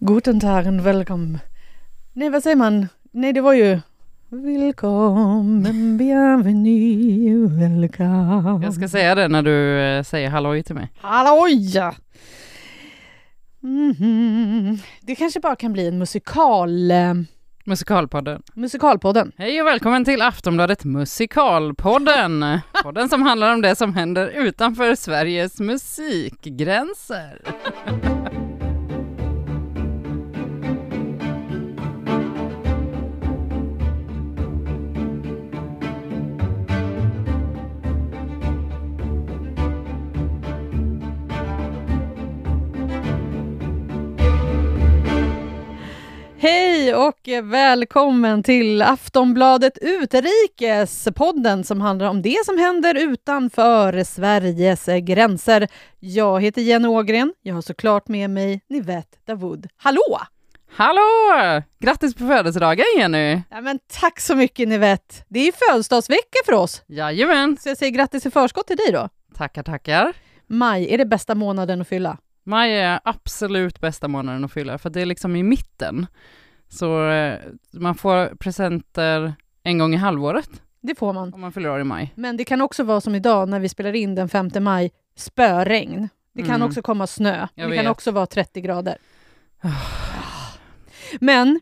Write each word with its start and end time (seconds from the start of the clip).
Guten 0.00 0.40
Tag, 0.40 0.80
welcome. 0.80 1.38
Nej, 2.12 2.30
vad 2.30 2.42
säger 2.42 2.56
man? 2.56 2.88
Nej, 3.12 3.32
det 3.32 3.40
var 3.40 3.52
ju 3.52 3.80
Välkommen, 4.30 5.98
bienvenue, 5.98 7.48
welcome. 7.48 8.60
Jag 8.64 8.74
ska 8.74 8.88
säga 8.88 9.14
det 9.14 9.28
när 9.28 9.42
du 9.42 9.80
eh, 9.80 10.02
säger 10.02 10.30
halloj 10.30 10.62
till 10.62 10.74
mig. 10.74 10.92
Halloj! 11.00 11.74
Mhm. 13.60 14.78
Det 15.00 15.14
kanske 15.14 15.40
bara 15.40 15.56
kan 15.56 15.72
bli 15.72 15.88
en 15.88 15.98
musikal... 15.98 16.90
eh, 16.90 17.14
Musikalpodden. 17.64 18.42
Musikalpodden. 18.54 19.32
Hej 19.36 19.60
och 19.60 19.66
välkommen 19.66 20.04
till 20.04 20.22
Aftonbladet 20.22 20.84
Musikalpodden. 20.84 22.44
Podden 22.82 23.08
som 23.08 23.22
handlar 23.22 23.52
om 23.54 23.60
det 23.62 23.76
som 23.76 23.94
händer 23.94 24.28
utanför 24.28 24.94
Sveriges 24.94 25.60
musikgränser. 25.60 27.42
Hej 46.40 46.94
och 46.94 47.28
välkommen 47.42 48.42
till 48.42 48.82
Aftonbladet 48.82 49.78
Utrikes, 49.78 51.08
podden 51.16 51.64
som 51.64 51.80
handlar 51.80 52.08
om 52.08 52.22
det 52.22 52.44
som 52.44 52.58
händer 52.58 52.94
utanför 52.94 54.04
Sveriges 54.04 54.86
gränser. 55.02 55.68
Jag 56.00 56.42
heter 56.42 56.62
Jenny 56.62 56.88
Ågren. 56.88 57.34
Jag 57.42 57.54
har 57.54 57.62
såklart 57.62 58.08
med 58.08 58.30
mig 58.30 58.60
Nivette 58.68 59.18
Davoud. 59.26 59.66
Hallå! 59.76 60.18
Hallå! 60.70 61.62
Grattis 61.78 62.14
på 62.14 62.26
födelsedagen 62.26 62.84
Jenny! 62.98 63.40
Ja, 63.50 63.60
men 63.60 63.78
tack 64.00 64.20
så 64.20 64.36
mycket 64.36 64.68
Nivette. 64.68 65.14
Det 65.28 65.48
är 65.48 65.52
födelsedagsvecka 65.52 66.38
för 66.46 66.52
oss, 66.52 66.82
Jajamän! 66.86 67.56
så 67.60 67.68
jag 67.68 67.76
säger 67.78 67.92
grattis 67.92 68.26
i 68.26 68.30
förskott 68.30 68.66
till 68.66 68.76
dig 68.76 68.92
då. 68.92 69.08
Tackar, 69.34 69.62
tackar. 69.62 70.12
Maj 70.46 70.94
är 70.94 70.98
det 70.98 71.06
bästa 71.06 71.34
månaden 71.34 71.80
att 71.80 71.88
fylla. 71.88 72.18
Maj 72.48 72.72
är 72.74 73.00
absolut 73.04 73.80
bästa 73.80 74.08
månaden 74.08 74.44
att 74.44 74.52
fylla, 74.52 74.78
för 74.78 74.90
det 74.90 75.00
är 75.02 75.06
liksom 75.06 75.36
i 75.36 75.42
mitten. 75.42 76.06
Så 76.68 77.10
eh, 77.10 77.38
man 77.72 77.94
får 77.94 78.36
presenter 78.36 79.34
en 79.62 79.78
gång 79.78 79.94
i 79.94 79.96
halvåret 79.96 80.50
Det 80.80 80.94
får 80.98 81.12
man. 81.12 81.34
om 81.34 81.40
man 81.40 81.52
fyller 81.52 81.70
år 81.70 81.80
i 81.80 81.84
maj. 81.84 82.12
Men 82.14 82.36
det 82.36 82.44
kan 82.44 82.60
också 82.60 82.82
vara 82.84 83.00
som 83.00 83.14
idag 83.14 83.48
när 83.48 83.60
vi 83.60 83.68
spelar 83.68 83.94
in 83.94 84.14
den 84.14 84.28
5 84.28 84.50
maj, 84.60 84.90
spöregn. 85.16 86.08
Det 86.34 86.42
kan 86.42 86.54
Mm. 86.54 86.68
också 86.68 86.82
komma 86.82 87.06
snö. 87.06 87.46
Jag 87.54 87.70
det 87.70 87.76
kan 87.76 87.84
vet. 87.84 87.90
också 87.90 88.10
vara 88.10 88.26
30 88.26 88.60
grader. 88.60 88.96
Men 91.20 91.60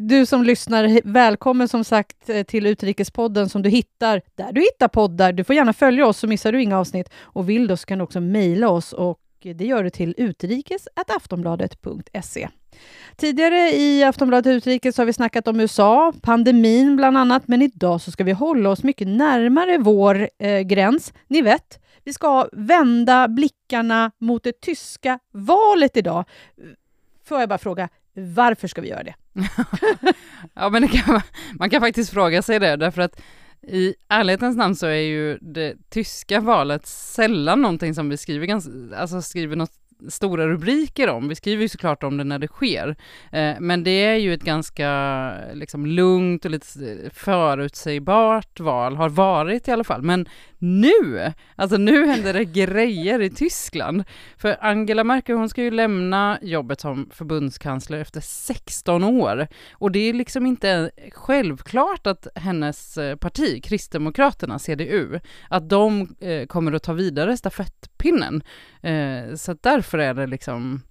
du 0.00 0.26
som 0.26 0.42
lyssnar, 0.44 1.00
välkommen 1.04 1.68
som 1.68 1.84
sagt 1.84 2.28
eh, 2.30 2.42
till 2.42 2.66
Utrikespodden 2.66 3.48
som 3.48 3.62
du 3.62 3.68
hittar 3.70 4.22
där 4.34 4.52
du 4.52 4.60
hittar 4.60 4.88
poddar. 4.88 5.32
Du 5.32 5.44
får 5.44 5.56
gärna 5.56 5.72
följa 5.72 6.06
oss 6.06 6.18
så 6.18 6.26
missar 6.26 6.52
du 6.52 6.62
inga 6.62 6.78
avsnitt. 6.78 7.08
Och 7.22 7.48
vill 7.48 7.66
du 7.66 7.76
så 7.76 7.86
kan 7.86 7.98
du 7.98 8.04
också 8.04 8.20
mejla 8.20 8.68
oss 8.68 8.92
och 8.92 9.18
det 9.52 9.66
gör 9.66 9.84
du 9.84 9.90
till 9.90 10.14
utrikes.aftonbladet.se. 10.16 12.48
Tidigare 13.16 13.70
i 13.70 14.04
Aftonbladet 14.04 14.46
Utrikes 14.46 14.98
har 14.98 15.04
vi 15.04 15.12
snackat 15.12 15.48
om 15.48 15.60
USA, 15.60 16.12
pandemin 16.22 16.96
bland 16.96 17.18
annat, 17.18 17.48
men 17.48 17.62
idag 17.62 18.00
så 18.00 18.10
ska 18.10 18.24
vi 18.24 18.32
hålla 18.32 18.70
oss 18.70 18.82
mycket 18.82 19.08
närmare 19.08 19.78
vår 19.78 20.28
eh, 20.38 20.60
gräns. 20.60 21.12
Ni 21.28 21.42
vet, 21.42 21.80
vi 22.04 22.12
ska 22.12 22.48
vända 22.52 23.28
blickarna 23.28 24.10
mot 24.18 24.44
det 24.44 24.60
tyska 24.60 25.18
valet 25.32 25.96
idag. 25.96 26.24
Får 27.24 27.40
jag 27.40 27.48
bara 27.48 27.58
fråga, 27.58 27.88
varför 28.14 28.68
ska 28.68 28.80
vi 28.80 28.88
göra 28.88 29.02
det? 29.02 29.14
Ja, 30.54 30.68
men 30.68 30.82
det 30.82 30.88
kan, 30.88 31.20
man 31.58 31.70
kan 31.70 31.80
faktiskt 31.80 32.10
fråga 32.10 32.42
sig 32.42 32.58
det, 32.58 32.76
därför 32.76 33.02
att 33.02 33.20
i 33.68 33.94
ärlighetens 34.08 34.56
namn 34.56 34.76
så 34.76 34.86
är 34.86 35.00
ju 35.00 35.38
det 35.38 35.76
tyska 35.88 36.40
valet 36.40 36.86
sällan 36.86 37.62
någonting 37.62 37.94
som 37.94 38.08
vi 38.08 38.16
skriver, 38.16 38.46
ganska, 38.46 38.70
alltså 38.96 39.22
skriver 39.22 39.56
något 39.56 39.83
stora 40.08 40.48
rubriker 40.48 41.08
om. 41.08 41.28
Vi 41.28 41.34
skriver 41.34 41.62
ju 41.62 41.68
såklart 41.68 42.02
om 42.02 42.16
det 42.16 42.24
när 42.24 42.38
det 42.38 42.48
sker, 42.48 42.96
eh, 43.32 43.54
men 43.60 43.84
det 43.84 44.04
är 44.04 44.16
ju 44.16 44.34
ett 44.34 44.44
ganska 44.44 45.30
liksom, 45.52 45.86
lugnt 45.86 46.44
och 46.44 46.50
lite 46.50 46.66
eh, 47.04 47.10
förutsägbart 47.12 48.60
val, 48.60 48.96
har 48.96 49.08
varit 49.08 49.68
i 49.68 49.70
alla 49.70 49.84
fall. 49.84 50.02
Men 50.02 50.26
nu, 50.64 51.32
alltså 51.56 51.76
nu 51.76 52.06
händer 52.06 52.32
det 52.32 52.44
grejer 52.44 53.22
i 53.22 53.30
Tyskland. 53.30 54.04
För 54.36 54.56
Angela 54.60 55.04
Merkel, 55.04 55.36
hon 55.36 55.48
ska 55.48 55.62
ju 55.62 55.70
lämna 55.70 56.38
jobbet 56.42 56.80
som 56.80 57.10
förbundskansler 57.12 57.98
efter 57.98 58.20
16 58.20 59.04
år. 59.04 59.46
Och 59.72 59.92
det 59.92 59.98
är 59.98 60.12
liksom 60.12 60.46
inte 60.46 60.90
självklart 61.12 62.06
att 62.06 62.26
hennes 62.34 62.98
eh, 62.98 63.16
parti, 63.16 63.64
Kristdemokraterna, 63.64 64.58
CDU, 64.58 65.20
att 65.48 65.68
de 65.68 66.16
eh, 66.20 66.46
kommer 66.46 66.72
att 66.72 66.82
ta 66.82 66.92
vidare 66.92 67.36
stafettpinnen. 67.36 68.42
Eh, 68.82 69.34
så 69.36 69.52
att 69.52 69.62
därför 69.96 70.20
är 70.20 70.26
det 70.26 70.30
liksom 70.30 70.82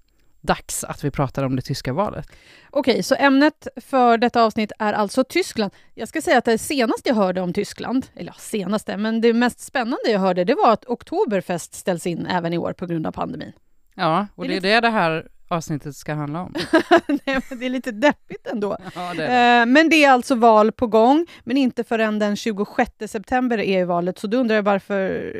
dags 0.42 0.84
att 0.84 1.04
vi 1.04 1.12
pratar 1.12 1.44
om 1.44 1.56
det 1.56 1.62
tyska 1.62 1.94
valet. 1.94 2.28
Okej, 2.70 3.04
så 3.04 3.16
ämnet 3.16 3.68
för 3.76 4.18
detta 4.18 4.44
avsnitt 4.44 4.72
är 4.80 4.94
alltså 4.94 5.24
Tyskland. 5.24 5.72
Jag 5.94 6.08
ska 6.08 6.22
säga 6.22 6.38
att 6.38 6.46
det 6.46 6.58
senaste 6.58 7.10
jag 7.10 7.16
hörde 7.16 7.42
om 7.42 7.54
Tyskland, 7.54 8.06
eller 8.16 8.32
ja, 8.32 8.36
senaste, 8.40 8.98
men 8.98 9.22
det 9.22 9.34
mest 9.34 9.60
spännande 9.60 10.10
jag 10.12 10.20
hörde, 10.20 10.44
det 10.44 10.56
var 10.56 10.74
att 10.74 10.86
Oktoberfest 10.86 11.74
ställs 11.74 12.08
in 12.08 12.26
även 12.26 12.54
i 12.54 12.58
år 12.58 12.74
på 12.74 12.86
grund 12.86 13.08
av 13.08 13.12
pandemin. 13.12 13.52
Ja, 13.96 14.28
och 14.36 14.48
Det 14.48 14.60
det 14.60 14.72
är 14.72 14.82
det 14.82 14.88
det 14.88 14.94
här 14.94 15.28
avsnittet 15.48 15.96
ska 15.96 16.14
handla 16.14 16.42
om. 16.42 16.54
Nej, 17.08 17.40
men 17.50 17.60
det 17.60 17.66
är 17.66 17.70
lite 17.70 17.92
deppigt 17.92 18.48
ändå. 18.48 18.78
Ja, 18.96 19.14
det 19.14 19.28
det. 19.28 19.60
Eh, 19.60 19.66
Men 19.66 19.90
det 19.90 20.04
är 20.04 20.12
alltså 20.12 20.36
val 20.36 20.72
på 20.72 20.88
gång, 20.88 21.26
men 21.44 21.58
inte 21.58 21.84
förrän 21.84 22.20
den 22.20 22.36
26 22.36 22.92
september 23.08 23.58
är 23.60 23.86
valet. 23.86 24.20
Så 24.20 24.28
då 24.28 24.38
undrar 24.38 24.56
jag 24.56 24.64
varför, 24.64 25.34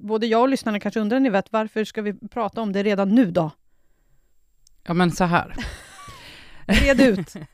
både 0.00 0.26
jag 0.26 0.40
och 0.42 0.48
lyssnarna 0.48 0.80
kanske 0.80 1.00
undrar, 1.00 1.20
ni 1.20 1.30
vet, 1.30 1.52
varför 1.52 1.84
ska 1.84 2.02
vi 2.02 2.14
prata 2.28 2.60
om 2.60 2.72
det 2.72 2.82
redan 2.82 3.08
nu 3.08 3.30
då? 3.30 3.50
Ja, 4.86 4.94
men 4.94 5.10
så 5.10 5.24
här. 5.24 5.54
Red 6.66 7.00
ut. 7.00 7.34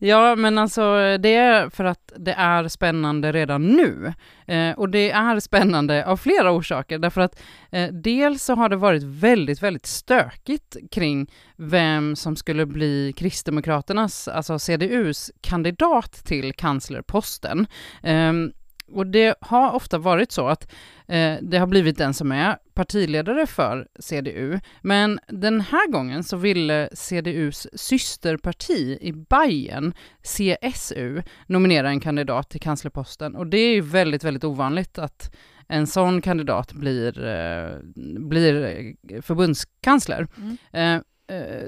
Ja, 0.00 0.36
men 0.36 0.58
alltså 0.58 0.82
det 1.18 1.34
är 1.34 1.70
för 1.70 1.84
att 1.84 2.12
det 2.16 2.32
är 2.32 2.68
spännande 2.68 3.32
redan 3.32 3.66
nu. 3.66 4.12
Eh, 4.46 4.78
och 4.78 4.88
det 4.88 5.10
är 5.10 5.40
spännande 5.40 6.06
av 6.06 6.16
flera 6.16 6.52
orsaker, 6.52 6.98
därför 6.98 7.20
att 7.20 7.42
eh, 7.70 7.92
dels 7.92 8.44
så 8.44 8.54
har 8.54 8.68
det 8.68 8.76
varit 8.76 9.02
väldigt, 9.02 9.62
väldigt 9.62 9.86
stökigt 9.86 10.76
kring 10.90 11.30
vem 11.56 12.16
som 12.16 12.36
skulle 12.36 12.66
bli 12.66 13.12
Kristdemokraternas, 13.16 14.28
alltså 14.28 14.58
CDUs, 14.58 15.30
kandidat 15.40 16.12
till 16.12 16.52
kanslerposten. 16.54 17.66
Ehm, 18.02 18.52
och 18.92 19.06
det 19.06 19.34
har 19.40 19.72
ofta 19.72 19.98
varit 19.98 20.32
så 20.32 20.48
att 20.48 20.72
eh, 21.08 21.36
det 21.42 21.58
har 21.58 21.66
blivit 21.66 21.98
den 21.98 22.14
som 22.14 22.32
är 22.32 22.56
partiledare 22.74 23.46
för 23.46 23.88
CDU, 23.98 24.60
men 24.82 25.20
den 25.28 25.60
här 25.60 25.90
gången 25.90 26.24
så 26.24 26.36
ville 26.36 26.88
CDUs 26.92 27.66
systerparti 27.74 28.98
i 29.00 29.12
Bayern, 29.12 29.92
CSU, 30.22 31.22
nominera 31.46 31.88
en 31.88 32.00
kandidat 32.00 32.50
till 32.50 32.60
kanslerposten 32.60 33.36
och 33.36 33.46
det 33.46 33.58
är 33.58 33.74
ju 33.74 33.80
väldigt, 33.80 34.24
väldigt 34.24 34.44
ovanligt 34.44 34.98
att 34.98 35.34
en 35.68 35.86
sån 35.86 36.22
kandidat 36.22 36.72
blir, 36.72 37.24
eh, 37.26 37.78
blir 38.18 38.64
eh, 38.64 39.20
förbundskansler. 39.22 40.28
Mm. 40.36 40.56
Eh, 40.72 40.94
eh, 40.94 41.02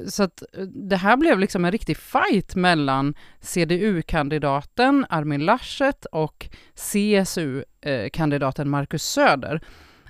så 0.06 0.22
att 0.22 0.42
eh, 0.52 0.62
det 0.62 0.96
här 0.96 1.16
blev 1.16 1.38
liksom 1.38 1.64
en 1.64 1.72
riktig 1.72 1.96
fight 1.96 2.54
mellan 2.54 3.14
CDU-kandidaten 3.40 5.06
Armin 5.08 5.44
Laschet 5.44 6.04
och 6.04 6.48
CSU-kandidaten 6.74 8.70
Marcus 8.70 9.04
Söder. 9.04 9.60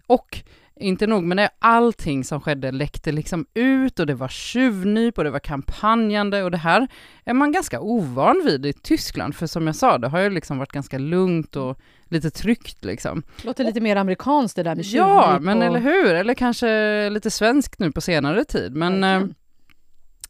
Och 0.07 0.43
inte 0.81 1.07
nog 1.07 1.25
med 1.25 1.37
det, 1.37 1.51
allting 1.59 2.25
som 2.25 2.41
skedde 2.41 2.71
läckte 2.71 3.13
liksom 3.13 3.47
ut 3.55 4.01
och 4.01 4.07
det 4.07 4.15
var 4.15 4.29
tjuvnyp 4.29 5.19
och 5.19 5.25
det 5.25 5.31
var 5.31 5.39
kampanjande 5.39 6.43
och 6.43 6.51
det 6.51 6.57
här 6.57 6.89
är 7.25 7.35
man 7.35 7.53
ganska 7.53 7.81
ovan 7.81 8.43
vid 8.45 8.67
i 8.67 8.73
Tyskland, 8.73 9.35
för 9.35 9.47
som 9.47 9.67
jag 9.67 9.77
sa, 9.77 9.99
det 9.99 10.09
har 10.09 10.21
ju 10.21 10.31
liksom 10.31 10.59
varit 10.59 10.73
ganska 10.73 10.99
lugnt 10.99 11.57
och 11.57 11.79
lite 12.09 12.31
tryggt 12.31 12.85
liksom. 12.85 13.23
Låter 13.45 13.65
lite 13.65 13.81
mer 13.81 13.97
amerikanskt 13.97 14.57
det 14.57 14.63
där 14.63 14.75
med 14.75 14.85
Ja, 14.85 15.27
tjuvnyp 15.27 15.43
men 15.45 15.59
och... 15.59 15.65
eller 15.65 15.81
hur? 15.81 16.15
Eller 16.15 16.35
kanske 16.35 17.11
lite 17.11 17.31
svenskt 17.31 17.79
nu 17.79 17.93
på 17.93 18.01
senare 18.01 18.45
tid. 18.45 18.77
Men 18.77 19.05
eh, 19.05 19.11
Verkligen. 19.11 19.35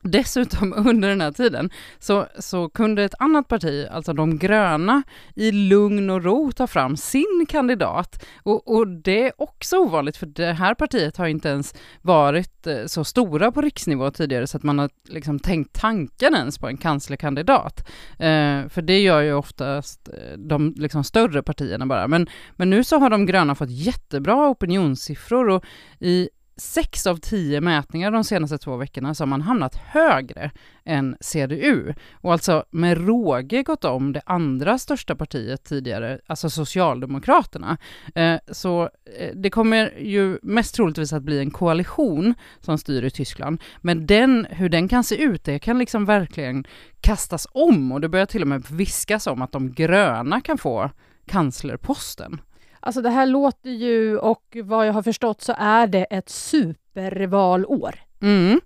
Dessutom 0.03 0.73
under 0.89 1.09
den 1.09 1.21
här 1.21 1.33
tiden 1.33 1.71
så, 1.99 2.27
så 2.39 2.69
kunde 2.69 3.05
ett 3.05 3.15
annat 3.19 3.49
parti, 3.49 3.87
alltså 3.91 4.13
de 4.13 4.39
gröna, 4.39 5.03
i 5.35 5.53
lugn 5.53 6.11
och 6.11 6.25
ro 6.25 6.53
ta 6.53 6.67
fram 6.67 6.97
sin 6.97 7.47
kandidat. 7.49 8.25
Och, 8.43 8.77
och 8.77 8.89
det 8.89 9.27
är 9.27 9.33
också 9.39 9.77
ovanligt 9.77 10.17
för 10.17 10.27
det 10.27 10.53
här 10.53 10.75
partiet 10.75 11.17
har 11.17 11.27
inte 11.27 11.49
ens 11.49 11.75
varit 12.03 12.67
eh, 12.67 12.87
så 12.87 13.05
stora 13.05 13.53
på 13.53 13.61
riksnivå 13.61 14.11
tidigare 14.11 14.47
så 14.47 14.57
att 14.57 14.63
man 14.63 14.79
har 14.79 14.91
liksom 15.09 15.39
tänkt 15.39 15.81
tanken 15.81 16.35
ens 16.35 16.59
på 16.59 16.69
en 16.69 16.77
kanslerkandidat. 16.77 17.89
Eh, 18.13 18.69
för 18.69 18.83
det 18.83 19.01
gör 19.01 19.21
ju 19.21 19.33
oftast 19.33 20.09
eh, 20.09 20.39
de 20.39 20.75
liksom 20.77 21.05
större 21.05 21.43
partierna 21.43 21.87
bara. 21.87 22.09
Men, 22.09 22.27
men 22.57 22.71
nu 22.71 22.85
så 22.85 22.99
har 22.99 23.11
de 23.11 23.27
gröna 23.27 23.55
fått 23.55 23.71
jättebra 23.71 24.49
opinionssiffror 24.49 25.49
och 25.49 25.65
i 25.99 26.29
sex 26.61 27.07
av 27.07 27.17
tio 27.17 27.61
mätningar 27.61 28.11
de 28.11 28.25
senaste 28.25 28.59
två 28.59 28.77
veckorna 28.77 29.15
så 29.15 29.23
har 29.23 29.27
man 29.27 29.41
hamnat 29.41 29.75
högre 29.75 30.51
än 30.85 31.17
CDU 31.21 31.95
och 32.13 32.33
alltså 32.33 32.65
med 32.71 33.07
råge 33.07 33.63
gått 33.63 33.85
om 33.85 34.13
det 34.13 34.23
andra 34.27 34.79
största 34.79 35.15
partiet 35.15 35.65
tidigare, 35.65 36.21
alltså 36.27 36.51
Socialdemokraterna. 36.51 37.79
Eh, 38.15 38.37
så 38.53 38.83
eh, 39.19 39.35
det 39.35 39.51
kommer 39.51 39.99
ju 40.01 40.39
mest 40.43 40.75
troligtvis 40.75 41.13
att 41.13 41.23
bli 41.23 41.39
en 41.39 41.51
koalition 41.51 42.35
som 42.61 42.79
styr 42.79 43.05
i 43.05 43.11
Tyskland, 43.11 43.63
men 43.81 44.07
den, 44.07 44.47
hur 44.51 44.69
den 44.69 44.89
kan 44.89 45.05
se 45.05 45.23
ut, 45.23 45.45
det 45.45 45.59
kan 45.59 45.79
liksom 45.79 46.05
verkligen 46.05 46.65
kastas 47.01 47.47
om 47.53 47.93
och 47.93 48.01
det 48.01 48.09
börjar 48.09 48.27
till 48.27 48.43
och 48.43 48.49
med 48.49 48.65
viskas 48.71 49.27
om 49.27 49.43
att 49.43 49.53
de 49.53 49.73
gröna 49.73 50.41
kan 50.41 50.59
få 50.59 50.91
kanslerposten. 51.27 52.41
Alltså 52.81 53.03
det 53.03 53.11
här 53.11 53.27
låter 53.27 53.71
ju, 53.71 54.19
och 54.19 54.57
vad 54.65 54.87
jag 54.87 54.93
har 54.93 55.03
förstått 55.03 55.41
så 55.41 55.55
är 55.59 55.87
det 55.87 56.05
ett 56.05 56.29
supervalår. 56.29 57.95
Mm. 58.23 58.61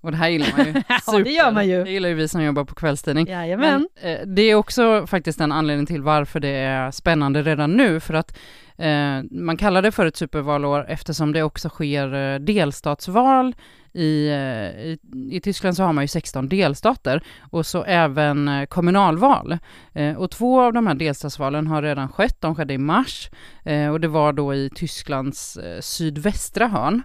Och 0.00 0.10
det 0.10 0.16
här 0.16 0.28
gillar 0.28 0.48
man 0.56 0.66
ju. 0.66 0.72
ja, 1.06 1.18
det 1.18 1.30
gör 1.30 1.52
man 1.52 1.68
ju. 1.68 1.84
Det 1.84 1.90
gillar 1.90 2.08
ju 2.08 2.14
vi 2.14 2.28
som 2.28 2.42
jobbar 2.42 2.64
på 2.64 2.74
kvällstidning. 2.74 3.26
Jajamän. 3.26 3.88
Men 4.02 4.12
eh, 4.12 4.26
det 4.26 4.42
är 4.42 4.54
också 4.54 5.06
faktiskt 5.06 5.40
en 5.40 5.52
anledning 5.52 5.86
till 5.86 6.02
varför 6.02 6.40
det 6.40 6.48
är 6.48 6.90
spännande 6.90 7.42
redan 7.42 7.72
nu, 7.72 8.00
för 8.00 8.14
att 8.14 8.38
Eh, 8.78 9.22
man 9.30 9.56
kallar 9.56 9.82
det 9.82 9.92
för 9.92 10.06
ett 10.06 10.16
supervalår 10.16 10.86
eftersom 10.88 11.32
det 11.32 11.42
också 11.42 11.68
sker 11.68 12.14
eh, 12.14 12.38
delstatsval 12.38 13.54
i, 13.96 14.28
eh, 14.28 14.86
i, 14.86 14.98
i, 15.30 15.40
Tyskland 15.40 15.76
så 15.76 15.82
har 15.82 15.92
man 15.92 16.04
ju 16.04 16.08
16 16.08 16.48
delstater 16.48 17.22
och 17.50 17.66
så 17.66 17.84
även 17.84 18.48
eh, 18.48 18.66
kommunalval. 18.66 19.58
Eh, 19.92 20.16
och 20.16 20.30
två 20.30 20.60
av 20.60 20.72
de 20.72 20.86
här 20.86 20.94
delstatsvalen 20.94 21.66
har 21.66 21.82
redan 21.82 22.08
skett, 22.08 22.36
de 22.40 22.54
skedde 22.54 22.74
i 22.74 22.78
mars 22.78 23.30
eh, 23.64 23.88
och 23.88 24.00
det 24.00 24.08
var 24.08 24.32
då 24.32 24.54
i 24.54 24.70
Tysklands 24.74 25.56
eh, 25.56 25.80
sydvästra 25.80 26.68
hörn. 26.68 27.02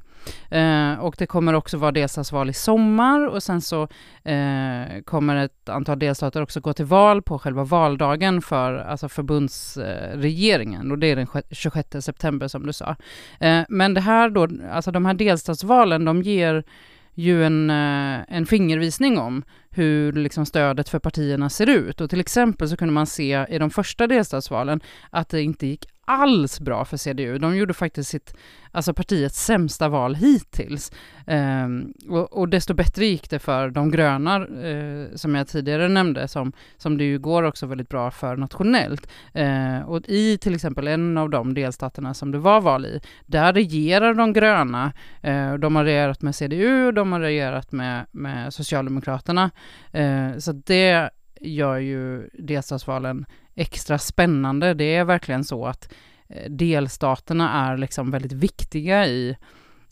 Eh, 0.49 0.93
och 0.99 1.15
det 1.17 1.25
kommer 1.25 1.53
också 1.53 1.77
vara 1.77 1.91
delstatsval 1.91 2.49
i 2.49 2.53
sommar 2.53 3.27
och 3.27 3.43
sen 3.43 3.61
så 3.61 3.83
eh, 4.23 5.01
kommer 5.05 5.35
ett 5.35 5.69
antal 5.69 5.99
delstater 5.99 6.41
också 6.41 6.59
gå 6.59 6.73
till 6.73 6.85
val 6.85 7.21
på 7.21 7.39
själva 7.39 7.63
valdagen 7.63 8.41
för 8.41 8.73
alltså 8.73 9.09
förbundsregeringen 9.09 10.87
eh, 10.87 10.91
och 10.91 10.99
det 10.99 11.07
är 11.07 11.15
den 11.15 11.27
26 11.61 12.01
september 12.05 12.47
som 12.47 12.65
du 12.65 12.73
sa. 12.73 12.95
Eh, 13.39 13.61
men 13.69 13.93
det 13.93 14.01
här 14.01 14.29
då, 14.29 14.47
alltså 14.71 14.91
de 14.91 15.05
här 15.05 15.13
delstatsvalen, 15.13 16.05
de 16.05 16.21
ger 16.21 16.63
ju 17.13 17.45
en, 17.45 17.69
eh, 17.69 18.19
en 18.27 18.45
fingervisning 18.45 19.17
om 19.17 19.43
hur 19.71 20.13
liksom 20.13 20.45
stödet 20.45 20.89
för 20.89 20.99
partierna 20.99 21.49
ser 21.49 21.69
ut. 21.69 22.01
Och 22.01 22.09
till 22.09 22.19
exempel 22.19 22.69
så 22.69 22.77
kunde 22.77 22.93
man 22.93 23.07
se 23.07 23.45
i 23.49 23.59
de 23.59 23.69
första 23.69 24.07
delstatsvalen 24.07 24.81
att 25.09 25.29
det 25.29 25.41
inte 25.41 25.67
gick 25.67 25.85
alls 26.05 26.59
bra 26.59 26.85
för 26.85 26.97
CDU. 26.97 27.37
De 27.37 27.57
gjorde 27.57 27.73
faktiskt 27.73 28.09
sitt, 28.09 28.33
alltså 28.71 28.93
partiets 28.93 29.45
sämsta 29.45 29.89
val 29.89 30.15
hittills. 30.15 30.91
Ehm, 31.27 31.93
och, 32.09 32.33
och, 32.33 32.49
desto 32.49 32.73
bättre 32.73 33.05
gick 33.05 33.29
det 33.29 33.39
för 33.39 33.69
de 33.69 33.91
gröna, 33.91 34.35
eh, 34.35 35.15
som 35.15 35.35
jag 35.35 35.47
tidigare 35.47 35.87
nämnde, 35.87 36.27
som, 36.27 36.51
som 36.77 36.97
det 36.97 37.03
ju 37.03 37.19
går 37.19 37.43
också 37.43 37.65
väldigt 37.65 37.89
bra 37.89 38.11
för 38.11 38.35
nationellt. 38.37 39.07
Ehm, 39.33 39.83
och 39.83 40.09
i 40.09 40.37
till 40.37 40.55
exempel 40.55 40.87
en 40.87 41.17
av 41.17 41.29
de 41.29 41.53
delstaterna 41.53 42.13
som 42.13 42.31
det 42.31 42.37
var 42.37 42.61
val 42.61 42.85
i, 42.85 43.01
där 43.25 43.53
regerar 43.53 44.13
de 44.13 44.33
gröna. 44.33 44.93
Ehm, 45.21 45.59
de 45.59 45.75
har 45.75 45.83
regerat 45.83 46.21
med 46.21 46.35
CDU, 46.35 46.91
de 46.91 47.11
har 47.11 47.19
regerat 47.19 47.71
med, 47.71 48.05
med 48.11 48.53
Socialdemokraterna. 48.53 49.51
Eh, 49.91 50.37
så 50.37 50.51
det 50.51 51.09
gör 51.41 51.77
ju 51.77 52.29
delstatsvalen 52.33 53.25
extra 53.55 53.99
spännande. 53.99 54.73
Det 54.73 54.95
är 54.95 55.03
verkligen 55.03 55.43
så 55.43 55.65
att 55.65 55.93
eh, 56.29 56.51
delstaterna 56.51 57.69
är 57.69 57.77
liksom 57.77 58.11
väldigt 58.11 58.31
viktiga 58.31 59.07
i, 59.07 59.37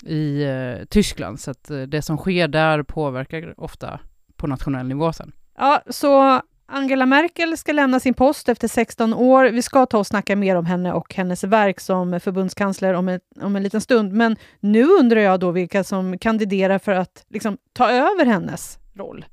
i 0.06 0.44
eh, 0.44 0.86
Tyskland, 0.86 1.39
så 1.39 1.51
att 1.51 1.69
eh, 1.69 1.81
det 1.81 2.01
som 2.01 2.18
sker 2.18 2.48
där 2.48 2.83
påverkar 2.83 3.54
ofta 3.57 4.00
på 4.36 4.48
nationell 4.48 4.88
nivå 4.88 5.13
sen. 5.13 5.31
Ja, 5.57 5.81
så 5.89 6.42
Angela 6.72 7.06
Merkel 7.06 7.57
ska 7.57 7.72
lämna 7.72 8.00
sin 8.00 8.13
post 8.13 8.50
efter 8.50 8.68
16 8.68 9.13
år. 9.13 9.45
Vi 9.45 9.62
ska 9.62 9.86
ta 9.86 9.98
och 9.98 10.07
snacka 10.07 10.36
mer 10.36 10.56
om 10.56 10.65
henne 10.65 10.94
och 10.94 11.13
hennes 11.15 11.44
verk 11.44 11.80
som 11.80 12.19
förbundskansler 12.19 12.94
om, 12.94 13.10
ett, 13.10 13.22
om 13.42 13.56
en 13.56 13.63
liten 13.63 13.81
stund. 13.81 14.13
Men 14.13 14.36
nu 14.60 14.83
undrar 14.83 15.22
jag 15.22 15.39
då 15.39 15.51
vilka 15.51 15.83
som 15.83 16.18
kandiderar 16.18 16.80
för 16.80 16.92
att 16.92 17.25
liksom, 17.30 17.57
ta 17.74 17.89
över 17.89 18.25
hennes 18.25 18.80
roll. 18.94 19.25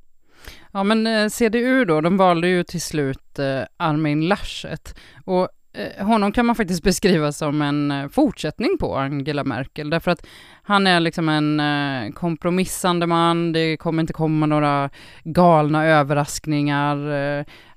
Ja, 0.77 0.85
men 0.85 1.07
eh, 1.07 1.29
CDU 1.29 1.85
då, 1.85 2.01
de 2.01 2.17
valde 2.17 2.49
ju 2.49 2.63
till 2.63 2.81
slut 2.81 3.39
eh, 3.39 3.63
Armin 3.77 4.29
Laschet. 4.29 4.99
Och 5.25 5.49
eh, 5.73 6.07
honom 6.07 6.33
kan 6.33 6.47
man 6.47 6.57
faktiskt 6.57 6.83
beskriva 6.91 7.33
som 7.33 7.63
en 7.63 7.91
eh, 7.91 8.09
fortsättning 8.09 8.79
på 8.81 8.97
Angela 8.97 9.45
Merkel, 9.45 9.91
därför 9.91 10.11
att 10.11 10.27
han 10.63 10.87
är 10.87 11.01
liksom 11.01 11.29
en 11.29 11.61
eh, 11.61 12.13
kompromissande 12.13 13.07
man, 13.07 13.53
det 13.53 13.77
kommer 13.77 14.01
inte 14.01 14.13
komma 14.13 14.47
några 14.47 14.91
galna 15.25 15.87
överraskningar. 15.87 16.97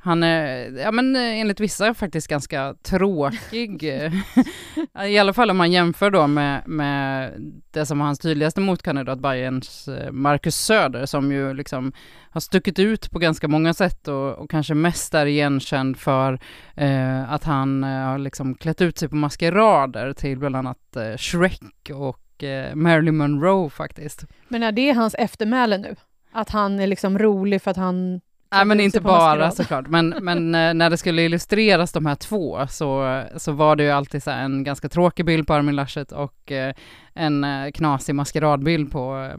Eh, 0.09 0.11
han 0.11 0.23
är, 0.23 0.71
ja 0.79 0.91
men 0.91 1.15
eh, 1.15 1.39
enligt 1.39 1.59
vissa 1.59 1.93
faktiskt 1.93 2.27
ganska 2.27 2.75
tråkig. 2.83 3.83
I 5.07 5.17
alla 5.17 5.33
fall 5.33 5.49
om 5.49 5.57
man 5.57 5.71
jämför 5.71 6.11
då 6.11 6.27
med, 6.27 6.67
med 6.67 7.33
det 7.71 7.85
som 7.85 7.99
var 7.99 8.05
hans 8.05 8.19
tydligaste 8.19 8.61
motkandidat, 8.61 9.19
Bayerns 9.19 9.89
Marcus 10.11 10.55
Söder, 10.55 11.05
som 11.05 11.31
ju 11.31 11.53
liksom 11.53 11.93
har 12.31 12.41
stuckit 12.41 12.79
ut 12.79 13.11
på 13.11 13.19
ganska 13.19 13.47
många 13.47 13.73
sätt 13.73 14.07
och, 14.07 14.31
och 14.33 14.49
kanske 14.49 14.73
mest 14.73 15.13
är 15.13 15.25
igenkänd 15.25 15.97
för 15.97 16.39
eh, 16.75 17.31
att 17.31 17.43
han 17.43 17.83
eh, 17.83 17.89
har 17.89 18.17
liksom 18.17 18.55
klätt 18.55 18.81
ut 18.81 18.97
sig 18.97 19.09
på 19.09 19.15
maskerader 19.15 20.13
till 20.13 20.37
bland 20.37 20.55
annat 20.55 20.95
eh, 20.95 21.17
Shrek 21.17 21.91
och 21.93 22.43
eh, 22.43 22.75
Marilyn 22.75 23.17
Monroe 23.17 23.69
faktiskt. 23.69 24.25
Men 24.47 24.63
är 24.63 24.71
det 24.71 24.91
hans 24.91 25.15
eftermäle 25.15 25.77
nu? 25.77 25.95
Att 26.31 26.49
han 26.49 26.79
är 26.79 26.87
liksom 26.87 27.19
rolig 27.19 27.61
för 27.61 27.71
att 27.71 27.77
han 27.77 28.21
Nej 28.51 28.65
men 28.65 28.79
inte 28.79 29.01
bara 29.01 29.51
såklart, 29.51 29.87
men, 29.87 30.09
men 30.21 30.55
eh, 30.55 30.73
när 30.73 30.89
det 30.89 30.97
skulle 30.97 31.21
illustreras 31.21 31.91
de 31.91 32.05
här 32.05 32.15
två 32.15 32.67
så, 32.67 33.23
så 33.37 33.51
var 33.51 33.75
det 33.75 33.83
ju 33.83 33.89
alltid 33.89 34.23
så 34.23 34.31
en 34.31 34.63
ganska 34.63 34.89
tråkig 34.89 35.25
bild 35.25 35.47
på 35.47 35.53
Armin 35.53 35.75
Laschet 35.75 36.11
och 36.11 36.51
eh, 36.51 36.73
en 37.13 37.43
eh, 37.43 37.71
knasig 37.71 38.15
maskeradbild 38.15 38.91
på 38.91 39.31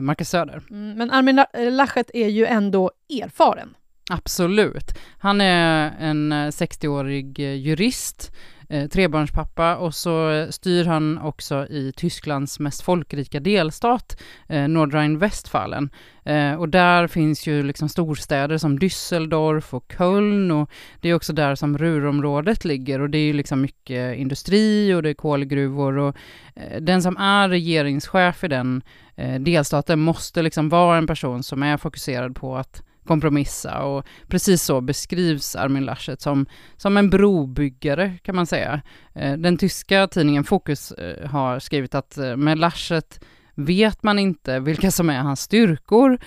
Marcus 0.00 0.28
Söder. 0.28 0.62
Mm, 0.70 0.98
men 0.98 1.10
Armin 1.10 1.44
Laschet 1.76 2.10
är 2.14 2.28
ju 2.28 2.46
ändå 2.46 2.90
erfaren. 3.22 3.74
Absolut. 4.10 4.98
Han 5.18 5.40
är 5.40 5.92
en 6.00 6.32
60-årig 6.32 7.38
jurist 7.38 8.32
eh, 8.70 8.88
trebarnspappa 8.88 9.76
och 9.76 9.94
så 9.94 10.46
styr 10.50 10.84
han 10.84 11.18
också 11.18 11.66
i 11.66 11.92
Tysklands 11.96 12.58
mest 12.60 12.82
folkrika 12.82 13.40
delstat, 13.40 14.22
eh, 14.48 14.68
Nordrhein-Westfalen. 14.68 15.90
Eh, 16.24 16.54
och 16.54 16.68
där 16.68 17.06
finns 17.06 17.46
ju 17.46 17.62
liksom 17.62 17.88
storstäder 17.88 18.58
som 18.58 18.78
Düsseldorf 18.78 19.74
och 19.74 19.92
Köln 19.98 20.50
och 20.50 20.70
det 21.00 21.08
är 21.08 21.14
också 21.14 21.32
där 21.32 21.54
som 21.54 21.78
Ruhrområdet 21.78 22.64
ligger 22.64 23.00
och 23.00 23.10
det 23.10 23.18
är 23.18 23.26
ju 23.26 23.32
liksom 23.32 23.60
mycket 23.60 24.16
industri 24.16 24.94
och 24.94 25.02
det 25.02 25.10
är 25.10 25.14
kolgruvor 25.14 25.98
och 25.98 26.16
eh, 26.54 26.80
den 26.80 27.02
som 27.02 27.16
är 27.16 27.48
regeringschef 27.48 28.44
i 28.44 28.48
den 28.48 28.82
eh, 29.16 29.40
delstaten 29.40 30.00
måste 30.00 30.42
liksom 30.42 30.68
vara 30.68 30.98
en 30.98 31.06
person 31.06 31.42
som 31.42 31.62
är 31.62 31.76
fokuserad 31.76 32.36
på 32.36 32.56
att 32.56 32.82
kompromissa 33.04 33.82
och 33.82 34.06
precis 34.28 34.62
så 34.62 34.80
beskrivs 34.80 35.56
Armin 35.56 35.84
Laschet 35.84 36.20
som, 36.20 36.46
som 36.76 36.96
en 36.96 37.10
brobyggare 37.10 38.18
kan 38.22 38.36
man 38.36 38.46
säga. 38.46 38.80
Eh, 39.14 39.32
den 39.32 39.56
tyska 39.56 40.06
tidningen 40.06 40.44
Fokus 40.44 40.92
eh, 40.92 41.28
har 41.28 41.58
skrivit 41.58 41.94
att 41.94 42.18
eh, 42.18 42.36
med 42.36 42.58
Laschet 42.58 43.24
vet 43.54 44.02
man 44.02 44.18
inte 44.18 44.60
vilka 44.60 44.90
som 44.90 45.10
är 45.10 45.18
hans 45.18 45.40
styrkor 45.40 46.18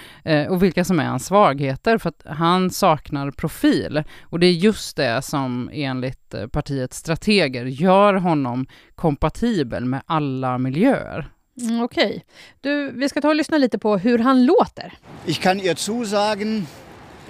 och 0.50 0.63
vilka 0.63 0.84
som 0.84 1.00
är 1.00 1.06
hans 1.06 1.25
svagheter 1.25 1.98
för 1.98 2.10
att 2.10 2.24
han 2.25 2.70
saknar 2.70 3.32
profil. 3.32 4.03
Och 4.22 4.39
det 4.39 4.48
är 4.48 4.51
just 4.51 4.98
det 4.98 5.22
som 5.22 5.70
enligt 5.74 6.36
partiets 6.51 6.98
strateger 6.98 7.65
gör 7.65 8.13
honom 8.13 8.65
kompatibel 8.96 9.86
med 9.86 10.01
alla 10.06 10.58
miljöer. 10.58 11.34
Mm, 11.62 11.81
Okej. 11.81 12.05
Okay. 12.05 12.22
Du, 12.62 12.91
vi 12.91 13.10
ska 13.10 13.22
ta 13.22 13.27
och 13.27 13.36
lyssna 13.36 13.57
lite 13.57 13.77
på 13.79 13.98
hur 13.98 14.19
han 14.19 14.45
låter. 14.45 14.93
Ich 15.25 15.41
kann 15.41 15.60
ihr 15.60 15.75
zusagen, 15.75 16.67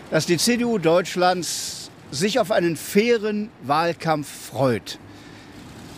dass 0.10 0.25
die 0.25 0.38
CDU 0.38 0.77
Deutschlands 0.77 1.92
sich 2.12 2.39
auf 2.39 2.51
einen 2.51 2.75
fairen 2.75 3.50
Wahlkampf 3.62 4.27
freut. 4.51 5.00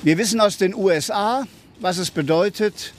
Wir 0.01 0.17
wissen 0.17 0.41
aus 0.41 0.57
den 0.57 0.75
USA, 0.75 1.45
was 1.79 1.97
es 1.97 2.11
bedeutet, 2.11 2.93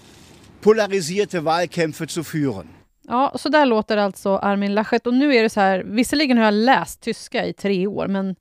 polarisierte 0.60 1.44
Wahlkämpfe 1.44 2.06
zu 2.06 2.24
führen. 2.24 2.68
Ja, 3.08 3.32
så 3.34 3.48
där 3.48 3.66
låter 3.66 3.96
alltså 3.96 4.36
Armin 4.36 4.74
Laschet. 4.74 5.06
Och 5.06 5.14
nu 5.14 5.34
är 5.34 5.42
det 5.42 5.50
så 5.50 5.60
här, 5.60 5.82
visserligen 5.86 6.36
har 6.36 6.44
jag 6.44 6.54
läst 6.54 7.00
tyska 7.00 7.46
i 7.46 7.52
tre 7.52 7.86
år, 7.86 8.08
men 8.08 8.36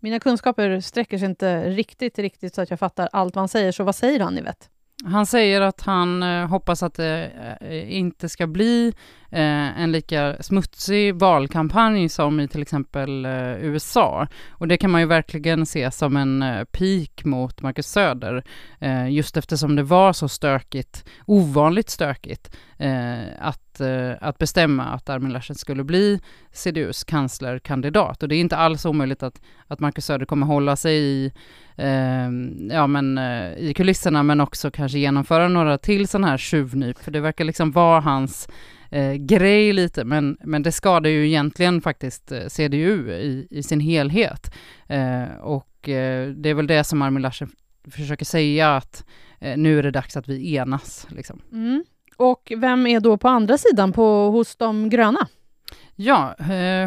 mina 0.00 0.20
kunskaper 0.20 0.80
sträcker 0.80 1.18
sig 1.18 1.28
inte 1.28 1.70
riktigt, 1.70 2.18
riktigt 2.18 2.54
så 2.54 2.62
att 2.62 2.70
jag 2.70 2.78
fattar 2.78 3.08
allt 3.12 3.34
han 3.34 3.48
säger. 3.48 3.72
Så 3.72 3.84
vad 3.84 3.94
säger 3.94 4.20
han, 4.20 4.34
ni 4.34 4.40
vet? 4.40 4.70
Han 5.04 5.26
säger 5.26 5.60
att 5.60 5.80
han 5.80 6.22
eh, 6.22 6.48
hoppas 6.48 6.82
att 6.82 6.94
det 6.94 7.30
eh, 7.60 7.96
inte 7.96 8.28
ska 8.28 8.46
bli 8.46 8.94
eh, 9.34 9.80
en 9.80 9.92
lika 9.92 10.36
smutsig 10.40 11.14
valkampanj 11.14 12.08
som 12.08 12.40
i 12.40 12.48
till 12.48 12.62
exempel 12.62 13.24
eh, 13.24 13.64
USA. 13.64 14.26
Och 14.50 14.68
det 14.68 14.76
kan 14.76 14.90
man 14.90 15.00
ju 15.00 15.06
verkligen 15.06 15.66
se 15.66 15.90
som 15.90 16.16
en 16.16 16.42
eh, 16.42 16.64
peak 16.64 17.24
mot 17.24 17.62
Marcus 17.62 17.86
Söder, 17.86 18.44
eh, 18.78 19.10
just 19.10 19.36
eftersom 19.36 19.76
det 19.76 19.82
var 19.82 20.12
så 20.12 20.28
stökigt, 20.28 21.04
ovanligt 21.26 21.90
stökigt, 21.90 22.56
eh, 22.78 23.22
att, 23.38 23.80
eh, 23.80 24.12
att 24.20 24.38
bestämma 24.38 24.84
att 24.84 25.08
Armin 25.08 25.32
Laschet 25.32 25.58
skulle 25.58 25.84
bli 25.84 26.20
CDUs 26.52 27.04
kanslerkandidat. 27.04 28.22
Och 28.22 28.28
det 28.28 28.36
är 28.36 28.40
inte 28.40 28.56
alls 28.56 28.84
omöjligt 28.84 29.22
att, 29.22 29.40
att 29.66 29.80
Marcus 29.80 30.06
Söder 30.06 30.26
kommer 30.26 30.46
hålla 30.46 30.76
sig 30.76 30.96
i 30.96 31.32
eh, 31.76 32.30
ja, 32.70 32.86
men, 32.86 33.18
eh, 33.18 33.54
i 33.58 33.74
kulisserna 33.76 34.22
men 34.22 34.40
också 34.40 34.70
kanske 34.70 34.98
genomföra 34.98 35.48
några 35.48 35.78
till 35.78 36.08
sådana 36.08 36.26
här 36.26 36.38
tjuvnyp, 36.38 36.98
för 36.98 37.10
det 37.10 37.20
verkar 37.20 37.44
liksom 37.44 37.72
vara 37.72 38.00
hans 38.00 38.48
eh, 38.94 39.14
grej 39.14 39.72
lite, 39.72 40.04
men, 40.04 40.36
men 40.40 40.62
det 40.62 40.72
skadar 40.72 41.10
ju 41.10 41.26
egentligen 41.26 41.80
faktiskt 41.80 42.32
eh, 42.32 42.46
CDU 42.48 43.10
i, 43.10 43.48
i 43.50 43.62
sin 43.62 43.80
helhet. 43.80 44.54
Eh, 44.88 45.34
och 45.40 45.88
eh, 45.88 46.28
det 46.28 46.48
är 46.50 46.54
väl 46.54 46.66
det 46.66 46.84
som 46.84 47.02
Armin 47.02 47.22
Laschet 47.22 47.48
försöker 47.90 48.24
säga 48.24 48.76
att 48.76 49.04
nu 49.56 49.78
är 49.78 49.82
det 49.82 49.90
dags 49.90 50.16
att 50.16 50.28
vi 50.28 50.56
enas. 50.56 51.06
Liksom. 51.10 51.42
Mm. 51.52 51.84
Och 52.16 52.52
vem 52.56 52.86
är 52.86 53.00
då 53.00 53.16
på 53.16 53.28
andra 53.28 53.58
sidan 53.58 53.92
på, 53.92 54.30
hos 54.30 54.56
de 54.56 54.88
gröna? 54.88 55.28
Ja, 55.94 56.34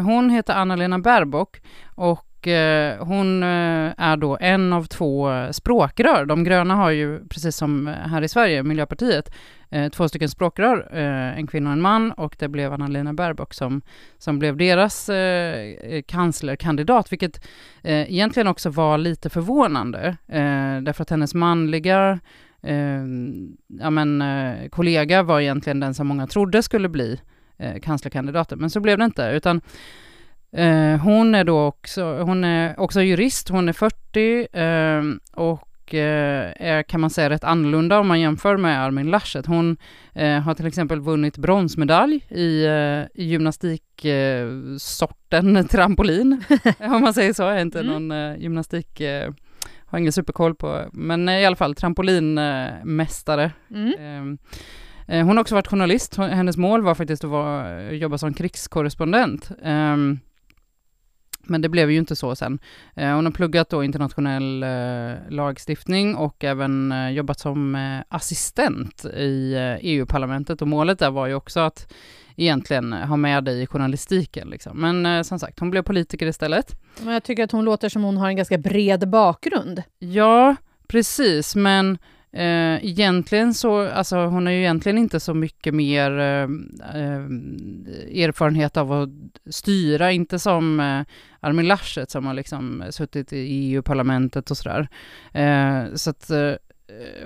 hon 0.04 0.30
heter 0.30 0.54
Anna-Lena 0.54 0.98
Baerbock 0.98 1.60
och 1.94 2.27
och 2.38 2.48
eh, 2.48 3.06
hon 3.06 3.42
eh, 3.42 3.92
är 3.96 4.16
då 4.16 4.38
en 4.40 4.72
av 4.72 4.84
två 4.84 5.30
språkrör. 5.52 6.24
De 6.24 6.44
gröna 6.44 6.74
har 6.74 6.90
ju, 6.90 7.28
precis 7.28 7.56
som 7.56 7.86
här 7.86 8.22
i 8.22 8.28
Sverige, 8.28 8.62
Miljöpartiet, 8.62 9.34
eh, 9.70 9.88
två 9.88 10.08
stycken 10.08 10.28
språkrör, 10.28 10.88
eh, 10.92 11.38
en 11.38 11.46
kvinna 11.46 11.70
och 11.70 11.72
en 11.72 11.80
man, 11.80 12.12
och 12.12 12.36
det 12.38 12.48
blev 12.48 12.72
Anna-Lena 12.72 13.12
Baerbock 13.12 13.54
som, 13.54 13.82
som 14.18 14.38
blev 14.38 14.56
deras 14.56 15.08
eh, 15.08 16.02
kanslerkandidat, 16.06 17.12
vilket 17.12 17.46
egentligen 17.82 18.46
också 18.46 18.70
var 18.70 18.98
lite 18.98 19.30
förvånande, 19.30 20.16
därför 20.82 21.02
att 21.02 21.10
hennes 21.10 21.34
manliga 21.34 22.18
ja, 23.80 23.90
men, 23.90 24.24
kollega 24.70 25.22
var 25.22 25.40
egentligen 25.40 25.80
den 25.80 25.94
som 25.94 26.06
många 26.06 26.26
trodde 26.26 26.62
skulle 26.62 26.88
bli 26.88 27.20
kanslerkandidaten, 27.82 28.58
men 28.58 28.70
så 28.70 28.80
blev 28.80 28.98
det 28.98 29.04
inte, 29.04 29.30
utan 29.34 29.60
Eh, 30.52 30.96
hon 30.96 31.34
är 31.34 31.44
då 31.44 31.66
också, 31.66 32.04
hon 32.04 32.44
är 32.44 32.80
också 32.80 33.02
jurist, 33.02 33.48
hon 33.48 33.68
är 33.68 33.72
40 33.72 34.48
eh, 34.52 35.02
och 35.44 35.94
eh, 35.94 36.52
är 36.56 36.82
kan 36.82 37.00
man 37.00 37.10
säga 37.10 37.30
rätt 37.30 37.44
annorlunda 37.44 37.98
om 37.98 38.08
man 38.08 38.20
jämför 38.20 38.56
med 38.56 38.84
Armin 38.84 39.10
Laschet. 39.10 39.46
Hon 39.46 39.76
eh, 40.14 40.40
har 40.40 40.54
till 40.54 40.66
exempel 40.66 41.00
vunnit 41.00 41.36
bronsmedalj 41.36 42.26
i, 42.28 42.64
eh, 42.64 43.02
gymnastiksorten 43.14 45.68
trampolin, 45.68 46.42
om 46.78 47.00
man 47.00 47.14
säger 47.14 47.32
så, 47.32 47.42
jag 47.42 47.56
är 47.56 47.62
inte 47.62 47.80
mm. 47.80 48.08
någon 48.08 48.40
gymnastik 48.40 49.02
har 49.90 49.98
ingen 49.98 50.12
superkoll 50.12 50.54
på, 50.54 50.88
men 50.92 51.28
i 51.28 51.46
alla 51.46 51.56
fall 51.56 51.74
trampolinmästare. 51.74 53.52
Mm. 53.70 53.94
Ehm, 53.98 54.38
hon 55.26 55.36
har 55.36 55.40
också 55.40 55.54
varit 55.54 55.66
journalist, 55.66 56.16
hennes 56.16 56.56
mål 56.56 56.82
var 56.82 56.94
faktiskt 56.94 57.24
att 57.24 57.30
vara, 57.30 57.92
jobba 57.92 58.18
som 58.18 58.34
krigskorrespondent. 58.34 59.50
Um, 59.62 60.20
men 61.48 61.60
det 61.62 61.68
blev 61.68 61.90
ju 61.90 61.98
inte 61.98 62.16
så 62.16 62.36
sen. 62.36 62.58
Eh, 62.94 63.14
hon 63.14 63.24
har 63.24 63.32
pluggat 63.32 63.70
då 63.70 63.84
internationell 63.84 64.62
eh, 64.62 65.14
lagstiftning 65.28 66.14
och 66.14 66.44
även 66.44 66.92
eh, 66.92 67.10
jobbat 67.10 67.38
som 67.38 67.74
assistent 68.08 69.04
i 69.04 69.54
EU-parlamentet 69.80 70.62
och 70.62 70.68
målet 70.68 70.98
där 70.98 71.10
var 71.10 71.26
ju 71.26 71.34
också 71.34 71.60
att 71.60 71.92
egentligen 72.38 72.92
ha 72.92 73.16
med 73.16 73.44
dig 73.44 73.62
i 73.62 73.66
journalistiken. 73.66 74.48
Liksom. 74.50 74.80
Men 74.80 75.06
eh, 75.06 75.22
som 75.22 75.38
sagt, 75.38 75.58
hon 75.58 75.70
blev 75.70 75.82
politiker 75.82 76.26
istället. 76.26 76.80
Men 77.02 77.12
jag 77.14 77.22
tycker 77.22 77.44
att 77.44 77.52
hon 77.52 77.64
låter 77.64 77.88
som 77.88 78.02
hon 78.02 78.16
har 78.16 78.28
en 78.28 78.36
ganska 78.36 78.58
bred 78.58 79.08
bakgrund. 79.08 79.82
Ja, 79.98 80.56
precis, 80.88 81.56
men 81.56 81.98
Eh, 82.32 82.84
egentligen 82.84 83.54
så, 83.54 83.88
alltså 83.88 84.16
hon 84.16 84.46
har 84.46 84.52
ju 84.52 84.58
egentligen 84.58 84.98
inte 84.98 85.20
så 85.20 85.34
mycket 85.34 85.74
mer 85.74 86.18
eh, 86.18 86.42
eh, 86.94 87.24
erfarenhet 88.24 88.76
av 88.76 88.92
att 88.92 89.08
styra, 89.50 90.12
inte 90.12 90.38
som 90.38 90.80
eh, 90.80 91.00
Armin 91.40 91.66
Laschet 91.68 92.10
som 92.10 92.26
har 92.26 92.34
liksom 92.34 92.84
suttit 92.90 93.32
i 93.32 93.36
EU-parlamentet 93.36 94.50
och 94.50 94.56
sådär. 94.56 94.88
Eh, 95.32 95.94
så 95.94 96.10
att 96.10 96.30
eh, 96.30 96.52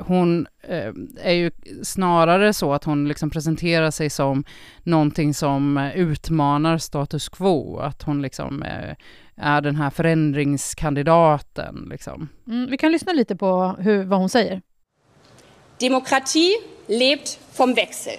hon 0.00 0.46
eh, 0.62 0.92
är 1.22 1.32
ju 1.32 1.50
snarare 1.82 2.52
så 2.52 2.72
att 2.72 2.84
hon 2.84 3.08
liksom 3.08 3.30
presenterar 3.30 3.90
sig 3.90 4.10
som 4.10 4.44
någonting 4.82 5.34
som 5.34 5.90
utmanar 5.94 6.78
status 6.78 7.28
quo, 7.28 7.78
att 7.78 8.02
hon 8.02 8.22
liksom 8.22 8.62
eh, 8.62 8.94
är 9.36 9.60
den 9.60 9.76
här 9.76 9.90
förändringskandidaten. 9.90 11.86
Liksom. 11.90 12.28
Mm, 12.46 12.70
vi 12.70 12.76
kan 12.76 12.92
lyssna 12.92 13.12
lite 13.12 13.36
på 13.36 13.76
hur, 13.78 14.04
vad 14.04 14.18
hon 14.18 14.28
säger. 14.28 14.62
Demokratie 15.80 16.52
lebt 16.88 17.38
vom 17.52 17.76
Wechsel. 17.76 18.18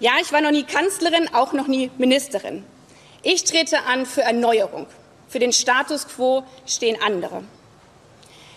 Ja, 0.00 0.12
ich 0.20 0.32
war 0.32 0.40
noch 0.40 0.50
nie 0.50 0.64
Kanzlerin, 0.64 1.28
auch 1.32 1.52
noch 1.52 1.68
nie 1.68 1.90
Ministerin. 1.98 2.64
Ich 3.22 3.44
trete 3.44 3.82
an 3.84 4.06
für 4.06 4.22
Erneuerung. 4.22 4.86
Für 5.28 5.38
den 5.38 5.52
Status 5.52 6.06
quo 6.06 6.44
stehen 6.66 6.96
andere. 7.02 7.42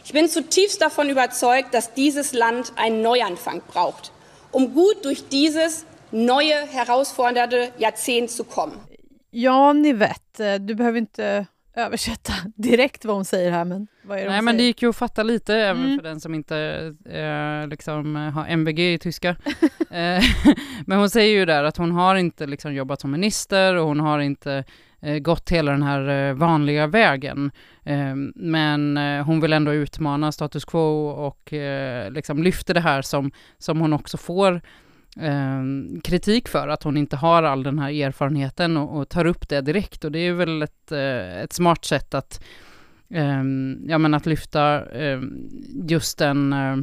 Ich 0.03 0.13
bin 0.13 0.27
zutiefst 0.27 0.81
davon 0.81 1.09
überzeugt, 1.09 1.73
dass 1.73 1.93
dieses 1.93 2.33
Land 2.33 2.73
einen 2.75 3.01
Neuanfang 3.01 3.61
braucht, 3.67 4.11
um 4.51 4.73
gut 4.73 5.05
durch 5.05 5.27
dieses 5.29 5.85
neue, 6.11 6.55
herausfordernde 6.67 7.71
Jahrzehnt 7.77 8.31
zu 8.31 8.43
kommen. 8.43 8.79
Ja, 9.31 9.73
ni 9.73 9.93
vet, 9.99 10.17
du 10.37 10.75
behöver 10.75 10.97
inte 10.97 11.47
översätta 11.85 12.33
direkt 12.55 13.05
vad 13.05 13.15
hon 13.15 13.25
säger 13.25 13.51
här, 13.51 13.65
men 13.65 13.87
vad 14.03 14.17
är 14.17 14.21
det 14.21 14.29
Nej, 14.29 14.37
hon 14.37 14.45
men 14.45 14.51
säger? 14.53 14.63
det 14.63 14.67
gick 14.67 14.81
ju 14.81 14.89
att 14.89 14.95
fatta 14.95 15.23
lite, 15.23 15.55
mm. 15.55 15.83
även 15.83 15.97
för 15.97 16.03
den 16.03 16.19
som 16.19 16.35
inte 16.35 16.57
eh, 17.05 17.67
liksom 17.67 18.15
har 18.15 18.47
MVG 18.47 18.79
i 18.79 18.97
tyska. 18.97 19.29
eh, 19.89 20.23
men 20.85 20.99
hon 20.99 21.09
säger 21.09 21.39
ju 21.39 21.45
där 21.45 21.63
att 21.63 21.77
hon 21.77 21.91
har 21.91 22.15
inte 22.15 22.47
liksom 22.47 22.73
jobbat 22.73 23.01
som 23.01 23.11
minister 23.11 23.75
och 23.75 23.87
hon 23.87 23.99
har 23.99 24.19
inte 24.19 24.63
eh, 25.01 25.17
gått 25.17 25.49
hela 25.49 25.71
den 25.71 25.83
här 25.83 26.29
eh, 26.29 26.33
vanliga 26.33 26.87
vägen. 26.87 27.51
Eh, 27.83 28.15
men 28.35 28.97
eh, 28.97 29.25
hon 29.25 29.41
vill 29.41 29.53
ändå 29.53 29.73
utmana 29.73 30.31
status 30.31 30.65
quo 30.65 31.07
och 31.09 31.53
liksom 32.09 32.43
lyfter 32.43 32.73
det 32.73 32.79
här 32.79 33.01
som, 33.01 33.31
som 33.57 33.79
hon 33.79 33.93
också 33.93 34.17
får 34.17 34.61
eh, 35.21 35.63
kritik 36.03 36.47
för 36.47 36.67
att 36.67 36.83
hon 36.83 36.97
inte 36.97 37.15
har 37.15 37.43
all 37.43 37.63
den 37.63 37.79
här 37.79 37.91
erfarenheten 37.91 38.77
och, 38.77 38.97
och 38.97 39.09
tar 39.09 39.25
upp 39.25 39.49
det 39.49 39.61
direkt 39.61 40.05
och 40.05 40.11
det 40.11 40.19
är 40.19 40.33
väl 40.33 40.61
ett, 40.61 40.91
eh, 40.91 41.41
ett 41.41 41.53
smart 41.53 41.85
sätt 41.85 42.13
att, 42.13 42.43
eh, 43.09 43.43
ja, 43.87 43.97
men 43.97 44.13
att 44.13 44.25
lyfta 44.25 44.91
ehm, 44.91 45.49
just 45.89 46.17
den 46.17 46.53
eh, 46.53 46.77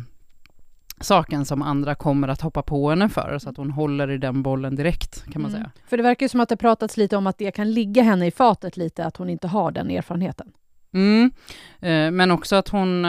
saken 1.00 1.44
som 1.44 1.62
andra 1.62 1.94
kommer 1.94 2.28
att 2.28 2.40
hoppa 2.40 2.62
på 2.62 2.90
henne 2.90 3.08
för, 3.08 3.38
så 3.38 3.50
att 3.50 3.56
hon 3.56 3.70
håller 3.70 4.10
i 4.10 4.18
den 4.18 4.42
bollen 4.42 4.76
direkt, 4.76 5.24
kan 5.32 5.42
man 5.42 5.50
mm. 5.50 5.62
säga. 5.62 5.70
För 5.88 5.96
det 5.96 6.02
verkar 6.02 6.28
som 6.28 6.40
att 6.40 6.48
det 6.48 6.56
pratats 6.56 6.96
lite 6.96 7.16
om 7.16 7.26
att 7.26 7.38
det 7.38 7.50
kan 7.50 7.72
ligga 7.72 8.02
henne 8.02 8.26
i 8.26 8.30
fatet 8.30 8.76
lite, 8.76 9.04
att 9.04 9.16
hon 9.16 9.30
inte 9.30 9.48
har 9.48 9.70
den 9.70 9.90
erfarenheten. 9.90 10.52
Mm. 10.92 11.30
Eh, 11.80 12.10
men 12.10 12.30
också 12.30 12.56
att 12.56 12.68
hon 12.68 13.04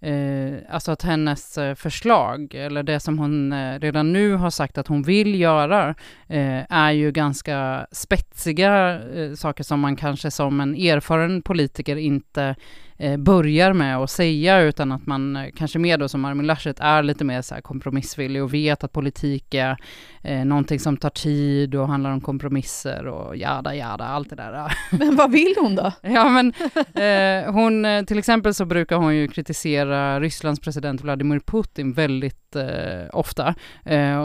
eh, 0.00 0.74
alltså 0.74 0.92
att 0.92 1.02
hennes 1.02 1.58
eh, 1.58 1.74
förslag, 1.74 2.54
eller 2.54 2.82
det 2.82 3.00
som 3.00 3.18
hon 3.18 3.52
eh, 3.52 3.78
redan 3.78 4.12
nu 4.12 4.34
har 4.34 4.50
sagt 4.50 4.78
att 4.78 4.86
hon 4.86 5.02
vill 5.02 5.40
göra, 5.40 5.94
eh, 6.28 6.72
är 6.72 6.90
ju 6.90 7.12
ganska 7.12 7.86
spetsiga 7.92 9.00
eh, 9.14 9.34
saker 9.34 9.64
som 9.64 9.80
man 9.80 9.96
kanske 9.96 10.30
som 10.30 10.60
en 10.60 10.74
erfaren 10.74 11.42
politiker 11.42 11.96
inte 11.96 12.54
eh, 13.00 13.16
börjar 13.16 13.72
med 13.72 13.96
att 13.96 14.10
säga, 14.10 14.60
utan 14.60 14.92
att 14.92 15.06
man 15.06 15.36
eh, 15.36 15.50
kanske 15.56 15.78
mer 15.78 15.98
då 15.98 16.08
som 16.08 16.24
Armin 16.24 16.46
Laschet 16.46 16.80
är 16.80 17.02
lite 17.02 17.24
mer 17.24 17.42
så 17.42 17.54
här 17.54 17.62
kompromissvillig 17.62 18.42
och 18.42 18.54
vet 18.54 18.84
att 18.84 18.92
politik 18.92 19.54
är 19.54 19.76
eh, 20.22 20.44
någonting 20.44 20.80
som 20.80 20.96
tar 20.96 21.10
tid 21.10 21.74
och 21.74 21.88
handlar 21.88 22.10
om 22.10 22.20
kompromisser 22.20 23.06
och 23.06 23.36
jada 23.36 23.74
jada, 23.74 24.04
allt 24.04 24.30
det 24.30 24.36
där. 24.36 24.72
Men 24.98 25.16
vad 25.16 25.30
vill 25.30 25.54
hon 25.60 25.74
då? 25.74 25.92
ja 26.02 26.28
men 26.28 26.52
eh, 26.94 27.52
hon, 27.52 28.06
till 28.06 28.18
exempel 28.18 28.54
så 28.54 28.64
brukar 28.64 28.96
hon 28.96 29.16
ju 29.16 29.28
kritisera 29.28 30.20
Rysslands 30.20 30.60
president 30.60 31.00
Vladimir 31.00 31.40
Putin 31.40 31.92
väldigt 31.92 32.56
eh, 32.56 33.08
ofta. 33.12 33.54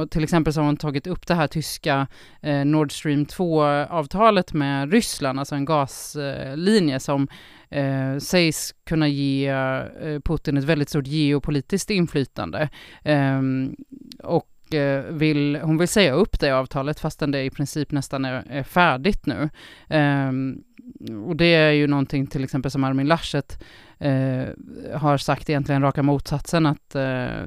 Och 0.01 0.11
till 0.11 0.23
exempel 0.23 0.53
så 0.53 0.59
har 0.59 0.65
hon 0.65 0.77
tagit 0.77 1.07
upp 1.07 1.27
det 1.27 1.33
här 1.33 1.47
tyska 1.47 2.07
Nord 2.65 2.91
Stream 2.91 3.25
2-avtalet 3.25 4.53
med 4.53 4.91
Ryssland, 4.91 5.39
alltså 5.39 5.55
en 5.55 5.65
gaslinje 5.65 6.99
som 6.99 7.27
eh, 7.69 8.17
sägs 8.17 8.75
kunna 8.85 9.07
ge 9.07 9.47
eh, 9.47 10.19
Putin 10.25 10.57
ett 10.57 10.63
väldigt 10.63 10.89
stort 10.89 11.07
geopolitiskt 11.07 11.89
inflytande. 11.89 12.69
Ehm, 13.03 13.75
eh, 14.19 14.25
och 14.25 14.51
vill, 15.09 15.59
hon 15.63 15.77
vill 15.77 15.87
säga 15.87 16.13
upp 16.13 16.39
det 16.39 16.51
avtalet 16.51 16.99
fastän 16.99 17.31
det 17.31 17.43
i 17.43 17.49
princip 17.49 17.91
nästan 17.91 18.25
är, 18.25 18.43
är 18.49 18.63
färdigt 18.63 19.25
nu. 19.25 19.49
Um, 19.89 20.63
och 21.27 21.35
det 21.35 21.53
är 21.53 21.71
ju 21.71 21.87
någonting 21.87 22.27
till 22.27 22.43
exempel 22.43 22.71
som 22.71 22.83
Armin 22.83 23.07
Laschet 23.07 23.63
eh, 23.99 24.45
har 24.93 25.17
sagt 25.17 25.49
egentligen 25.49 25.81
raka 25.81 26.03
motsatsen 26.03 26.65
att 26.65 26.95
eh, 26.95 27.45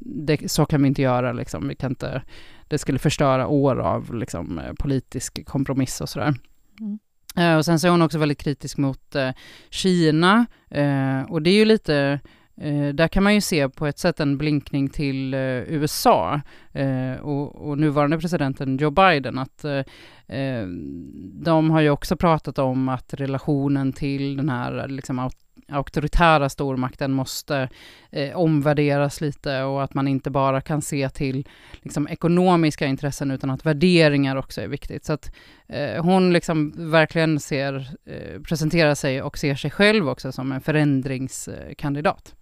det, 0.00 0.50
så 0.50 0.66
kan 0.66 0.82
vi 0.82 0.88
inte 0.88 1.02
göra 1.02 1.32
liksom. 1.32 1.68
Vi 1.68 1.74
kan 1.74 1.92
inte, 1.92 2.22
det 2.68 2.78
skulle 2.78 2.98
förstöra 2.98 3.46
år 3.46 3.76
av 3.80 4.14
liksom, 4.14 4.58
eh, 4.58 4.72
politisk 4.72 5.46
kompromiss 5.46 6.00
och 6.00 6.08
sådär. 6.08 6.34
Mm. 6.80 6.98
Eh, 7.36 7.56
och 7.56 7.64
sen 7.64 7.80
så 7.80 7.86
är 7.86 7.90
hon 7.90 8.02
också 8.02 8.18
väldigt 8.18 8.38
kritisk 8.38 8.76
mot 8.76 9.14
eh, 9.14 9.30
Kina. 9.70 10.46
Eh, 10.70 11.22
och 11.28 11.42
det 11.42 11.50
är 11.50 11.54
ju 11.54 11.64
lite 11.64 12.20
Eh, 12.60 12.88
där 12.88 13.08
kan 13.08 13.22
man 13.22 13.34
ju 13.34 13.40
se 13.40 13.68
på 13.68 13.86
ett 13.86 13.98
sätt 13.98 14.20
en 14.20 14.38
blinkning 14.38 14.88
till 14.88 15.34
eh, 15.34 15.40
USA 15.40 16.40
eh, 16.72 17.12
och, 17.22 17.68
och, 17.68 17.78
nuvarande 17.78 18.18
presidenten 18.18 18.76
Joe 18.76 18.90
Biden 18.90 19.38
att 19.38 19.64
eh, 19.64 19.80
Ehm, 20.28 21.10
de 21.44 21.70
har 21.70 21.80
ju 21.80 21.90
också 21.90 22.16
pratat 22.16 22.58
om 22.58 22.88
att 22.88 23.14
relationen 23.14 23.92
till 23.92 24.36
den 24.36 24.48
här 24.48 24.88
liksom, 24.88 25.30
auktoritära 25.68 26.48
stormakten 26.48 27.12
måste 27.12 27.68
eh, 28.10 28.36
omvärderas 28.36 29.20
lite 29.20 29.62
och 29.62 29.82
att 29.82 29.94
man 29.94 30.08
inte 30.08 30.30
bara 30.30 30.60
kan 30.60 30.82
se 30.82 31.08
till 31.08 31.48
liksom, 31.82 32.08
ekonomiska 32.08 32.86
intressen 32.86 33.30
utan 33.30 33.50
att 33.50 33.66
värderingar 33.66 34.36
också 34.36 34.60
är 34.60 34.68
viktigt. 34.68 35.04
Så 35.04 35.12
att 35.12 35.32
eh, 35.66 36.04
hon 36.04 36.32
liksom 36.32 36.90
verkligen 36.90 37.40
ser, 37.40 37.90
eh, 38.04 38.42
presenterar 38.42 38.94
sig 38.94 39.22
och 39.22 39.38
ser 39.38 39.54
sig 39.54 39.70
själv 39.70 40.08
också 40.08 40.32
som 40.32 40.52
en 40.52 40.60
förändringskandidat. 40.60 42.34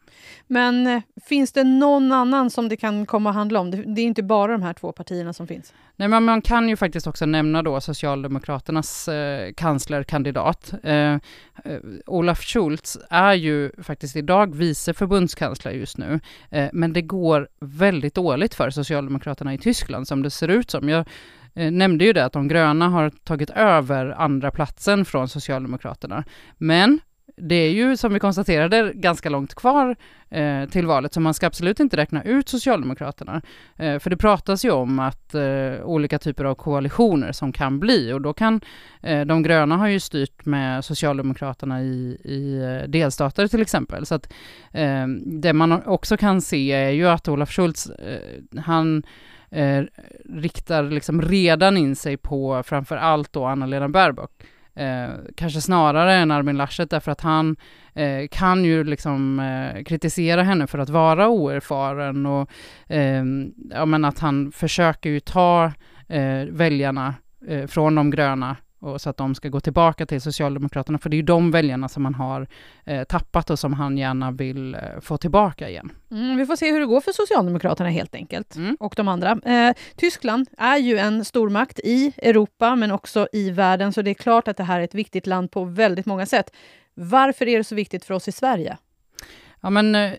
Men 0.46 0.86
eh, 0.86 1.02
finns 1.24 1.52
det 1.52 1.64
någon 1.64 2.12
annan 2.12 2.50
som 2.50 2.68
det 2.68 2.76
kan 2.76 3.06
komma 3.06 3.30
att 3.30 3.36
handla 3.36 3.60
om? 3.60 3.70
Det, 3.70 4.00
är 4.00 4.04
inte 4.04 4.22
bara 4.22 4.52
de 4.52 4.62
här 4.62 4.72
två 4.72 4.92
partierna 4.92 5.32
som 5.32 5.46
finns. 5.46 5.72
Nej, 5.96 6.08
men 6.08 6.24
man 6.24 6.42
kan 6.42 6.68
ju 6.68 6.76
faktiskt 6.76 7.06
också 7.06 7.26
nämna 7.26 7.62
då 7.62 7.80
Socialdemokraternas 7.80 9.08
eh, 9.08 9.52
kanslerkandidat. 9.52 10.74
Eh, 10.82 10.94
eh, 10.94 11.18
Olaf 12.06 12.42
Schultz 12.42 12.98
är 13.10 13.34
ju 13.34 13.70
faktiskt 13.82 14.16
idag 14.16 14.54
vice 14.54 14.94
förbundskansler 14.94 15.72
just 15.72 15.98
nu, 15.98 16.20
eh, 16.50 16.68
men 16.72 16.92
det 16.92 17.02
går 17.02 17.48
väldigt 17.60 18.14
dåligt 18.14 18.54
för 18.54 18.70
Socialdemokraterna 18.70 19.54
i 19.54 19.58
Tyskland 19.58 20.08
som 20.08 20.22
det 20.22 20.30
ser 20.30 20.48
ut 20.48 20.70
som. 20.70 20.88
Jag 20.88 21.08
eh, 21.54 21.70
nämnde 21.70 22.04
ju 22.04 22.12
det 22.12 22.24
att 22.24 22.32
de 22.32 22.48
gröna 22.48 22.88
har 22.88 23.10
tagit 23.10 23.50
över 23.50 24.06
andra 24.06 24.50
platsen 24.50 25.04
från 25.04 25.28
Socialdemokraterna, 25.28 26.24
men 26.58 27.00
det 27.36 27.54
är 27.54 27.70
ju 27.70 27.96
som 27.96 28.12
vi 28.12 28.20
konstaterade 28.20 28.92
ganska 28.94 29.28
långt 29.28 29.54
kvar 29.54 29.96
eh, 30.30 30.68
till 30.68 30.86
valet, 30.86 31.14
så 31.14 31.20
man 31.20 31.34
ska 31.34 31.46
absolut 31.46 31.80
inte 31.80 31.96
räkna 31.96 32.22
ut 32.22 32.48
Socialdemokraterna. 32.48 33.42
Eh, 33.76 33.98
för 33.98 34.10
det 34.10 34.16
pratas 34.16 34.64
ju 34.64 34.70
om 34.70 34.98
att 34.98 35.34
eh, 35.34 35.84
olika 35.84 36.18
typer 36.18 36.44
av 36.44 36.54
koalitioner 36.54 37.32
som 37.32 37.52
kan 37.52 37.80
bli 37.80 38.12
och 38.12 38.20
då 38.20 38.32
kan 38.32 38.60
eh, 39.02 39.20
de 39.20 39.42
gröna 39.42 39.76
har 39.76 39.88
ju 39.88 40.00
styrt 40.00 40.46
med 40.46 40.84
Socialdemokraterna 40.84 41.82
i, 41.82 42.18
i 42.24 42.60
eh, 42.62 42.88
delstater 42.88 43.46
till 43.46 43.62
exempel. 43.62 44.06
Så 44.06 44.14
att 44.14 44.32
eh, 44.72 45.06
det 45.26 45.52
man 45.52 45.82
också 45.86 46.16
kan 46.16 46.40
se 46.40 46.72
är 46.72 46.90
ju 46.90 47.08
att 47.08 47.28
Olaf 47.28 47.50
Schultz, 47.50 47.90
eh, 47.90 48.60
han 48.60 49.02
eh, 49.50 49.82
riktar 50.24 50.82
liksom 50.82 51.22
redan 51.22 51.76
in 51.76 51.96
sig 51.96 52.16
på 52.16 52.62
framför 52.62 52.96
allt 52.96 53.32
då 53.32 53.44
Anna-Lena 53.44 53.88
Baerbock 53.88 54.30
Eh, 54.76 55.10
kanske 55.36 55.60
snarare 55.60 56.14
än 56.14 56.30
Armin 56.30 56.56
Laschet 56.56 56.90
därför 56.90 57.12
att 57.12 57.20
han 57.20 57.56
eh, 57.94 58.28
kan 58.30 58.64
ju 58.64 58.84
liksom 58.84 59.38
eh, 59.38 59.82
kritisera 59.82 60.42
henne 60.42 60.66
för 60.66 60.78
att 60.78 60.88
vara 60.88 61.28
oerfaren 61.28 62.26
och 62.26 62.50
ehm, 62.88 63.52
ja, 63.70 63.86
men 63.86 64.04
att 64.04 64.18
han 64.18 64.52
försöker 64.52 65.10
ju 65.10 65.20
ta 65.20 65.72
eh, 66.08 66.44
väljarna 66.50 67.14
eh, 67.48 67.66
från 67.66 67.94
de 67.94 68.10
gröna 68.10 68.56
och 68.84 69.00
så 69.00 69.10
att 69.10 69.16
de 69.16 69.34
ska 69.34 69.48
gå 69.48 69.60
tillbaka 69.60 70.06
till 70.06 70.20
Socialdemokraterna, 70.20 70.98
för 70.98 71.10
det 71.10 71.14
är 71.14 71.18
ju 71.18 71.22
de 71.22 71.50
väljarna 71.50 71.88
som 71.88 72.02
man 72.02 72.14
har 72.14 72.46
eh, 72.84 73.04
tappat 73.04 73.50
och 73.50 73.58
som 73.58 73.72
han 73.72 73.98
gärna 73.98 74.30
vill 74.30 74.74
eh, 74.74 74.80
få 75.00 75.16
tillbaka 75.16 75.68
igen. 75.68 75.92
Mm, 76.10 76.36
vi 76.36 76.46
får 76.46 76.56
se 76.56 76.72
hur 76.72 76.80
det 76.80 76.86
går 76.86 77.00
för 77.00 77.12
Socialdemokraterna 77.12 77.90
helt 77.90 78.14
enkelt, 78.14 78.56
mm. 78.56 78.76
och 78.80 78.94
de 78.96 79.08
andra. 79.08 79.30
Eh, 79.30 79.74
Tyskland 79.96 80.48
är 80.58 80.76
ju 80.76 80.98
en 80.98 81.24
stormakt 81.24 81.78
i 81.78 82.12
Europa, 82.22 82.76
men 82.76 82.90
också 82.90 83.28
i 83.32 83.50
världen, 83.50 83.92
så 83.92 84.02
det 84.02 84.10
är 84.10 84.14
klart 84.14 84.48
att 84.48 84.56
det 84.56 84.64
här 84.64 84.80
är 84.80 84.84
ett 84.84 84.94
viktigt 84.94 85.26
land 85.26 85.50
på 85.50 85.64
väldigt 85.64 86.06
många 86.06 86.26
sätt. 86.26 86.50
Varför 86.94 87.48
är 87.48 87.58
det 87.58 87.64
så 87.64 87.74
viktigt 87.74 88.04
för 88.04 88.14
oss 88.14 88.28
i 88.28 88.32
Sverige? 88.32 88.76
Ja 89.64 89.70
men 89.70 89.94
eh, 89.94 90.12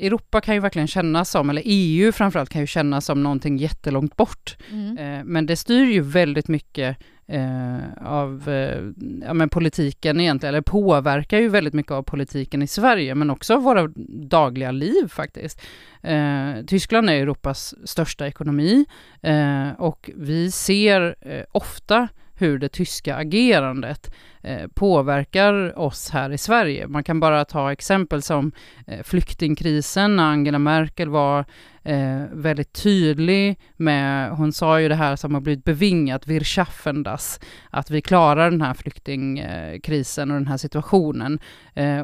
Europa 0.00 0.40
kan 0.40 0.54
ju 0.54 0.60
verkligen 0.60 0.88
kännas 0.88 1.30
som, 1.30 1.50
eller 1.50 1.62
EU 1.64 2.12
framförallt 2.12 2.50
kan 2.50 2.60
ju 2.60 2.66
kännas 2.66 3.04
som 3.04 3.22
någonting 3.22 3.56
jättelångt 3.56 4.16
bort. 4.16 4.56
Mm. 4.70 4.98
Eh, 4.98 5.24
men 5.24 5.46
det 5.46 5.56
styr 5.56 5.84
ju 5.84 6.00
väldigt 6.00 6.48
mycket 6.48 6.96
eh, 7.26 7.78
av 8.00 8.48
eh, 8.48 8.82
ja, 9.26 9.34
men 9.34 9.48
politiken 9.48 10.20
egentligen, 10.20 10.54
eller 10.54 10.62
påverkar 10.62 11.38
ju 11.38 11.48
väldigt 11.48 11.74
mycket 11.74 11.92
av 11.92 12.02
politiken 12.02 12.62
i 12.62 12.66
Sverige, 12.66 13.14
men 13.14 13.30
också 13.30 13.56
våra 13.56 13.88
dagliga 14.28 14.70
liv 14.70 15.08
faktiskt. 15.08 15.60
Eh, 16.02 16.52
Tyskland 16.66 17.10
är 17.10 17.14
Europas 17.14 17.74
största 17.84 18.26
ekonomi 18.26 18.84
eh, 19.22 19.68
och 19.78 20.10
vi 20.16 20.50
ser 20.50 21.16
ofta 21.52 22.08
hur 22.34 22.58
det 22.58 22.68
tyska 22.68 23.16
agerandet 23.16 24.14
Eh, 24.44 24.66
påverkar 24.74 25.78
oss 25.78 26.10
här 26.10 26.30
i 26.32 26.38
Sverige. 26.38 26.86
Man 26.86 27.04
kan 27.04 27.20
bara 27.20 27.44
ta 27.44 27.72
exempel 27.72 28.22
som 28.22 28.52
eh, 28.86 29.02
flyktingkrisen 29.02 30.16
när 30.16 30.24
Angela 30.24 30.58
Merkel 30.58 31.08
var 31.08 31.44
eh, 31.82 32.22
väldigt 32.32 32.72
tydlig 32.72 33.58
med, 33.76 34.30
hon 34.30 34.52
sa 34.52 34.80
ju 34.80 34.88
det 34.88 34.94
här 34.94 35.16
som 35.16 35.34
har 35.34 35.40
blivit 35.40 35.64
bevingat, 35.64 36.26
wir 36.26 36.40
schaffen 36.40 37.02
das, 37.02 37.40
att 37.70 37.90
vi 37.90 38.00
klarar 38.00 38.50
den 38.50 38.62
här 38.62 38.74
flyktingkrisen 38.74 40.30
och 40.30 40.36
den 40.36 40.46
här 40.46 40.56
situationen. 40.56 41.38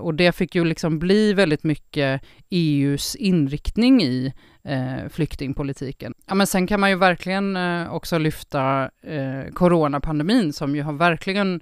Och 0.01 0.15
det 0.15 0.33
fick 0.33 0.55
ju 0.55 0.65
liksom 0.65 0.99
bli 0.99 1.33
väldigt 1.33 1.65
mycket 1.65 2.23
EUs 2.51 3.17
inriktning 3.17 4.03
i 4.03 4.33
eh, 4.65 5.09
flyktingpolitiken. 5.11 6.15
Ja, 6.27 6.35
men 6.35 6.47
sen 6.47 6.67
kan 6.67 6.81
man 6.81 6.91
ju 6.91 6.97
verkligen 6.97 7.57
eh, 7.57 7.95
också 7.95 8.19
lyfta 8.19 8.91
eh, 9.03 9.53
coronapandemin 9.53 10.53
som 10.53 10.77
ju 10.77 10.83
har 10.83 10.93
verkligen 10.93 11.55
eh, 11.55 11.61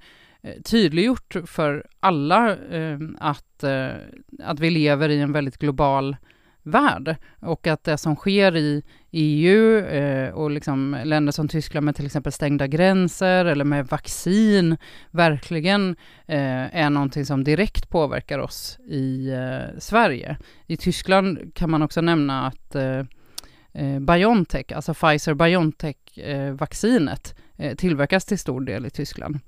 Eh, 0.48 0.62
tydliggjort 0.62 1.36
för 1.46 1.86
alla 2.00 2.56
eh, 2.56 2.98
att, 3.18 3.64
eh, 3.64 3.88
att 4.44 4.60
vi 4.60 4.70
lever 4.70 5.08
i 5.08 5.20
en 5.20 5.32
väldigt 5.32 5.58
global 5.58 6.16
värld 6.62 7.16
och 7.40 7.66
att 7.66 7.84
det 7.84 7.98
som 7.98 8.16
sker 8.16 8.56
i 8.56 8.82
EU 9.10 9.78
eh, 9.78 10.30
och 10.30 10.50
liksom 10.50 11.00
länder 11.04 11.32
som 11.32 11.48
Tyskland 11.48 11.84
med 11.84 11.96
till 11.96 12.06
exempel 12.06 12.32
stängda 12.32 12.66
gränser 12.66 13.44
eller 13.44 13.64
med 13.64 13.86
vaccin 13.86 14.76
verkligen 15.10 15.96
eh, 16.26 16.76
är 16.76 16.90
någonting 16.90 17.26
som 17.26 17.44
direkt 17.44 17.88
påverkar 17.88 18.38
oss 18.38 18.78
i 18.86 19.30
eh, 19.30 19.60
Sverige. 19.78 20.36
I 20.66 20.76
Tyskland 20.76 21.54
kan 21.54 21.70
man 21.70 21.82
också 21.82 22.00
nämna 22.00 22.46
att 22.46 22.74
eh, 22.74 23.02
eh 23.72 24.00
Biontech, 24.00 24.72
alltså 24.74 24.92
Pfizer-Biontech-vaccinet 24.92 27.34
eh, 27.36 27.42
tillverkas 27.78 28.24
till 28.24 28.38
stor 28.38 28.60
del 28.60 28.86
i 28.86 28.90
Tyskland. 28.90 29.38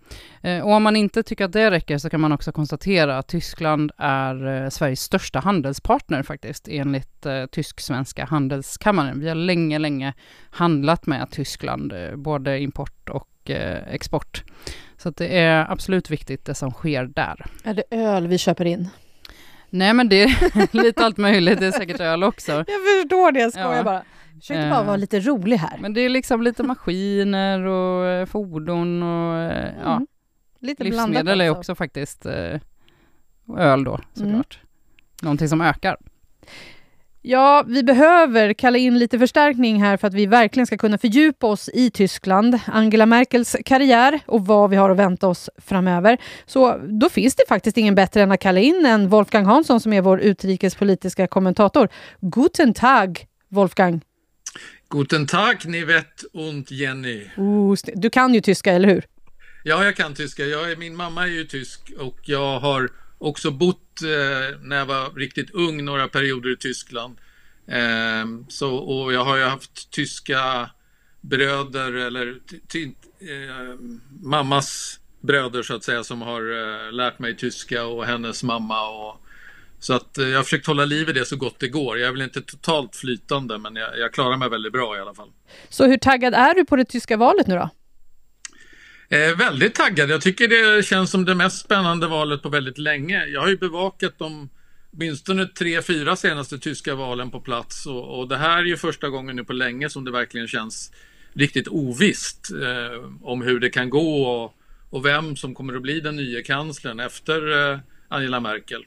Eh, 0.42 0.60
och 0.60 0.72
om 0.72 0.82
man 0.82 0.96
inte 0.96 1.22
tycker 1.22 1.44
att 1.44 1.52
det 1.52 1.70
räcker 1.70 1.98
så 1.98 2.10
kan 2.10 2.20
man 2.20 2.32
också 2.32 2.52
konstatera 2.52 3.18
att 3.18 3.28
Tyskland 3.28 3.92
är 3.98 4.64
eh, 4.64 4.68
Sveriges 4.68 5.00
största 5.00 5.38
handelspartner 5.38 6.22
faktiskt, 6.22 6.68
enligt 6.68 7.26
eh, 7.26 7.46
Tysk-svenska 7.46 8.24
handelskammaren. 8.24 9.20
Vi 9.20 9.28
har 9.28 9.34
länge, 9.34 9.78
länge 9.78 10.14
handlat 10.50 11.06
med 11.06 11.30
Tyskland, 11.30 11.92
eh, 11.92 12.16
både 12.16 12.60
import 12.60 13.08
och 13.08 13.50
eh, 13.50 13.94
export. 13.94 14.44
Så 14.96 15.10
det 15.10 15.38
är 15.38 15.72
absolut 15.72 16.10
viktigt 16.10 16.44
det 16.44 16.54
som 16.54 16.70
sker 16.70 17.04
där. 17.04 17.46
Är 17.64 17.74
det 17.74 17.84
öl 17.90 18.26
vi 18.26 18.38
köper 18.38 18.64
in? 18.64 18.88
Nej 19.70 19.94
men 19.94 20.08
det 20.08 20.22
är 20.22 20.76
lite 20.82 21.04
allt 21.04 21.16
möjligt, 21.16 21.60
det 21.60 21.66
är 21.66 21.72
säkert 21.72 22.00
öl 22.00 22.24
också. 22.24 22.52
Jag 22.52 22.66
förstår 22.66 23.32
det, 23.32 23.40
jag 23.40 23.52
skojar 23.52 23.76
ja. 23.76 23.82
bara. 23.82 24.02
Försökte 24.40 24.70
bara 24.70 24.82
vara 24.82 24.96
lite 24.96 25.20
rolig 25.20 25.56
här. 25.56 25.78
Men 25.78 25.94
det 25.94 26.00
är 26.00 26.08
liksom 26.08 26.42
lite 26.42 26.62
maskiner 26.62 27.60
och 27.60 28.06
eh, 28.06 28.26
fordon 28.26 29.02
och 29.02 29.38
eh, 29.38 29.68
mm. 29.68 29.74
ja. 29.84 30.06
Lite 30.60 30.84
Livsmedel 30.84 31.40
är 31.40 31.50
också 31.50 31.74
faktiskt 31.74 32.26
eh, 32.26 32.60
öl 33.58 33.84
då 33.84 34.00
såklart. 34.12 34.58
Mm. 34.60 34.66
Någonting 35.22 35.48
som 35.48 35.60
ökar. 35.60 35.96
Ja, 37.22 37.64
vi 37.66 37.82
behöver 37.82 38.52
kalla 38.52 38.78
in 38.78 38.98
lite 38.98 39.18
förstärkning 39.18 39.82
här 39.82 39.96
för 39.96 40.08
att 40.08 40.14
vi 40.14 40.26
verkligen 40.26 40.66
ska 40.66 40.78
kunna 40.78 40.98
fördjupa 40.98 41.46
oss 41.46 41.70
i 41.74 41.90
Tyskland, 41.90 42.58
Angela 42.66 43.06
Merkels 43.06 43.56
karriär 43.64 44.20
och 44.26 44.46
vad 44.46 44.70
vi 44.70 44.76
har 44.76 44.90
att 44.90 44.96
vänta 44.96 45.28
oss 45.28 45.50
framöver. 45.58 46.18
Så 46.46 46.78
då 46.78 47.08
finns 47.08 47.34
det 47.34 47.42
faktiskt 47.48 47.76
ingen 47.76 47.94
bättre 47.94 48.22
än 48.22 48.32
att 48.32 48.40
kalla 48.40 48.60
in 48.60 48.86
än 48.86 49.08
Wolfgang 49.08 49.44
Hansson 49.44 49.80
som 49.80 49.92
är 49.92 50.00
vår 50.00 50.20
utrikespolitiska 50.20 51.26
kommentator. 51.26 51.88
Guten 52.20 52.74
Tag, 52.74 53.26
Wolfgang! 53.48 54.00
Guten 54.88 55.26
Tag, 55.26 55.64
Nivette 55.64 56.26
und 56.32 56.70
Jenny. 56.70 57.30
Uh, 57.38 57.74
du 57.94 58.10
kan 58.10 58.34
ju 58.34 58.40
tyska, 58.40 58.72
eller 58.72 58.88
hur? 58.88 59.04
Ja, 59.64 59.84
jag 59.84 59.96
kan 59.96 60.14
tyska. 60.14 60.44
Jag 60.44 60.70
är, 60.70 60.76
min 60.76 60.96
mamma 60.96 61.22
är 61.22 61.30
ju 61.30 61.44
tysk 61.44 61.92
och 61.98 62.18
jag 62.22 62.60
har 62.60 62.90
också 63.18 63.50
bott 63.50 64.02
eh, 64.02 64.58
när 64.60 64.76
jag 64.76 64.86
var 64.86 65.10
riktigt 65.10 65.50
ung 65.50 65.84
några 65.84 66.08
perioder 66.08 66.52
i 66.52 66.56
Tyskland. 66.56 67.18
Eh, 67.66 68.26
så, 68.48 68.76
och 68.76 69.12
jag 69.12 69.24
har 69.24 69.36
ju 69.36 69.44
haft 69.44 69.90
tyska 69.90 70.70
bröder 71.20 71.92
eller 71.92 72.40
eh, 73.20 73.78
mammas 74.22 75.00
bröder 75.20 75.62
så 75.62 75.74
att 75.74 75.84
säga 75.84 76.04
som 76.04 76.22
har 76.22 76.40
eh, 76.40 76.92
lärt 76.92 77.18
mig 77.18 77.36
tyska 77.36 77.86
och 77.86 78.06
hennes 78.06 78.42
mamma 78.42 78.88
och 78.88 79.20
Så 79.80 79.94
att 79.94 80.10
jag 80.14 80.36
har 80.36 80.42
försökt 80.42 80.66
hålla 80.66 80.84
liv 80.84 81.08
i 81.08 81.12
det 81.12 81.24
så 81.24 81.36
gott 81.36 81.58
det 81.58 81.68
går. 81.68 81.98
Jag 81.98 82.08
är 82.08 82.12
väl 82.12 82.22
inte 82.22 82.42
totalt 82.42 82.96
flytande 82.96 83.58
men 83.58 83.76
jag, 83.76 83.98
jag 83.98 84.12
klarar 84.12 84.36
mig 84.36 84.50
väldigt 84.50 84.72
bra 84.72 84.96
i 84.96 85.00
alla 85.00 85.14
fall. 85.14 85.28
Så 85.68 85.86
hur 85.86 85.96
taggad 85.96 86.34
är 86.34 86.54
du 86.54 86.64
på 86.64 86.76
det 86.76 86.84
tyska 86.84 87.16
valet 87.16 87.46
nu 87.46 87.54
då? 87.54 87.70
Eh, 89.16 89.36
väldigt 89.36 89.74
taggad. 89.74 90.10
Jag 90.10 90.20
tycker 90.20 90.48
det 90.48 90.82
känns 90.82 91.10
som 91.10 91.24
det 91.24 91.34
mest 91.34 91.64
spännande 91.64 92.06
valet 92.06 92.42
på 92.42 92.48
väldigt 92.48 92.78
länge. 92.78 93.26
Jag 93.26 93.40
har 93.40 93.48
ju 93.48 93.56
bevakat 93.56 94.18
de 94.18 94.48
åtminstone 94.92 95.46
tre, 95.46 95.82
fyra 95.82 96.16
senaste 96.16 96.58
tyska 96.58 96.94
valen 96.94 97.30
på 97.30 97.40
plats 97.40 97.86
och, 97.86 98.18
och, 98.18 98.28
det 98.28 98.36
här 98.36 98.58
är 98.58 98.64
ju 98.64 98.76
första 98.76 99.08
gången 99.08 99.36
nu 99.36 99.44
på 99.44 99.52
länge 99.52 99.90
som 99.90 100.04
det 100.04 100.10
verkligen 100.10 100.48
känns 100.48 100.92
riktigt 101.32 101.68
ovisst 101.68 102.50
eh, 102.50 103.10
om 103.22 103.42
hur 103.42 103.60
det 103.60 103.70
kan 103.70 103.90
gå 103.90 104.22
och, 104.22 104.54
och, 104.90 105.06
vem 105.06 105.36
som 105.36 105.54
kommer 105.54 105.74
att 105.74 105.82
bli 105.82 106.00
den 106.00 106.16
nya 106.16 106.42
kanslern 106.42 107.00
efter 107.00 107.72
eh, 107.72 107.78
Angela 108.08 108.40
Merkel. 108.40 108.84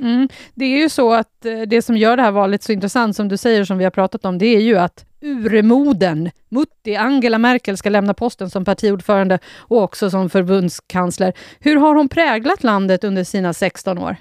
Mm. 0.00 0.28
Det 0.54 0.64
är 0.64 0.78
ju 0.78 0.88
så 0.88 1.12
att 1.12 1.44
eh, 1.44 1.60
det 1.60 1.82
som 1.82 1.96
gör 1.96 2.16
det 2.16 2.22
här 2.22 2.30
valet 2.30 2.62
så 2.62 2.72
intressant, 2.72 3.16
som 3.16 3.28
du 3.28 3.36
säger, 3.36 3.64
som 3.64 3.78
vi 3.78 3.84
har 3.84 3.90
pratat 3.90 4.24
om, 4.24 4.38
det 4.38 4.46
är 4.46 4.60
ju 4.60 4.78
att 4.78 5.04
urmoden, 5.22 6.30
Mutti, 6.48 6.96
Angela 6.96 7.38
Merkel, 7.38 7.76
ska 7.76 7.90
lämna 7.90 8.14
posten 8.14 8.50
som 8.50 8.64
partiordförande 8.64 9.38
och 9.56 9.82
också 9.82 10.10
som 10.10 10.30
förbundskansler. 10.30 11.32
Hur 11.60 11.76
har 11.76 11.94
hon 11.94 12.08
präglat 12.08 12.64
landet 12.64 13.04
under 13.04 13.24
sina 13.24 13.52
16 13.52 13.98
år? 13.98 14.16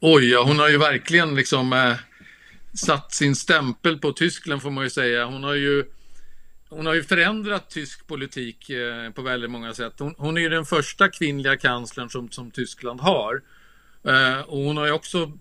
Oj, 0.00 0.30
ja, 0.30 0.42
hon 0.42 0.58
har 0.58 0.68
ju 0.68 0.78
verkligen 0.78 1.34
liksom 1.34 1.72
eh, 1.72 1.94
satt 2.76 3.14
sin 3.14 3.36
stämpel 3.36 3.98
på 3.98 4.12
Tyskland 4.12 4.62
får 4.62 4.70
man 4.70 4.84
ju 4.84 4.90
säga. 4.90 5.24
Hon 5.24 5.44
har 5.44 5.54
ju, 5.54 5.84
hon 6.68 6.86
har 6.86 6.94
ju 6.94 7.02
förändrat 7.02 7.70
tysk 7.70 8.06
politik 8.06 8.70
eh, 8.70 9.10
på 9.10 9.22
väldigt 9.22 9.50
många 9.50 9.74
sätt. 9.74 9.92
Hon, 9.98 10.14
hon, 10.18 10.36
är 10.36 10.40
ju 10.40 10.48
den 10.48 10.64
första 10.64 11.08
kvinnliga 11.08 11.56
kanslern 11.56 12.08
som, 12.08 12.30
som 12.30 12.50
Tyskland 12.50 13.00
har. 13.00 13.42
Eh, 14.06 14.40
och 14.40 14.58
hon 14.58 14.76
har 14.76 14.86
ju 14.86 14.92
också 14.92 15.32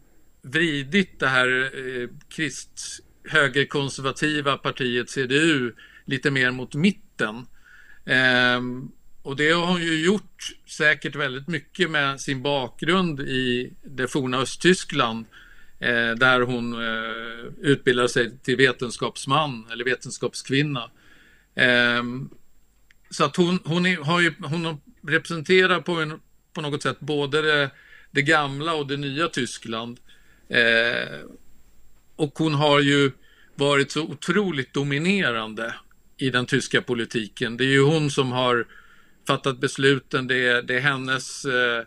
vridit 0.41 1.19
det 1.19 1.27
här 1.27 1.71
eh, 1.73 2.09
krist, 2.29 2.99
högerkonservativa 3.29 4.57
partiet 4.57 5.09
CDU 5.09 5.73
lite 6.05 6.31
mer 6.31 6.51
mot 6.51 6.75
mitten. 6.75 7.45
Ehm, 8.05 8.91
och 9.21 9.35
det 9.35 9.51
har 9.51 9.67
hon 9.67 9.81
ju 9.81 10.05
gjort 10.05 10.49
säkert 10.65 11.15
väldigt 11.15 11.47
mycket 11.47 11.91
med 11.91 12.21
sin 12.21 12.41
bakgrund 12.41 13.19
i 13.19 13.73
det 13.83 14.07
forna 14.07 14.37
Östtyskland 14.37 15.25
eh, 15.79 16.11
där 16.11 16.41
hon 16.41 16.75
utbildade 17.61 18.09
sig 18.09 18.37
till 18.37 18.57
vetenskapsman 18.57 19.67
eller 19.71 19.85
vetenskapskvinna. 19.85 20.89
Ehm, 21.55 22.29
så 23.09 23.23
att 23.23 23.35
hon, 23.35 23.59
hon, 23.65 23.85
är, 23.85 23.97
har 23.97 24.21
ju, 24.21 24.33
hon 24.39 24.81
representerar 25.07 25.81
på, 25.81 25.91
en, 25.91 26.19
på 26.53 26.61
något 26.61 26.83
sätt 26.83 26.99
både 26.99 27.41
det, 27.41 27.71
det 28.15 28.21
gamla 28.21 28.73
och 28.73 28.87
det 28.87 28.97
nya 28.97 29.27
Tyskland. 29.27 29.99
Eh, 30.49 31.19
och 32.15 32.33
hon 32.39 32.53
har 32.53 32.79
ju 32.79 33.11
varit 33.55 33.91
så 33.91 34.01
otroligt 34.01 34.73
dominerande 34.73 35.73
i 36.17 36.29
den 36.29 36.45
tyska 36.45 36.81
politiken. 36.81 37.57
Det 37.57 37.63
är 37.63 37.69
ju 37.69 37.83
hon 37.83 38.11
som 38.11 38.31
har 38.31 38.67
fattat 39.27 39.59
besluten, 39.59 40.27
det 40.27 40.47
är, 40.47 40.61
det 40.61 40.75
är 40.75 40.79
hennes 40.79 41.45
eh, 41.45 41.79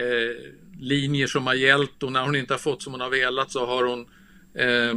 eh, 0.00 0.36
linjer 0.80 1.26
som 1.26 1.46
har 1.46 1.54
gällt 1.54 2.02
och 2.02 2.12
när 2.12 2.24
hon 2.24 2.36
inte 2.36 2.54
har 2.54 2.58
fått 2.58 2.82
som 2.82 2.92
hon 2.92 3.00
har 3.00 3.10
velat 3.10 3.50
så 3.50 3.66
har 3.66 3.84
hon 3.84 4.06
eh, 4.54 4.94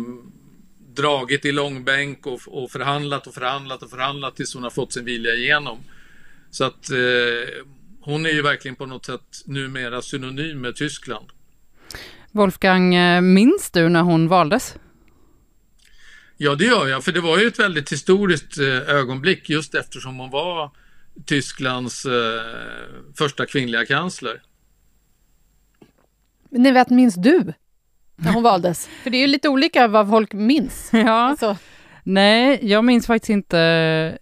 dragit 0.95 1.45
i 1.45 1.51
långbänk 1.51 2.25
och, 2.25 2.41
och, 2.47 2.71
förhandlat 2.71 3.27
och 3.27 3.33
förhandlat 3.33 3.83
och 3.83 3.89
förhandlat 3.89 4.35
tills 4.35 4.53
hon 4.53 4.63
har 4.63 4.69
fått 4.69 4.93
sin 4.93 5.05
vilja 5.05 5.33
igenom. 5.33 5.79
Så 6.51 6.63
att 6.63 6.91
eh, 6.91 7.63
hon 8.09 8.25
är 8.25 8.29
ju 8.29 8.41
verkligen 8.41 8.75
på 8.75 8.85
något 8.85 9.05
sätt 9.05 9.41
numera 9.45 10.01
synonym 10.01 10.61
med 10.61 10.75
Tyskland. 10.75 11.25
Wolfgang, 12.31 12.95
eh, 12.95 13.21
minns 13.21 13.71
du 13.71 13.89
när 13.89 14.01
hon 14.01 14.27
valdes? 14.27 14.75
Ja, 16.37 16.55
det 16.55 16.65
gör 16.65 16.87
jag, 16.87 17.03
för 17.03 17.11
det 17.11 17.21
var 17.21 17.37
ju 17.37 17.47
ett 17.47 17.59
väldigt 17.59 17.91
historiskt 17.91 18.57
eh, 18.57 18.95
ögonblick 18.95 19.49
just 19.49 19.75
eftersom 19.75 20.19
hon 20.19 20.29
var 20.29 20.71
Tysklands 21.25 22.05
eh, 22.05 22.41
första 23.17 23.45
kvinnliga 23.45 23.85
kansler. 23.85 24.41
Ni 26.49 26.71
vet, 26.71 26.89
minns 26.89 27.15
du 27.15 27.53
när 28.15 28.33
hon 28.33 28.43
valdes? 28.43 28.89
För 29.03 29.09
det 29.09 29.17
är 29.17 29.21
ju 29.21 29.27
lite 29.27 29.49
olika 29.49 29.87
vad 29.87 30.09
folk 30.09 30.33
minns. 30.33 30.89
Ja. 30.93 31.11
Alltså. 31.11 31.57
Nej, 32.11 32.59
jag 32.61 32.85
minns 32.85 33.07
faktiskt 33.07 33.29
inte 33.29 33.59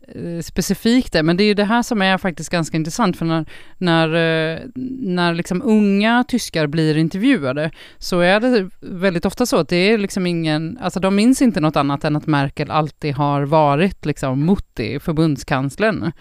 eh, 0.08 0.42
specifikt 0.42 1.14
det, 1.14 1.24
men 1.24 1.38
det 1.38 1.44
är 1.44 1.46
ju 1.46 1.54
det 1.54 1.64
här 1.64 1.82
som 1.82 2.02
är 2.02 2.18
faktiskt 2.18 2.50
ganska 2.50 2.78
intressant, 2.78 3.18
för 3.18 3.26
när, 3.26 3.46
när, 3.78 4.08
eh, 4.08 4.60
när 5.00 5.34
liksom 5.34 5.62
unga 5.62 6.24
tyskar 6.28 6.68
blir 6.68 6.98
intervjuade, 6.98 7.72
så 7.98 8.20
är 8.20 8.40
det 8.40 8.70
väldigt 8.82 9.26
ofta 9.26 9.46
så 9.46 9.58
att 9.58 9.70
det 9.70 9.76
är 9.76 9.98
liksom 9.98 10.28
ingen, 10.28 10.78
alltså 10.82 11.00
de 11.00 11.16
minns 11.16 11.42
inte 11.42 11.60
något 11.60 11.76
annat 11.76 12.04
än 12.04 12.16
att 12.16 12.28
Merkel 12.28 12.72
alltid 12.72 13.16
har 13.16 13.42
varit 13.42 14.06
liksom 14.06 14.46
Mutti, 14.46 15.00
förbundskanslern. 15.00 16.12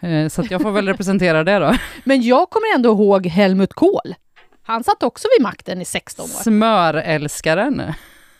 Eh, 0.00 0.28
så 0.28 0.44
jag 0.50 0.62
får 0.62 0.70
väl 0.70 0.88
representera 0.88 1.44
det 1.44 1.58
då. 1.58 1.74
Men 2.04 2.22
jag 2.22 2.50
kommer 2.50 2.74
ändå 2.74 2.88
ihåg 2.88 3.26
Helmut 3.26 3.74
Kohl. 3.74 4.14
Han 4.62 4.84
satt 4.84 5.02
också 5.02 5.28
vid 5.38 5.42
makten 5.42 5.80
i 5.80 5.84
16 5.84 6.24
år. 6.24 6.42
Smörälskaren. 6.42 7.82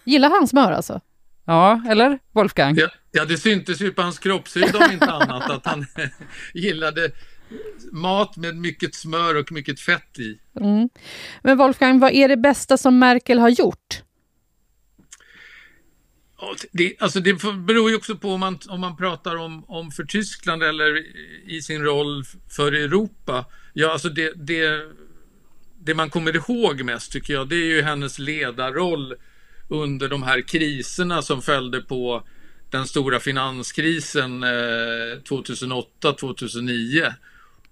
Gillar 0.04 0.30
han 0.30 0.48
smör 0.48 0.72
alltså? 0.72 1.00
Ja, 1.48 1.82
eller 1.88 2.18
Wolfgang? 2.32 2.76
Ja, 2.76 2.88
ja 3.12 3.24
det 3.24 3.38
syntes 3.38 3.80
ju 3.80 3.92
på 3.92 4.02
hans 4.02 4.18
kroppshud 4.18 4.76
om 4.76 4.92
inte 4.92 5.10
annat 5.10 5.50
att 5.50 5.66
han 5.66 5.86
gillade 6.54 7.10
mat 7.92 8.36
med 8.36 8.56
mycket 8.56 8.94
smör 8.94 9.34
och 9.34 9.52
mycket 9.52 9.80
fett 9.80 10.18
i. 10.18 10.38
Mm. 10.60 10.88
Men 11.42 11.58
Wolfgang, 11.58 11.98
vad 11.98 12.12
är 12.12 12.28
det 12.28 12.36
bästa 12.36 12.76
som 12.76 12.98
Merkel 12.98 13.38
har 13.38 13.48
gjort? 13.48 14.02
Det, 16.72 16.96
alltså 16.98 17.20
det 17.20 17.34
beror 17.66 17.90
ju 17.90 17.96
också 17.96 18.16
på 18.16 18.32
om 18.32 18.40
man, 18.40 18.58
om 18.68 18.80
man 18.80 18.96
pratar 18.96 19.36
om, 19.36 19.64
om 19.64 19.90
för 19.90 20.04
Tyskland 20.04 20.62
eller 20.62 21.04
i 21.50 21.62
sin 21.62 21.82
roll 21.82 22.24
för 22.56 22.72
Europa. 22.72 23.44
Ja, 23.72 23.92
alltså 23.92 24.08
det, 24.08 24.32
det, 24.36 24.82
det 25.78 25.94
man 25.94 26.10
kommer 26.10 26.36
ihåg 26.36 26.82
mest 26.82 27.12
tycker 27.12 27.34
jag, 27.34 27.48
det 27.48 27.56
är 27.56 27.66
ju 27.66 27.82
hennes 27.82 28.18
ledarroll 28.18 29.14
under 29.68 30.08
de 30.08 30.22
här 30.22 30.40
kriserna 30.40 31.22
som 31.22 31.42
följde 31.42 31.80
på 31.80 32.22
den 32.70 32.86
stora 32.86 33.20
finanskrisen 33.20 34.42
eh, 34.42 34.48
2008-2009 35.28 37.12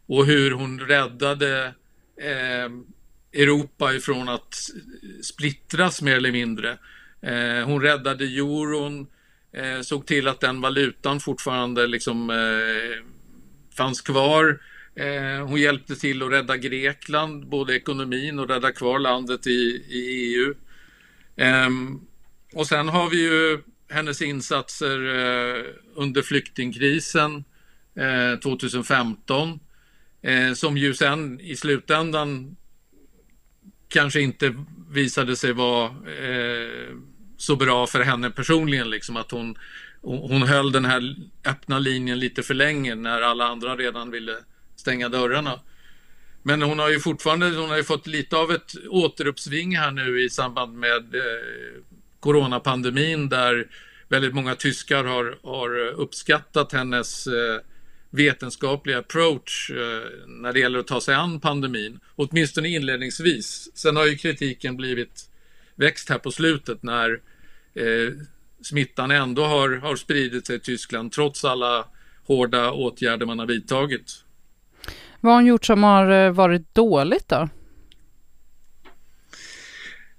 och 0.07 0.27
hur 0.27 0.51
hon 0.51 0.81
räddade 0.81 1.75
eh, 2.21 2.71
Europa 3.41 3.95
ifrån 3.95 4.29
att 4.29 4.55
splittras 5.23 6.03
mer 6.03 6.17
eller 6.17 6.33
mindre. 6.33 6.79
Eh, 7.23 7.65
hon 7.65 7.83
räddade 7.83 8.25
euron, 8.25 9.07
såg 9.83 10.07
till 10.07 10.29
att 10.29 10.41
den 10.41 10.61
valutan 10.61 11.21
fortfarande 11.21 11.87
liksom 11.87 12.33
fanns 13.77 14.01
kvar. 14.01 14.61
Hon 15.47 15.61
hjälpte 15.61 15.97
till 15.97 16.23
att 16.23 16.31
rädda 16.31 16.57
Grekland, 16.57 17.49
både 17.49 17.77
ekonomin 17.77 18.39
och 18.39 18.49
rädda 18.49 18.73
kvar 18.73 18.99
landet 18.99 19.47
i, 19.47 19.85
i 19.89 20.35
EU. 20.35 20.55
Ehm, 21.37 22.01
och 22.55 22.67
sen 22.67 22.89
har 22.89 23.11
vi 23.11 23.23
ju 23.23 23.63
hennes 23.89 24.23
insatser 24.23 24.99
eh, 25.19 25.65
under 25.95 26.23
flyktingkrisen 26.23 27.45
eh, 27.95 28.39
2015 28.41 29.61
eh, 30.23 30.53
som 30.53 30.77
ju 30.77 30.95
sen 30.95 31.41
i 31.41 31.57
slutändan 31.57 32.57
kanske 33.89 34.21
inte 34.21 34.55
visade 34.91 35.37
sig 35.37 35.53
vara 35.53 35.87
eh, 35.89 36.95
så 37.37 37.57
bra 37.57 37.87
för 37.87 38.01
henne 38.01 38.31
personligen. 38.31 38.91
Liksom, 38.91 39.17
att 39.17 39.31
hon, 39.31 39.59
hon 40.03 40.43
höll 40.43 40.73
den 40.73 40.85
här 40.85 41.17
öppna 41.45 41.79
linjen 41.79 42.19
lite 42.19 42.43
för 42.43 42.55
länge 42.55 42.95
när 42.95 43.23
alla 43.23 43.45
andra 43.47 43.77
redan 43.77 44.11
ville 44.11 44.37
stänga 44.77 45.09
dörrarna. 45.09 45.61
Men 46.49 46.63
hon 46.63 46.79
har 46.79 46.91
ju 46.91 47.01
fortfarande 47.01 47.47
hon 47.47 47.69
har 47.69 47.77
ju 47.77 47.85
fått 47.85 48.07
lite 48.07 48.37
av 48.37 48.53
ett 48.53 48.73
återuppsving 48.89 49.77
här 49.77 49.91
nu 49.91 50.25
i 50.25 50.31
samband 50.31 50.79
med 50.79 51.15
eh, 51.15 51.83
coronapandemin 52.21 53.29
där 53.29 53.67
väldigt 54.09 54.35
många 54.35 54.55
tyskar 54.55 55.05
har, 55.05 55.39
har 55.43 55.77
uppskattat 55.77 56.73
hennes 56.73 57.27
eh, 57.27 57.61
vetenskapliga 58.11 58.99
approach 58.99 59.71
eh, 59.71 60.27
när 60.27 60.53
det 60.53 60.61
gäller 60.61 60.79
att 60.79 60.87
ta 60.87 61.01
sig 61.01 61.15
an 61.15 61.41
pandemin, 61.41 62.01
åtminstone 62.17 62.69
inledningsvis. 62.69 63.71
Sen 63.75 63.97
har 63.97 64.07
ju 64.07 64.17
kritiken 64.17 64.77
blivit 64.77 65.31
växt 65.75 66.09
här 66.09 66.19
på 66.19 66.31
slutet 66.31 66.83
när 66.83 67.21
eh, 67.75 68.13
smittan 68.63 69.11
ändå 69.11 69.45
har, 69.45 69.77
har 69.77 69.97
spridit 69.97 70.47
sig 70.47 70.57
i 70.57 70.61
Tyskland 70.61 71.13
trots 71.13 71.45
alla 71.45 71.89
hårda 72.27 72.73
åtgärder 72.73 73.27
man 73.27 73.39
har 73.39 73.47
vidtagit. 73.47 74.23
Vad 75.21 75.33
har 75.33 75.41
hon 75.41 75.47
gjort 75.47 75.65
som 75.65 75.83
har 75.83 76.11
eh, 76.11 76.31
varit 76.31 76.75
dåligt 76.75 77.29
då? 77.29 77.49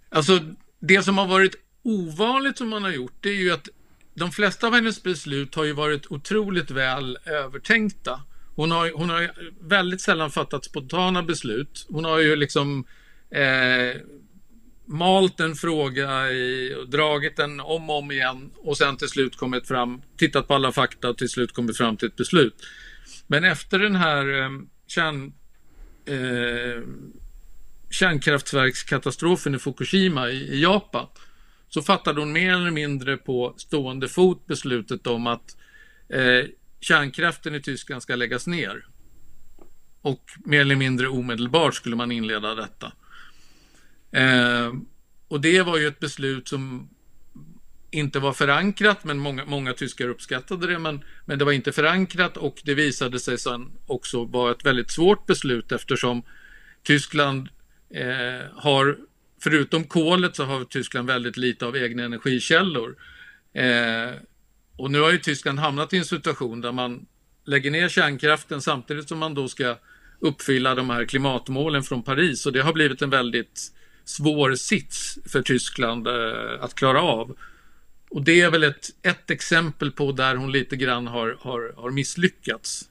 Alltså, 0.09 0.39
det 0.79 1.03
som 1.03 1.17
har 1.17 1.27
varit 1.27 1.55
ovanligt 1.83 2.57
som 2.57 2.69
man 2.69 2.83
har 2.83 2.91
gjort, 2.91 3.13
det 3.19 3.29
är 3.29 3.35
ju 3.35 3.51
att 3.51 3.67
de 4.13 4.31
flesta 4.31 4.67
av 4.67 4.73
hennes 4.73 5.03
beslut 5.03 5.55
har 5.55 5.63
ju 5.63 5.73
varit 5.73 6.11
otroligt 6.11 6.71
väl 6.71 7.17
övertänkta. 7.25 8.21
Hon 8.55 8.71
har, 8.71 8.91
hon 8.91 9.09
har 9.09 9.31
väldigt 9.61 10.01
sällan 10.01 10.31
fattat 10.31 10.65
spontana 10.65 11.23
beslut. 11.23 11.85
Hon 11.89 12.05
har 12.05 12.19
ju 12.19 12.35
liksom 12.35 12.85
eh, 13.29 14.01
malt 14.85 15.39
en 15.39 15.55
fråga 15.55 16.31
i, 16.31 16.75
och 16.79 16.89
dragit 16.89 17.37
den 17.37 17.59
om 17.59 17.89
och 17.89 17.97
om 17.97 18.11
igen 18.11 18.51
och 18.55 18.77
sen 18.77 18.97
till 18.97 19.07
slut 19.07 19.35
kommit 19.37 19.67
fram, 19.67 20.01
tittat 20.17 20.47
på 20.47 20.53
alla 20.53 20.71
fakta 20.71 21.09
och 21.09 21.17
till 21.17 21.29
slut 21.29 21.53
kommit 21.53 21.77
fram 21.77 21.97
till 21.97 22.07
ett 22.07 22.15
beslut. 22.15 22.55
Men 23.27 23.43
efter 23.43 23.79
den 23.79 23.95
här 23.95 24.41
eh, 24.41 24.49
kärn, 24.87 25.33
eh, 26.05 26.83
kärnkraftverkskatastrofen 27.89 29.55
i 29.55 29.59
Fukushima 29.59 30.29
i, 30.29 30.35
i, 30.35 30.61
Japan 30.61 31.07
så 31.69 31.81
fattade 31.81 32.19
hon 32.19 32.31
mer 32.31 32.53
eller 32.53 32.71
mindre 32.71 33.17
på 33.17 33.53
stående 33.57 34.07
fot 34.07 34.45
beslutet 34.47 35.07
om 35.07 35.27
att 35.27 35.57
eh, 36.09 36.45
kärnkraften 36.79 37.55
i 37.55 37.61
Tyskland 37.61 38.03
ska 38.03 38.15
läggas 38.15 38.47
ner. 38.47 38.85
Och 40.01 40.23
mer 40.45 40.61
eller 40.61 40.75
mindre 40.75 41.07
omedelbart 41.07 41.75
skulle 41.75 41.95
man 41.95 42.11
inleda 42.11 42.55
detta. 42.55 42.91
Eh, 44.11 44.73
och 45.27 45.41
det 45.41 45.61
var 45.61 45.77
ju 45.77 45.87
ett 45.87 45.99
beslut 45.99 46.47
som 46.47 46.89
inte 47.91 48.19
var 48.19 48.33
förankrat, 48.33 49.03
men 49.03 49.17
många, 49.17 49.45
många 49.45 49.73
tyskar 49.73 50.07
uppskattade 50.07 50.67
det, 50.67 50.79
men, 50.79 51.03
men 51.25 51.39
det 51.39 51.45
var 51.45 51.51
inte 51.51 51.71
förankrat 51.71 52.37
och 52.37 52.61
det 52.63 52.73
visade 52.73 53.19
sig 53.19 53.37
sen 53.37 53.71
också 53.85 54.25
vara 54.25 54.51
ett 54.51 54.65
väldigt 54.65 54.91
svårt 54.91 55.25
beslut 55.25 55.71
eftersom 55.71 56.23
Tyskland 56.83 57.49
eh, 57.93 58.47
har, 58.53 58.97
förutom 59.41 59.83
kolet 59.83 60.35
så 60.35 60.43
har 60.43 60.63
Tyskland 60.63 61.07
väldigt 61.07 61.37
lite 61.37 61.65
av 61.65 61.77
egna 61.77 62.03
energikällor. 62.03 62.95
Eh, 63.53 64.11
och 64.75 64.91
nu 64.91 64.99
har 64.99 65.11
ju 65.11 65.17
Tyskland 65.17 65.59
hamnat 65.59 65.93
i 65.93 65.97
en 65.97 66.05
situation 66.05 66.61
där 66.61 66.71
man 66.71 67.05
lägger 67.45 67.71
ner 67.71 67.89
kärnkraften 67.89 68.61
samtidigt 68.61 69.07
som 69.09 69.17
man 69.17 69.33
då 69.33 69.47
ska 69.47 69.75
uppfylla 70.19 70.75
de 70.75 70.89
här 70.89 71.05
klimatmålen 71.05 71.83
från 71.83 72.03
Paris 72.03 72.45
och 72.45 72.53
det 72.53 72.61
har 72.61 72.73
blivit 72.73 73.01
en 73.01 73.09
väldigt 73.09 73.71
svår 74.05 74.55
sits 74.55 75.19
för 75.25 75.41
Tyskland 75.41 76.07
eh, 76.07 76.63
att 76.63 76.75
klara 76.75 77.01
av. 77.01 77.37
Och 78.17 78.23
det 78.23 78.41
är 78.41 78.51
väl 78.51 78.63
ett, 78.63 78.89
ett 79.03 79.31
exempel 79.31 79.91
på 79.91 80.11
där 80.11 80.35
hon 80.35 80.51
lite 80.51 80.75
grann 80.75 81.07
har, 81.07 81.37
har, 81.39 81.73
har 81.77 81.91
misslyckats. 81.91 82.89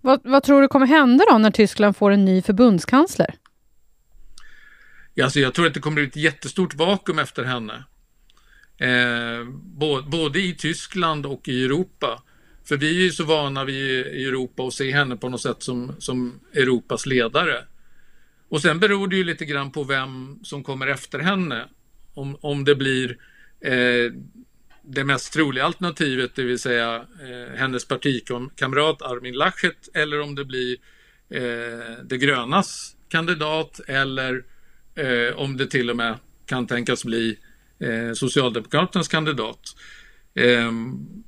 Vad, 0.00 0.20
vad, 0.24 0.42
tror 0.42 0.62
du 0.62 0.68
kommer 0.68 0.86
hända 0.86 1.24
då 1.30 1.38
när 1.38 1.50
Tyskland 1.50 1.96
får 1.96 2.10
en 2.10 2.24
ny 2.24 2.42
förbundskansler? 2.42 3.34
Ja, 5.14 5.24
alltså 5.24 5.40
jag 5.40 5.54
tror 5.54 5.66
att 5.66 5.74
det 5.74 5.80
kommer 5.80 5.94
bli 5.94 6.04
ett 6.04 6.16
jättestort 6.16 6.74
vakuum 6.74 7.18
efter 7.18 7.44
henne. 7.44 7.84
Eh, 8.78 9.44
både 10.06 10.40
i 10.40 10.54
Tyskland 10.54 11.26
och 11.26 11.48
i 11.48 11.64
Europa. 11.64 12.22
För 12.64 12.76
vi 12.76 12.88
är 12.88 13.02
ju 13.02 13.10
så 13.10 13.24
vana 13.24 13.64
vid 13.64 14.06
i 14.06 14.24
Europa 14.24 14.62
att 14.62 14.74
se 14.74 14.92
henne 14.92 15.16
på 15.16 15.28
något 15.28 15.42
sätt 15.42 15.62
som, 15.62 15.92
som 15.98 16.40
Europas 16.54 17.06
ledare. 17.06 17.64
Och 18.48 18.62
sen 18.62 18.80
beror 18.80 19.08
det 19.08 19.16
ju 19.16 19.24
lite 19.24 19.44
grann 19.44 19.72
på 19.72 19.84
vem 19.84 20.38
som 20.42 20.64
kommer 20.64 20.86
efter 20.86 21.18
henne. 21.18 21.68
Om, 22.14 22.36
om 22.40 22.64
det 22.64 22.74
blir 22.74 23.16
eh, 23.60 24.12
det 24.82 25.04
mest 25.04 25.32
troliga 25.32 25.64
alternativet, 25.64 26.34
det 26.34 26.42
vill 26.42 26.58
säga 26.58 26.96
eh, 26.96 27.56
hennes 27.56 27.88
partikamrat 27.88 29.02
Armin 29.02 29.34
Laschet, 29.34 29.88
eller 29.94 30.20
om 30.20 30.34
det 30.34 30.44
blir 30.44 30.76
eh, 31.28 32.04
de 32.04 32.18
grönas 32.18 32.96
kandidat, 33.08 33.80
eller 33.86 34.44
eh, 34.94 35.36
om 35.36 35.56
det 35.56 35.66
till 35.66 35.90
och 35.90 35.96
med 35.96 36.18
kan 36.46 36.66
tänkas 36.66 37.04
bli 37.04 37.38
eh, 37.78 38.12
Socialdemokraternas 38.12 39.08
kandidat. 39.08 39.60
Ehm, 40.34 41.24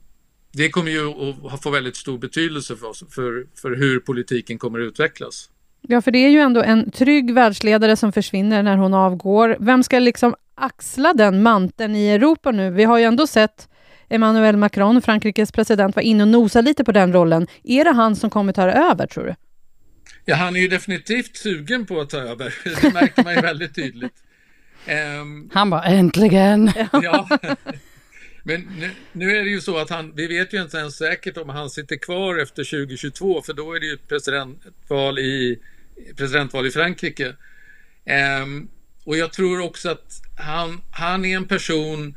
det 0.52 0.70
kommer 0.70 0.90
ju 0.90 1.08
att 1.46 1.62
få 1.62 1.70
väldigt 1.70 1.96
stor 1.96 2.18
betydelse 2.18 2.76
för, 2.76 2.86
oss, 2.86 3.04
för, 3.10 3.46
för 3.54 3.76
hur 3.76 4.00
politiken 4.00 4.58
kommer 4.58 4.80
att 4.80 4.86
utvecklas. 4.86 5.50
Ja, 5.88 6.02
för 6.02 6.10
det 6.10 6.18
är 6.18 6.28
ju 6.28 6.38
ändå 6.38 6.62
en 6.62 6.90
trygg 6.90 7.34
världsledare 7.34 7.96
som 7.96 8.12
försvinner 8.12 8.62
när 8.62 8.76
hon 8.76 8.94
avgår. 8.94 9.56
Vem 9.60 9.82
ska 9.82 9.98
liksom 9.98 10.34
axla 10.54 11.14
den 11.14 11.42
manteln 11.42 11.96
i 11.96 12.08
Europa 12.08 12.50
nu? 12.50 12.70
Vi 12.70 12.84
har 12.84 12.98
ju 12.98 13.04
ändå 13.04 13.26
sett 13.26 13.68
Emmanuel 14.08 14.56
Macron, 14.56 15.02
Frankrikes 15.02 15.52
president, 15.52 15.96
var 15.96 16.02
inne 16.02 16.22
och 16.22 16.28
nosade 16.28 16.68
lite 16.68 16.84
på 16.84 16.92
den 16.92 17.12
rollen. 17.12 17.46
Är 17.64 17.84
det 17.84 17.92
han 17.92 18.16
som 18.16 18.30
kommer 18.30 18.52
ta 18.52 18.70
över, 18.70 19.06
tror 19.06 19.24
du? 19.24 19.34
Ja, 20.24 20.36
han 20.36 20.56
är 20.56 20.60
ju 20.60 20.68
definitivt 20.68 21.36
sugen 21.36 21.86
på 21.86 22.00
att 22.00 22.10
ta 22.10 22.18
över. 22.18 22.54
Det 22.82 22.92
märker 22.92 23.24
man 23.24 23.34
ju 23.34 23.40
väldigt 23.40 23.74
tydligt. 23.74 24.12
Um, 25.20 25.50
han 25.52 25.70
bara 25.70 25.84
äntligen! 25.84 26.72
ja. 26.92 27.28
Men 28.42 28.60
nu, 28.78 28.90
nu, 29.12 29.36
är 29.36 29.44
det 29.44 29.50
ju 29.50 29.60
så 29.60 29.78
att 29.78 29.90
han, 29.90 30.12
vi 30.14 30.26
vet 30.26 30.54
ju 30.54 30.62
inte 30.62 30.76
ens 30.76 30.96
säkert 30.96 31.36
om 31.36 31.48
han 31.48 31.70
sitter 31.70 31.96
kvar 31.96 32.38
efter 32.38 32.64
2022 32.64 33.42
för 33.42 33.52
då 33.52 33.72
är 33.72 33.80
det 33.80 33.86
ju 33.86 33.96
presidentval 33.96 35.18
i, 35.18 35.58
presidentval 36.16 36.66
i 36.66 36.70
Frankrike. 36.70 37.36
Um, 38.42 38.68
och 39.04 39.16
jag 39.16 39.32
tror 39.32 39.60
också 39.60 39.90
att 39.90 40.22
han, 40.38 40.80
han 40.90 41.24
är 41.24 41.36
en 41.36 41.48
person 41.48 42.16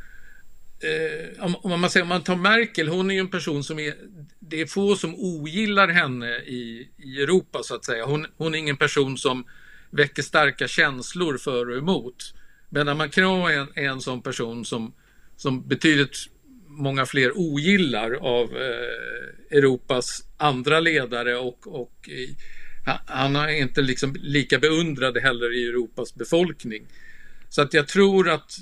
eh, 0.79 1.43
om, 1.43 1.55
om, 1.55 1.81
man 1.81 1.89
säger, 1.89 2.03
om 2.03 2.09
man 2.09 2.23
tar 2.23 2.35
Merkel, 2.35 2.87
hon 2.87 3.11
är 3.11 3.15
ju 3.15 3.19
en 3.19 3.31
person 3.31 3.63
som 3.63 3.79
är, 3.79 3.93
det 4.39 4.61
är 4.61 4.65
få 4.65 4.95
som 4.95 5.15
ogillar 5.15 5.87
henne 5.87 6.35
i, 6.35 6.89
i 6.97 7.21
Europa 7.21 7.63
så 7.63 7.75
att 7.75 7.85
säga. 7.85 8.05
Hon, 8.05 8.27
hon 8.37 8.55
är 8.55 8.59
ingen 8.59 8.77
person 8.77 9.17
som 9.17 9.45
väcker 9.89 10.21
starka 10.21 10.67
känslor 10.67 11.37
för 11.37 11.69
och 11.69 11.77
emot. 11.77 12.33
Medan 12.69 12.97
Macron 12.97 13.51
är 13.51 13.59
en, 13.59 13.67
är 13.75 13.89
en 13.89 14.01
sån 14.01 14.21
person 14.21 14.65
som, 14.65 14.93
som 15.35 15.67
betydligt 15.67 16.15
många 16.67 17.05
fler 17.05 17.37
ogillar 17.37 18.11
av 18.11 18.57
eh, 18.57 19.57
Europas 19.57 20.23
andra 20.37 20.79
ledare 20.79 21.37
och, 21.37 21.81
och 21.81 22.09
i, 22.09 22.35
han 23.05 23.35
är 23.35 23.47
inte 23.47 23.81
liksom 23.81 24.15
lika 24.19 24.59
beundrad 24.59 25.17
heller 25.17 25.53
i 25.53 25.67
Europas 25.67 26.15
befolkning. 26.15 26.85
Så 27.49 27.61
att 27.61 27.73
jag 27.73 27.87
tror 27.87 28.29
att 28.29 28.57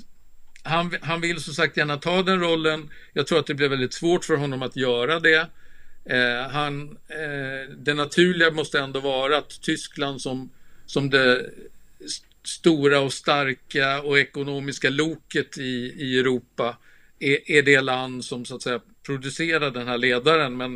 han, 0.62 0.96
han 1.02 1.20
vill 1.20 1.40
som 1.40 1.54
sagt 1.54 1.76
gärna 1.76 1.96
ta 1.96 2.22
den 2.22 2.40
rollen. 2.40 2.90
Jag 3.12 3.26
tror 3.26 3.38
att 3.38 3.46
det 3.46 3.54
blir 3.54 3.68
väldigt 3.68 3.94
svårt 3.94 4.24
för 4.24 4.36
honom 4.36 4.62
att 4.62 4.76
göra 4.76 5.20
det. 5.20 5.48
Eh, 6.04 6.50
han, 6.50 6.90
eh, 6.90 7.74
det 7.76 7.94
naturliga 7.94 8.50
måste 8.50 8.80
ändå 8.80 9.00
vara 9.00 9.38
att 9.38 9.60
Tyskland 9.60 10.20
som, 10.20 10.50
som 10.86 11.10
det 11.10 11.50
stora 12.44 13.00
och 13.00 13.12
starka 13.12 14.02
och 14.02 14.18
ekonomiska 14.18 14.90
loket 14.90 15.58
i, 15.58 15.94
i 15.96 16.18
Europa 16.18 16.76
är, 17.18 17.50
är 17.50 17.62
det 17.62 17.80
land 17.80 18.24
som 18.24 18.44
så 18.44 18.56
att 18.56 18.62
säga 18.62 18.80
producerar 19.06 19.70
den 19.70 19.88
här 19.88 19.98
ledaren. 19.98 20.56
Men 20.56 20.74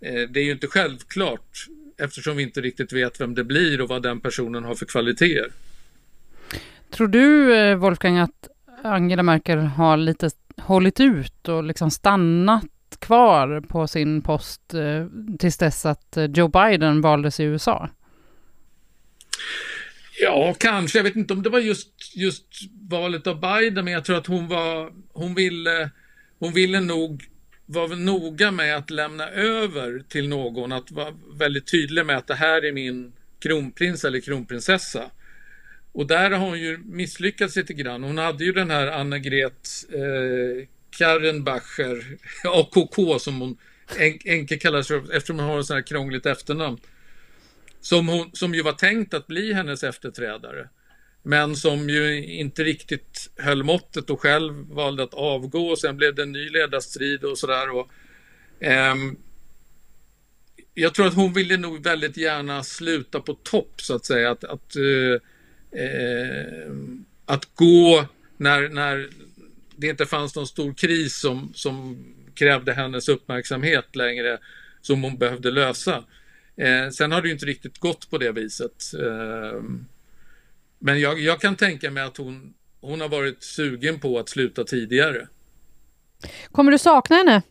eh, 0.00 0.28
det 0.30 0.40
är 0.40 0.44
ju 0.44 0.52
inte 0.52 0.66
självklart 0.66 1.66
eftersom 2.00 2.36
vi 2.36 2.42
inte 2.42 2.60
riktigt 2.60 2.92
vet 2.92 3.20
vem 3.20 3.34
det 3.34 3.44
blir 3.44 3.80
och 3.80 3.88
vad 3.88 4.02
den 4.02 4.20
personen 4.20 4.64
har 4.64 4.74
för 4.74 4.86
kvaliteter. 4.86 5.50
Tror 6.90 7.08
du, 7.08 7.56
eh, 7.56 7.76
Wolfgang, 7.76 8.18
att 8.18 8.48
Angela 8.82 9.22
Merkel 9.22 9.58
har 9.58 9.96
lite 9.96 10.30
hållit 10.56 11.00
ut 11.00 11.48
och 11.48 11.64
liksom 11.64 11.90
stannat 11.90 12.66
kvar 12.98 13.60
på 13.60 13.88
sin 13.88 14.22
post 14.22 14.74
eh, 14.74 15.06
tills 15.38 15.58
dess 15.58 15.86
att 15.86 16.16
eh, 16.16 16.24
Joe 16.24 16.48
Biden 16.48 17.00
valdes 17.00 17.40
i 17.40 17.44
USA? 17.44 17.88
Ja, 20.20 20.54
kanske. 20.58 20.98
Jag 20.98 21.04
vet 21.04 21.16
inte 21.16 21.34
om 21.34 21.42
det 21.42 21.50
var 21.50 21.58
just, 21.58 22.16
just 22.16 22.46
valet 22.90 23.26
av 23.26 23.40
Biden, 23.40 23.84
men 23.84 23.94
jag 23.94 24.04
tror 24.04 24.16
att 24.16 24.26
hon 24.26 24.48
var, 24.48 24.92
hon 25.12 25.34
ville, 25.34 25.90
hon 26.38 26.52
ville 26.52 26.80
nog 26.80 27.24
var 27.72 27.96
noga 27.96 28.50
med 28.50 28.76
att 28.76 28.90
lämna 28.90 29.28
över 29.30 30.02
till 30.08 30.28
någon, 30.28 30.72
att 30.72 30.90
vara 30.90 31.14
väldigt 31.32 31.70
tydlig 31.70 32.06
med 32.06 32.16
att 32.16 32.26
det 32.26 32.34
här 32.34 32.64
är 32.64 32.72
min 32.72 33.12
kronprins 33.38 34.04
eller 34.04 34.20
kronprinsessa. 34.20 35.10
Och 35.92 36.06
där 36.06 36.30
har 36.30 36.46
hon 36.46 36.60
ju 36.60 36.78
misslyckats 36.78 37.56
lite 37.56 37.74
grann. 37.74 38.02
Hon 38.02 38.18
hade 38.18 38.44
ju 38.44 38.52
den 38.52 38.70
här 38.70 38.86
Annegret 38.86 39.68
eh, 39.92 40.66
Karrenbacher, 40.90 42.18
AKK 42.44 43.18
som 43.20 43.40
hon 43.40 43.56
enkelt 44.26 44.62
kallas 44.62 44.88
för 44.88 45.16
eftersom 45.16 45.38
hon 45.38 45.48
har 45.48 45.56
en 45.56 45.64
sån 45.64 45.76
här 45.76 45.86
krångligt 45.86 46.26
efternamn. 46.26 46.78
Som, 47.80 48.08
hon, 48.08 48.30
som 48.32 48.54
ju 48.54 48.62
var 48.62 48.72
tänkt 48.72 49.14
att 49.14 49.26
bli 49.26 49.52
hennes 49.52 49.84
efterträdare. 49.84 50.68
Men 51.22 51.56
som 51.56 51.88
ju 51.88 52.24
inte 52.26 52.64
riktigt 52.64 53.30
höll 53.36 53.62
måttet 53.62 54.10
och 54.10 54.20
själv 54.20 54.54
valde 54.54 55.02
att 55.02 55.14
avgå 55.14 55.68
och 55.68 55.78
sen 55.78 55.96
blev 55.96 56.14
det 56.14 56.22
en 56.22 56.32
ny 56.32 56.48
ledarstrid 56.48 57.24
och 57.24 57.38
sådär. 57.38 57.68
Eh, 58.60 58.94
jag 60.74 60.94
tror 60.94 61.06
att 61.06 61.14
hon 61.14 61.32
ville 61.32 61.56
nog 61.56 61.84
väldigt 61.84 62.16
gärna 62.16 62.62
sluta 62.62 63.20
på 63.20 63.34
topp 63.34 63.72
så 63.76 63.94
att 63.94 64.04
säga. 64.04 64.30
Att, 64.30 64.44
att 64.44 64.76
eh, 64.76 65.82
eh, 65.82 66.72
att 67.26 67.54
gå 67.54 68.04
när, 68.36 68.68
när 68.68 69.08
det 69.76 69.86
inte 69.86 70.06
fanns 70.06 70.36
någon 70.36 70.46
stor 70.46 70.74
kris 70.74 71.20
som, 71.20 71.52
som 71.54 72.04
krävde 72.34 72.72
hennes 72.72 73.08
uppmärksamhet 73.08 73.96
längre 73.96 74.38
som 74.80 75.02
hon 75.02 75.18
behövde 75.18 75.50
lösa. 75.50 76.04
Eh, 76.56 76.90
sen 76.90 77.12
har 77.12 77.22
det 77.22 77.28
ju 77.28 77.34
inte 77.34 77.46
riktigt 77.46 77.78
gått 77.78 78.10
på 78.10 78.18
det 78.18 78.32
viset. 78.32 78.94
Eh, 78.94 79.62
men 80.80 81.00
jag, 81.00 81.20
jag, 81.20 81.40
kan 81.40 81.56
tänka 81.56 81.90
mig 81.90 82.02
att 82.02 82.16
hon, 82.16 82.54
hon 82.80 83.00
har 83.00 83.08
varit 83.08 83.42
sugen 83.42 84.00
på 84.00 84.18
att 84.18 84.28
sluta 84.28 84.64
tidigare. 84.64 85.28
Kommer 86.52 86.72
du 86.72 86.78
sakna 86.78 87.16
henne? 87.16 87.42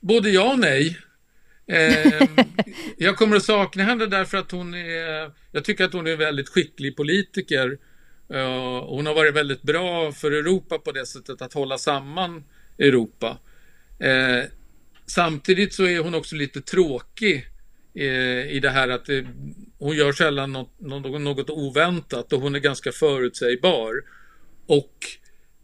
Både 0.00 0.30
ja 0.30 0.52
och 0.52 0.58
nej. 0.58 0.98
Eh, 1.66 2.28
jag 2.96 3.16
kommer 3.16 3.36
att 3.36 3.44
sakna 3.44 3.82
henne 3.82 4.06
därför 4.06 4.38
att 4.38 4.50
hon 4.50 4.74
är, 4.74 5.32
jag 5.52 5.64
tycker 5.64 5.84
att 5.84 5.92
hon 5.92 6.06
är 6.06 6.12
en 6.12 6.18
väldigt 6.18 6.48
skicklig 6.48 6.96
politiker 6.96 7.78
Uh, 8.34 8.84
hon 8.84 9.06
har 9.06 9.14
varit 9.14 9.34
väldigt 9.34 9.62
bra 9.62 10.12
för 10.12 10.30
Europa 10.30 10.78
på 10.78 10.92
det 10.92 11.06
sättet 11.06 11.42
att 11.42 11.52
hålla 11.52 11.78
samman 11.78 12.44
Europa. 12.78 13.38
Uh, 14.04 14.44
samtidigt 15.06 15.74
så 15.74 15.84
är 15.84 15.98
hon 15.98 16.14
också 16.14 16.36
lite 16.36 16.60
tråkig 16.60 17.46
Eh, 17.94 18.50
i 18.50 18.60
det 18.62 18.70
här 18.70 18.88
att 18.88 19.08
eh, 19.08 19.22
hon 19.78 19.96
gör 19.96 20.12
sällan 20.12 20.52
något, 20.52 20.80
något, 20.80 21.50
oväntat 21.50 22.32
och 22.32 22.40
hon 22.40 22.54
är 22.54 22.58
ganska 22.58 22.92
förutsägbar. 22.92 23.94
Och 24.66 24.94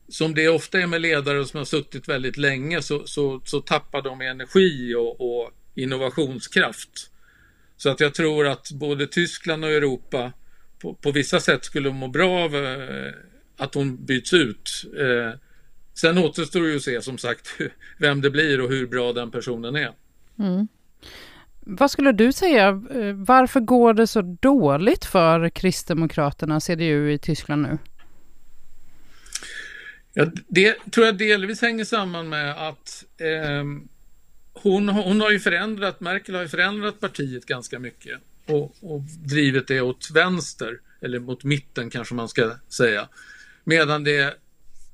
som 0.09 0.35
det 0.35 0.49
ofta 0.49 0.81
är 0.81 0.87
med 0.87 1.01
ledare 1.01 1.45
som 1.45 1.59
har 1.59 1.65
suttit 1.65 2.09
väldigt 2.09 2.37
länge 2.37 2.83
så, 2.83 3.07
så, 3.07 3.41
så 3.45 3.61
tappar 3.61 4.03
de 4.03 4.21
energi 4.21 4.95
och, 4.95 5.21
och, 5.21 5.51
innovationskraft. 5.75 7.11
Så 7.77 7.91
att 7.91 8.01
jag 8.01 8.15
tror 8.15 8.47
att 8.47 8.71
både 8.71 9.07
Tyskland 9.07 9.65
och 9.65 9.71
Europa 9.71 10.33
på, 10.79 10.95
på 10.95 11.11
vissa 11.11 11.41
sätt 11.41 11.65
skulle 11.65 11.91
må 11.91 12.09
bra 12.09 12.45
av 12.45 12.57
eh, 12.57 13.12
att 13.57 13.75
hon 13.75 14.05
byts 14.05 14.33
ut. 14.33 14.85
Eh, 14.99 15.39
sen 15.95 16.19
återstår 16.19 16.67
ju 16.67 16.77
att 16.77 16.83
se 16.83 17.03
som 17.03 17.19
sagt 17.19 17.49
vem 17.99 18.21
det 18.21 18.31
blir 18.31 18.61
och 18.61 18.69
hur 18.69 18.87
bra 18.87 19.12
den 19.12 19.31
personen 19.31 19.77
är. 19.77 19.93
Mm. 20.39 20.69
Vad 21.68 21.90
skulle 21.90 22.12
du 22.12 22.33
säga, 22.33 22.68
eh, 22.68 23.12
varför 23.14 23.61
går 23.61 23.94
det 23.94 24.07
så 24.07 24.37
dåligt 24.40 25.05
för 25.05 25.48
Kristdemokraterna, 25.48 26.61
CDU 26.61 27.12
i 27.12 27.18
Tyskland 27.18 27.62
nu? 27.62 27.79
Ja, 30.12 30.26
det 30.48 30.90
tror 30.90 31.07
jag 31.07 31.18
delvis 31.18 31.62
hänger 31.62 31.85
samman 31.85 32.29
med 32.29 32.68
att 32.68 33.05
eh, 33.18 33.64
hon, 34.52 34.88
hon 34.88 35.20
har 35.20 35.31
ju 35.31 35.40
förändrat, 35.40 36.00
Merkel 36.00 36.35
har 36.35 36.42
ju 36.42 36.48
förändrat 36.48 37.00
partiet 37.00 37.46
ganska 37.46 37.79
mycket 37.79 38.20
och, 38.46 38.76
och 38.81 39.00
drivit 39.24 39.68
det 39.68 39.81
åt 39.81 40.11
vänster, 40.14 40.81
eller 41.00 41.18
mot 41.18 41.44
mitten 41.44 41.90
kanske 41.90 42.14
man 42.14 42.29
ska 42.29 42.52
säga. 42.68 43.09
Medan 43.64 44.05
det 44.05 44.37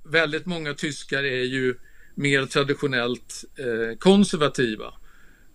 väldigt 0.05 0.47
många 0.47 0.75
tyskar 0.75 1.23
är 1.23 1.45
ju 1.45 1.75
mer 2.15 2.47
traditionellt 2.47 3.45
eh, 3.59 3.99
konservativa. 3.99 4.95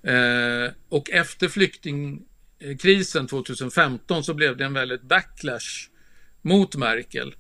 Eh, 0.08 0.72
och 0.90 1.10
efter 1.10 1.48
flyktingkrisen 1.48 3.28
2015 3.28 4.24
så 4.24 4.34
blev 4.34 4.58
det 4.58 4.66
en 4.66 4.74
väldigt 4.74 5.02
backlash 5.02 5.90
mot 6.42 6.76
Merkel. 6.76 7.36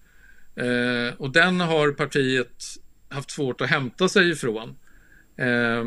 Eh, 0.55 1.13
och 1.17 1.31
den 1.31 1.59
har 1.59 1.91
partiet 1.91 2.63
haft 3.09 3.31
svårt 3.31 3.61
att 3.61 3.69
hämta 3.69 4.09
sig 4.09 4.29
ifrån. 4.31 4.75
Eh, 5.37 5.83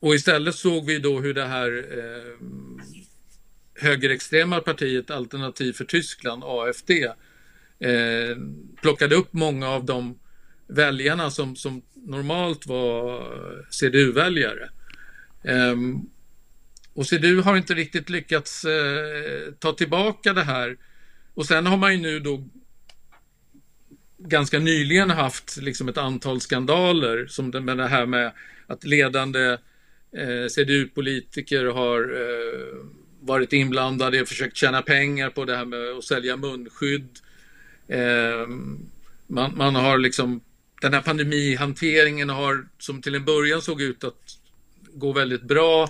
och 0.00 0.14
istället 0.14 0.54
såg 0.54 0.86
vi 0.86 0.98
då 0.98 1.20
hur 1.20 1.34
det 1.34 1.46
här 1.46 1.84
eh, 1.98 2.46
högerextrema 3.74 4.60
partiet 4.60 5.10
Alternativ 5.10 5.72
för 5.72 5.84
Tyskland, 5.84 6.42
AFD, 6.44 6.90
eh, 7.78 8.36
plockade 8.82 9.14
upp 9.14 9.32
många 9.32 9.68
av 9.68 9.84
de 9.84 10.18
väljarna 10.68 11.30
som, 11.30 11.56
som 11.56 11.82
normalt 11.94 12.66
var 12.66 13.16
eh, 13.18 13.58
CDU-väljare. 13.70 14.70
Um, 15.46 16.10
och 16.94 17.06
CDU 17.06 17.40
har 17.40 17.56
inte 17.56 17.74
riktigt 17.74 18.10
lyckats 18.10 18.64
eh, 18.64 19.52
ta 19.58 19.72
tillbaka 19.72 20.32
det 20.32 20.42
här. 20.42 20.76
Och 21.34 21.46
sen 21.46 21.66
har 21.66 21.76
man 21.76 21.92
ju 21.92 21.98
nu 21.98 22.20
då 22.20 22.48
ganska 24.18 24.58
nyligen 24.58 25.10
haft 25.10 25.56
liksom 25.56 25.88
ett 25.88 25.98
antal 25.98 26.40
skandaler 26.40 27.26
som 27.26 27.50
det, 27.50 27.60
med 27.60 27.78
det 27.78 27.88
här 27.88 28.06
med 28.06 28.32
att 28.66 28.84
ledande 28.84 29.58
eh, 30.16 30.46
CDU-politiker 30.50 31.64
har 31.64 32.00
eh, 32.00 32.84
varit 33.20 33.52
inblandade 33.52 34.20
och 34.20 34.28
försökt 34.28 34.56
tjäna 34.56 34.82
pengar 34.82 35.30
på 35.30 35.44
det 35.44 35.56
här 35.56 35.64
med 35.64 35.98
att 35.98 36.04
sälja 36.04 36.36
munskydd. 36.36 37.18
Eh, 37.88 38.48
man, 39.26 39.56
man, 39.56 39.74
har 39.74 39.98
liksom 39.98 40.40
den 40.80 40.94
här 40.94 41.02
pandemihanteringen 41.02 42.28
har 42.28 42.68
som 42.78 43.02
till 43.02 43.14
en 43.14 43.24
början 43.24 43.62
såg 43.62 43.82
ut 43.82 44.04
att 44.04 44.38
gå 44.98 45.12
väldigt 45.12 45.42
bra 45.42 45.88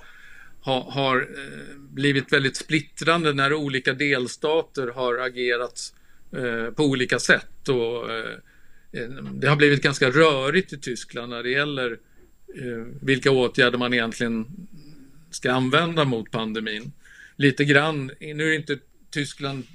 ha, 0.60 0.90
har 0.90 1.16
eh, 1.16 1.78
blivit 1.78 2.32
väldigt 2.32 2.56
splittrande 2.56 3.32
när 3.32 3.52
olika 3.52 3.92
delstater 3.92 4.88
har 4.88 5.18
agerat 5.18 5.92
Eh, 6.32 6.70
på 6.70 6.84
olika 6.84 7.18
sätt. 7.18 7.68
Och, 7.68 8.10
eh, 8.10 8.38
det 9.32 9.48
har 9.48 9.56
blivit 9.56 9.82
ganska 9.82 10.10
rörigt 10.10 10.72
i 10.72 10.78
Tyskland 10.78 11.30
när 11.30 11.42
det 11.42 11.50
gäller 11.50 11.98
eh, 12.54 12.86
vilka 13.02 13.30
åtgärder 13.30 13.78
man 13.78 13.94
egentligen 13.94 14.46
ska 15.30 15.52
använda 15.52 16.04
mot 16.04 16.30
pandemin. 16.30 16.92
Lite 17.36 17.64
grann, 17.64 18.10
nu 18.20 18.48
är 18.48 18.52
inte 18.52 18.78
Tyskland 19.10 19.66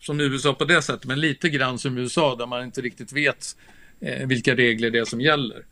som 0.00 0.20
USA 0.20 0.54
på 0.54 0.64
det 0.64 0.82
sättet, 0.82 1.04
men 1.04 1.20
lite 1.20 1.48
grann 1.48 1.78
som 1.78 1.98
USA 1.98 2.36
där 2.36 2.46
man 2.46 2.64
inte 2.64 2.80
riktigt 2.80 3.12
vet 3.12 3.56
eh, 4.00 4.26
vilka 4.26 4.54
regler 4.54 4.90
det 4.90 4.98
är 4.98 5.04
som 5.04 5.20
gäller. 5.20 5.64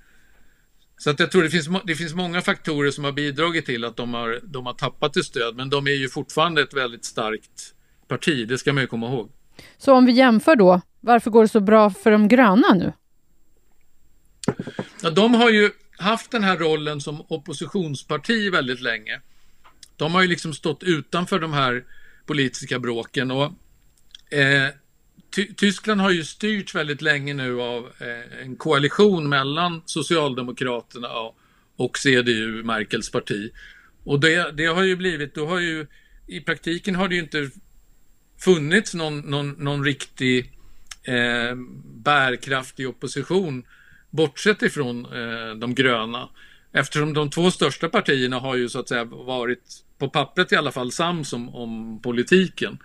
Så 0.98 1.11
att 1.11 1.20
jag 1.20 1.30
tror 1.30 1.42
det 1.42 1.50
finns, 1.50 1.68
det 1.85 1.94
finns 1.94 2.14
många 2.14 2.42
faktorer 2.42 2.90
som 2.90 3.04
har 3.04 3.12
bidragit 3.12 3.66
till 3.66 3.85
att 3.85 3.96
de 3.96 4.14
har, 4.14 4.40
de 4.42 4.66
har 4.66 4.72
tappat 4.72 5.16
i 5.16 5.22
stöd, 5.22 5.56
men 5.56 5.70
de 5.70 5.87
är 5.87 5.90
ju 5.90 6.09
fortfarande 6.09 6.62
ett 6.62 6.74
väldigt 6.74 7.04
starkt 7.04 7.74
parti, 8.09 8.48
det 8.48 8.59
ska 8.59 8.72
man 8.72 8.82
ju 8.82 8.87
komma 8.87 9.06
ihåg. 9.06 9.30
Så 9.78 9.92
om 9.92 10.06
vi 10.06 10.12
jämför 10.12 10.56
då, 10.56 10.80
varför 11.00 11.30
går 11.30 11.42
det 11.42 11.48
så 11.48 11.61
bra 11.61 11.90
för 11.90 12.11
de 12.11 12.28
gröna 12.28 12.74
nu? 12.74 12.92
Ja, 15.02 15.11
de 15.11 15.35
har 15.35 15.50
ju 15.50 15.70
haft 15.98 16.30
den 16.30 16.44
här 16.44 16.56
rollen 16.56 17.00
som 17.00 17.24
oppositionsparti 17.28 18.50
väldigt 18.50 18.80
länge. 18.80 19.20
De 19.96 20.14
har 20.14 20.22
ju 20.22 20.28
liksom 20.28 20.54
stått 20.54 20.82
utanför 20.82 21.38
de 21.38 21.52
här 21.52 21.85
politiska 22.26 22.78
bråken 22.78 23.30
och 23.30 23.44
eh, 24.32 24.68
Tyskland 25.57 26.01
har 26.01 26.11
ju 26.11 26.25
styrts 26.25 26.75
väldigt 26.75 27.03
länge 27.03 27.35
nu 27.35 27.61
av 27.61 27.92
eh, 27.99 28.42
en 28.42 28.57
koalition 28.57 29.29
mellan 29.29 29.83
Socialdemokraterna 29.87 31.09
och, 31.09 31.37
och 31.77 31.99
CDU, 31.99 32.62
Merkels 32.62 33.11
parti. 33.11 33.51
Och 34.05 34.20
det, 34.20 34.53
det 34.53 34.66
har 34.66 34.83
ju 34.83 34.96
blivit, 34.96 35.35
då 35.35 35.46
har 35.46 35.59
ju 35.59 35.87
i 36.27 36.40
praktiken 36.40 36.94
har 36.94 37.09
det 37.09 37.14
ju 37.14 37.20
inte 37.20 37.51
funnits 38.38 38.94
någon, 38.94 39.20
någon, 39.20 39.51
någon 39.51 39.85
riktig 39.85 40.53
eh, 41.03 41.57
bärkraftig 41.85 42.88
opposition 42.88 43.64
bortsett 44.11 44.62
ifrån 44.62 45.05
eh, 45.05 45.55
de 45.55 45.75
gröna. 45.75 46.29
Eftersom 46.72 47.14
de 47.14 47.31
två 47.31 47.51
största 47.51 47.88
partierna 47.88 48.38
har 48.38 48.57
ju 48.57 48.68
så 48.68 48.81
att 48.81 48.88
säga 48.88 49.05
varit, 49.05 49.62
på 49.99 50.09
pappret 50.09 50.53
i 50.53 50.57
alla 50.57 50.72
fall, 50.72 50.92
sams 50.92 51.33
om, 51.33 51.55
om 51.55 52.03
politiken. 52.03 52.79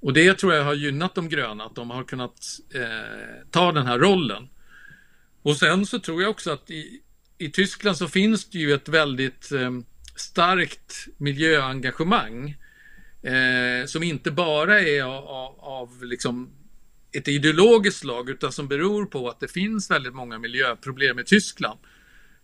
Och 0.00 0.12
det 0.12 0.34
tror 0.34 0.54
jag 0.54 0.64
har 0.64 0.74
gynnat 0.74 1.14
de 1.14 1.28
gröna, 1.28 1.64
att 1.64 1.74
de 1.74 1.90
har 1.90 2.04
kunnat 2.04 2.46
eh, 2.74 3.50
ta 3.50 3.72
den 3.72 3.86
här 3.86 3.98
rollen. 3.98 4.48
Och 5.42 5.56
sen 5.56 5.86
så 5.86 5.98
tror 5.98 6.22
jag 6.22 6.30
också 6.30 6.50
att 6.50 6.70
i, 6.70 7.00
i 7.38 7.50
Tyskland 7.50 7.96
så 7.96 8.08
finns 8.08 8.50
det 8.50 8.58
ju 8.58 8.72
ett 8.72 8.88
väldigt 8.88 9.52
eh, 9.52 9.70
starkt 10.16 11.06
miljöengagemang 11.16 12.56
eh, 13.22 13.86
som 13.86 14.02
inte 14.02 14.30
bara 14.30 14.80
är 14.80 15.02
av, 15.02 15.60
av 15.60 16.04
liksom 16.04 16.50
ett 17.12 17.28
ideologiskt 17.28 18.00
slag 18.00 18.30
utan 18.30 18.52
som 18.52 18.68
beror 18.68 19.06
på 19.06 19.28
att 19.28 19.40
det 19.40 19.48
finns 19.48 19.90
väldigt 19.90 20.14
många 20.14 20.38
miljöproblem 20.38 21.18
i 21.18 21.24
Tyskland. 21.24 21.78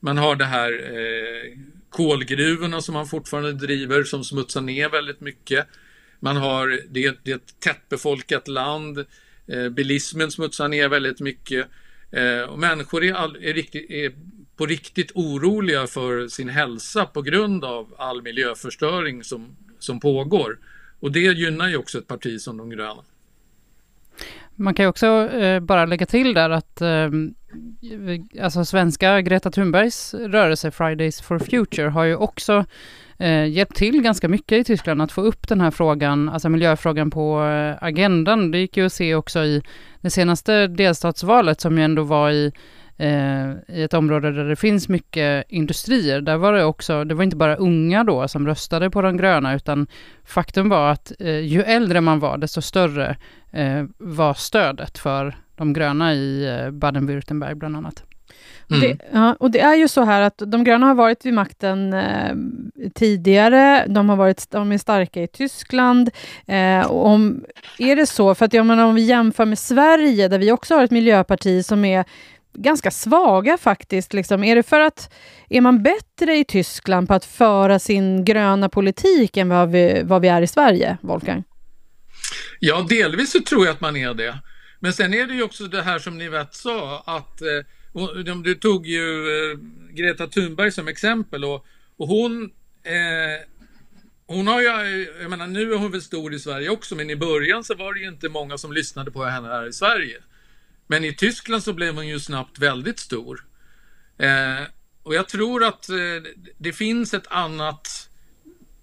Man 0.01 0.17
har 0.17 0.37
det 0.37 0.45
här 0.45 0.73
eh, 0.73 1.59
kolgruvorna 1.91 2.81
som 2.81 2.95
man 2.95 3.07
fortfarande 3.07 3.53
driver 3.53 4.05
som 4.05 4.25
smutsar 4.25 4.61
ner 4.61 4.89
väldigt 4.89 5.21
mycket. 5.21 5.67
Man 6.21 6.37
har 6.37 6.69
det, 6.89 7.17
det 7.23 7.31
är 7.31 7.37
ett 7.37 7.61
tättbefolkat 7.61 8.49
land. 8.49 8.99
Eh, 9.47 9.69
bilismen 9.69 10.31
smutsar 10.31 10.69
ner 10.69 10.89
väldigt 10.89 11.21
mycket. 11.21 11.67
Eh, 12.11 12.41
och 12.41 12.59
människor 12.59 13.05
är, 13.05 13.13
all, 13.13 13.37
är, 13.37 13.55
riktigt, 13.55 13.91
är 13.91 14.13
på 14.57 14.67
riktigt 14.67 15.13
oroliga 15.15 15.87
för 15.87 16.29
sin 16.29 16.49
hälsa 16.49 17.07
på 17.07 17.23
grund 17.23 17.65
av 17.65 17.95
all 17.99 18.23
miljöförstöring 18.23 19.25
som, 19.25 19.57
som 19.79 20.01
pågår. 20.01 20.59
Och 21.01 21.13
det 21.13 21.21
gynnar 21.21 21.69
ju 21.69 21.77
också 21.77 21.99
ett 21.99 22.07
parti 22.07 22.41
som 22.41 22.57
de 22.57 22.71
gröna. 22.71 23.03
Man 24.57 24.75
kan 24.75 24.85
ju 24.85 24.89
också 24.89 25.07
eh, 25.07 25.61
bara 25.61 25.87
lägga 25.87 26.07
till 26.07 26.35
där 26.35 26.51
att 26.51 26.81
eh, 26.81 27.11
alltså 28.43 28.65
svenska 28.65 29.21
Greta 29.21 29.51
Thunbergs 29.51 30.15
rörelse 30.15 30.71
Fridays 30.71 31.21
for 31.21 31.39
Future 31.39 31.89
har 31.89 32.05
ju 32.05 32.17
också 32.17 32.65
eh, 33.25 33.47
hjälpt 33.47 33.77
till 33.77 34.03
ganska 34.03 34.29
mycket 34.29 34.59
i 34.59 34.65
Tyskland 34.65 35.03
att 35.03 35.13
få 35.13 35.21
upp 35.21 35.49
den 35.49 35.61
här 35.61 35.71
frågan, 35.71 36.29
alltså 36.29 36.49
miljöfrågan 36.49 37.11
på 37.11 37.45
eh, 37.45 37.85
agendan. 37.85 38.51
Det 38.51 38.59
gick 38.59 38.77
ju 38.77 38.87
att 38.87 38.93
se 38.93 39.15
också 39.15 39.45
i 39.45 39.63
det 40.01 40.11
senaste 40.11 40.67
delstatsvalet 40.67 41.61
som 41.61 41.79
ju 41.79 41.85
ändå 41.85 42.03
var 42.03 42.31
i 42.31 42.53
eh, 42.97 43.51
i 43.69 43.83
ett 43.83 43.95
område 43.95 44.33
där 44.33 44.45
det 44.45 44.57
finns 44.57 44.89
mycket 44.89 45.45
industrier. 45.49 46.21
Där 46.21 46.37
var 46.37 46.53
det 46.53 46.65
också, 46.65 47.05
det 47.05 47.15
var 47.15 47.25
inte 47.25 47.37
bara 47.37 47.57
unga 47.57 48.05
då 48.05 48.29
som 48.29 48.47
röstade 48.47 48.91
på 48.91 49.03
de 49.03 49.17
gröna, 49.17 49.55
utan 49.55 49.87
faktum 50.25 50.69
var 50.69 50.91
att 50.91 51.13
eh, 51.19 51.39
ju 51.39 51.63
äldre 51.63 52.01
man 52.01 52.21
var, 52.21 52.39
desto 52.39 52.63
större 52.63 53.17
eh, 53.53 53.85
var 53.99 54.35
stödet 54.35 54.99
för 54.99 55.37
de 55.57 55.73
gröna 55.73 56.15
i 56.15 56.47
eh, 56.47 56.71
Baden-Württemberg 56.71 57.55
bland 57.55 57.77
annat. 57.77 58.05
Mm. 58.71 58.81
Det, 58.81 59.05
ja, 59.13 59.37
och 59.41 59.51
det 59.51 59.61
är 59.61 59.75
ju 59.75 59.89
så 59.89 60.03
här 60.03 60.23
att 60.23 60.43
de 60.47 60.65
gröna 60.65 60.87
har 60.87 60.95
varit 60.95 61.27
vid 61.27 61.35
makten 61.35 61.93
eh, 61.93 62.35
tidigare, 62.95 63.87
de, 63.89 64.09
har 64.09 64.17
varit, 64.17 64.51
de 64.51 64.73
är 64.73 64.79
starka 64.79 65.23
i 65.23 65.27
Tyskland. 65.27 66.11
Eh, 66.47 66.91
om, 66.91 67.45
är 67.79 67.97
det 67.97 68.07
så, 68.07 68.35
för 68.35 68.45
att 68.45 68.53
jag 68.53 68.67
menar, 68.67 68.85
om 68.85 68.95
vi 68.95 69.03
jämför 69.03 69.45
med 69.45 69.59
Sverige, 69.59 70.29
där 70.29 70.39
vi 70.39 70.53
också 70.53 70.75
har 70.75 70.85
ett 70.85 70.91
miljöparti 70.91 71.65
som 71.65 71.85
är 71.85 72.05
ganska 72.55 72.91
svaga 72.91 73.57
faktiskt. 73.59 74.13
Liksom. 74.13 74.45
Är 74.45 74.57
det 74.57 74.63
för 74.63 74.81
att 74.81 75.13
är 75.49 75.61
man 75.61 75.83
bättre 75.83 76.37
i 76.37 76.45
Tyskland 76.45 77.09
på 77.09 77.15
att 77.15 77.25
föra 77.25 77.79
sin 77.79 78.25
gröna 78.25 78.69
politik 78.69 79.37
än 79.37 79.49
vad 79.49 79.71
vi, 79.71 80.03
vad 80.05 80.23
vi 80.23 80.29
är 80.29 80.43
i 80.43 80.47
Sverige, 80.47 80.97
Wolfgang? 81.01 81.45
Ja, 82.61 82.87
delvis 82.89 83.33
så 83.33 83.41
tror 83.41 83.67
jag 83.67 83.73
att 83.73 83.81
man 83.81 83.97
är 83.97 84.15
det. 84.15 84.39
Men 84.81 84.93
sen 84.93 85.15
är 85.15 85.27
det 85.27 85.35
ju 85.35 85.43
också 85.43 85.65
det 85.65 85.83
här 85.83 85.99
som 85.99 86.19
ni 86.19 86.29
vet 86.29 86.55
sa 86.55 87.03
att 87.07 87.43
eh, 87.43 87.49
du 88.45 88.55
tog 88.55 88.87
ju 88.87 89.29
eh, 89.29 89.59
Greta 89.91 90.27
Thunberg 90.27 90.73
som 90.73 90.89
exempel 90.89 91.45
och, 91.45 91.67
och 91.97 92.09
hon 92.09 92.45
eh, 92.83 93.47
hon 94.27 94.47
har 94.47 94.61
ju, 94.61 94.69
eh, 94.69 95.23
jag 95.23 95.31
menar 95.31 95.47
nu 95.47 95.73
är 95.73 95.79
hon 95.79 95.91
väl 95.91 96.03
stor 96.03 96.35
i 96.35 96.39
Sverige 96.39 96.69
också, 96.69 96.95
men 96.95 97.11
i 97.11 97.17
början 97.17 97.65
så 97.65 97.75
var 97.75 97.95
det 97.95 98.01
ju 98.01 98.09
inte 98.09 98.29
många 98.29 98.59
som 98.59 98.73
lyssnade 98.73 99.11
på 99.11 99.25
henne 99.25 99.49
här 99.49 99.67
i 99.67 99.73
Sverige. 99.73 100.19
Men 100.87 101.05
i 101.05 101.15
Tyskland 101.15 101.63
så 101.63 101.73
blev 101.73 101.95
hon 101.95 102.09
ju 102.09 102.21
snabbt 102.21 102.59
väldigt 102.59 102.99
stor. 102.99 103.45
Eh, 104.19 104.67
och 105.03 105.15
jag 105.15 105.29
tror 105.29 105.65
att 105.65 105.89
eh, 105.89 105.97
det 106.59 106.73
finns 106.73 107.15
ett 107.15 107.27
annat, 107.27 108.11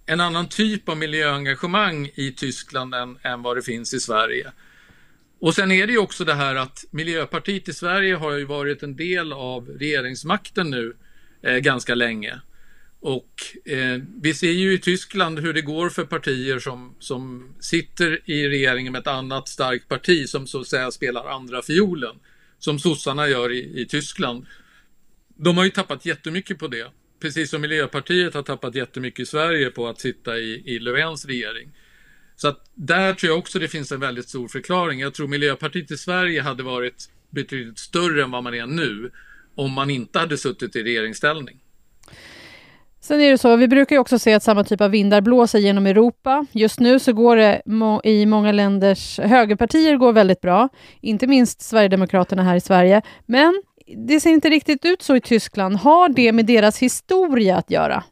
en 0.06 0.20
annan 0.20 0.48
typ 0.48 0.90
av 0.90 0.98
miljöengagemang 0.98 2.12
i 2.16 2.32
Tyskland 2.32 2.96
än, 2.96 3.18
än 3.22 3.42
vad 3.42 3.58
det 3.58 3.62
finns 3.62 3.94
i 3.94 4.00
Sverige. 4.00 4.52
Och 5.42 5.56
sen 5.56 5.72
är 5.72 5.88
det 5.88 5.94
ju 5.94 6.00
också 6.00 6.26
det 6.26 6.34
här 6.34 6.56
att 6.56 6.86
Miljöpartiet 6.92 7.70
i 7.70 7.74
Sverige 7.74 8.16
har 8.16 8.32
ju 8.32 8.46
varit 8.46 8.84
en 8.84 8.96
del 8.96 9.34
av 9.34 9.68
regeringsmakten 9.68 10.70
nu 10.70 10.96
eh, 11.42 11.58
ganska 11.58 11.96
länge. 11.96 12.42
Och 13.00 13.32
eh, 13.66 14.02
vi 14.22 14.34
ser 14.34 14.52
ju 14.52 14.74
i 14.74 14.80
Tyskland 14.80 15.40
hur 15.40 15.54
det 15.54 15.62
går 15.62 15.90
för 15.90 16.06
partier 16.06 16.60
som, 16.60 16.96
som 17.00 17.54
sitter 17.60 18.20
i 18.26 18.50
regeringen 18.50 18.92
med 18.92 19.00
ett 19.00 19.08
annat 19.08 19.48
starkt 19.50 19.88
parti 19.88 20.30
som 20.30 20.48
så 20.48 20.60
att 20.60 20.68
säga 20.68 20.92
spelar 20.92 21.30
andra 21.30 21.62
fiolen. 21.62 22.16
Som 22.60 22.80
sossarna 22.80 23.28
gör 23.28 23.52
i, 23.52 23.82
i 23.82 23.86
Tyskland. 23.86 24.46
De 25.36 25.58
har 25.58 25.64
ju 25.64 25.70
tappat 25.70 26.06
jättemycket 26.06 26.60
på 26.60 26.68
det. 26.68 26.92
Precis 27.22 27.50
som 27.50 27.62
Miljöpartiet 27.62 28.34
har 28.34 28.44
tappat 28.44 28.76
jättemycket 28.76 29.20
i 29.20 29.26
Sverige 29.26 29.70
på 29.70 29.88
att 29.88 30.00
sitta 30.00 30.38
i, 30.38 30.64
i 30.66 30.80
Löfvens 30.80 31.26
regering. 31.26 31.72
Så 32.42 32.48
att 32.48 32.60
där 32.76 33.14
tror 33.14 33.30
jag 33.32 33.40
också 33.40 33.60
det 33.60 33.68
finns 33.68 33.92
en 33.92 34.00
väldigt 34.00 34.30
stor 34.30 34.48
förklaring. 34.48 35.00
Jag 35.00 35.14
tror 35.14 35.28
Miljöpartiet 35.28 35.92
i 35.92 35.98
Sverige 35.98 36.42
hade 36.42 36.64
varit 36.64 37.10
betydligt 37.30 37.80
större 37.80 38.24
än 38.24 38.32
vad 38.32 38.44
man 38.44 38.54
är 38.54 38.66
nu 38.66 39.12
om 39.56 39.72
man 39.72 39.90
inte 39.90 40.20
hade 40.20 40.38
suttit 40.38 40.76
i 40.76 40.84
regeringsställning. 40.84 41.58
Sen 43.02 43.22
är 43.22 43.32
det 43.32 43.38
så, 43.38 43.56
vi 43.56 43.68
brukar 43.68 43.96
ju 43.96 44.00
också 44.00 44.20
se 44.20 44.34
att 44.34 44.44
samma 44.44 44.64
typ 44.64 44.82
av 44.82 44.92
vindar 44.92 45.22
blåser 45.22 45.60
genom 45.60 45.86
Europa. 45.86 46.46
Just 46.52 46.80
nu 46.80 47.00
så 47.00 47.14
går 47.14 47.36
det 47.36 47.62
må 47.66 48.02
i 48.04 48.26
många 48.26 48.52
länders 48.52 49.20
högerpartier 49.20 49.98
går 49.98 50.14
väldigt 50.14 50.42
bra, 50.42 50.70
inte 51.02 51.28
minst 51.28 51.62
Sverigedemokraterna 51.62 52.44
här 52.44 52.56
i 52.56 52.62
Sverige. 52.62 53.02
Men 53.26 53.64
det 54.08 54.20
ser 54.20 54.30
inte 54.30 54.50
riktigt 54.50 54.86
ut 54.86 55.02
så 55.02 55.16
i 55.16 55.22
Tyskland. 55.22 55.76
Har 55.76 56.10
det 56.10 56.32
med 56.32 56.46
deras 56.46 56.80
historia 56.80 57.58
att 57.58 57.72
göra? 57.72 58.04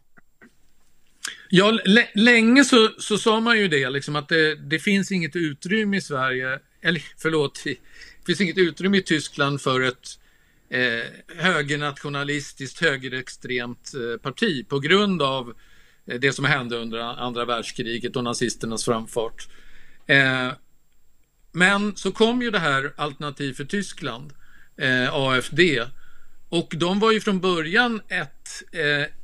Ja, 1.51 1.79
länge 2.13 2.63
så, 2.63 2.89
så 2.97 3.17
sa 3.17 3.39
man 3.39 3.57
ju 3.57 3.67
det, 3.67 3.89
liksom 3.89 4.15
att 4.15 4.29
det, 4.29 4.55
det, 4.55 4.79
finns 4.79 5.11
inget 5.11 5.35
utrymme 5.35 5.97
i 5.97 6.01
Sverige, 6.01 6.59
eller 6.81 7.03
förlåt, 7.17 7.63
det 7.63 8.25
finns 8.25 8.41
inget 8.41 8.57
utrymme 8.57 8.97
i 8.97 9.01
Tyskland 9.01 9.61
för 9.61 9.81
ett 9.81 10.19
eh, 10.69 11.35
högernationalistiskt, 11.37 12.81
högerextremt 12.81 13.91
eh, 13.93 14.21
parti 14.21 14.67
på 14.69 14.79
grund 14.79 15.21
av 15.21 15.53
eh, 16.07 16.19
det 16.19 16.33
som 16.33 16.45
hände 16.45 16.77
under 16.77 16.99
andra 16.99 17.45
världskriget 17.45 18.15
och 18.15 18.23
nazisternas 18.23 18.85
framfart. 18.85 19.47
Eh, 20.07 20.51
men 21.51 21.95
så 21.95 22.11
kom 22.11 22.41
ju 22.41 22.51
det 22.51 22.59
här 22.59 22.93
Alternativ 22.97 23.53
för 23.53 23.65
Tyskland, 23.65 24.33
eh, 24.77 25.13
AFD, 25.13 25.59
och 26.49 26.73
de 26.77 26.99
var 26.99 27.11
ju 27.11 27.19
från 27.19 27.39
början 27.39 28.01
ett 28.07 28.63
eh, 28.71 29.18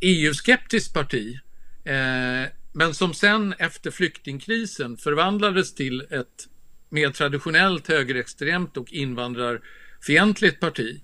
EU-skeptiskt 0.00 0.94
parti, 0.94 1.38
eh, 1.84 2.50
men 2.72 2.94
som 2.94 3.14
sen 3.14 3.54
efter 3.58 3.90
flyktingkrisen 3.90 4.96
förvandlades 4.96 5.74
till 5.74 6.00
ett 6.00 6.48
mer 6.88 7.10
traditionellt 7.10 7.88
högerextremt 7.88 8.76
och 8.76 8.92
invandrarfientligt 8.92 10.60
parti. 10.60 11.00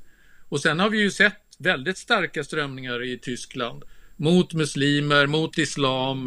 Och 0.48 0.60
sen 0.60 0.80
har 0.80 0.90
vi 0.90 1.00
ju 1.00 1.10
sett 1.10 1.42
väldigt 1.58 1.98
starka 1.98 2.44
strömningar 2.44 3.04
i 3.04 3.18
Tyskland 3.18 3.84
mot 4.16 4.54
muslimer, 4.54 5.26
mot 5.26 5.58
islam, 5.58 6.26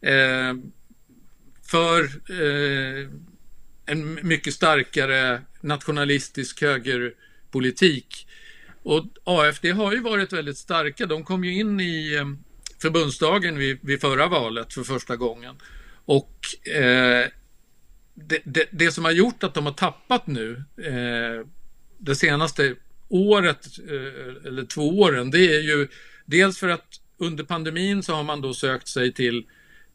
eh, 0.00 0.54
för 1.66 2.02
eh, 2.30 3.08
en 3.86 4.28
mycket 4.28 4.54
starkare 4.54 5.42
nationalistisk 5.60 6.62
högerpolitik. 6.62 8.26
Och 8.84 9.04
AFD 9.24 9.66
har 9.66 9.92
ju 9.92 10.00
varit 10.00 10.32
väldigt 10.32 10.58
starka. 10.58 11.06
De 11.06 11.24
kom 11.24 11.44
ju 11.44 11.58
in 11.58 11.80
i 11.80 12.14
eh, 12.14 12.24
förbundsdagen 12.82 13.58
vid, 13.58 13.78
vid 13.82 14.00
förra 14.00 14.26
valet 14.26 14.74
för 14.74 14.82
första 14.82 15.16
gången. 15.16 15.54
Och 16.04 16.38
eh, 16.68 17.28
det, 18.14 18.40
det, 18.44 18.68
det, 18.70 18.90
som 18.90 19.04
har 19.04 19.12
gjort 19.12 19.44
att 19.44 19.54
de 19.54 19.66
har 19.66 19.72
tappat 19.72 20.26
nu 20.26 20.64
eh, 20.76 21.46
det 21.98 22.14
senaste 22.14 22.74
året 23.08 23.66
eh, 23.78 24.46
eller 24.46 24.64
två 24.64 25.00
åren, 25.00 25.30
det 25.30 25.54
är 25.54 25.60
ju 25.60 25.88
dels 26.24 26.58
för 26.58 26.68
att 26.68 27.00
under 27.18 27.44
pandemin 27.44 28.02
så 28.02 28.14
har 28.14 28.22
man 28.22 28.40
då 28.40 28.54
sökt 28.54 28.88
sig 28.88 29.12
till 29.12 29.44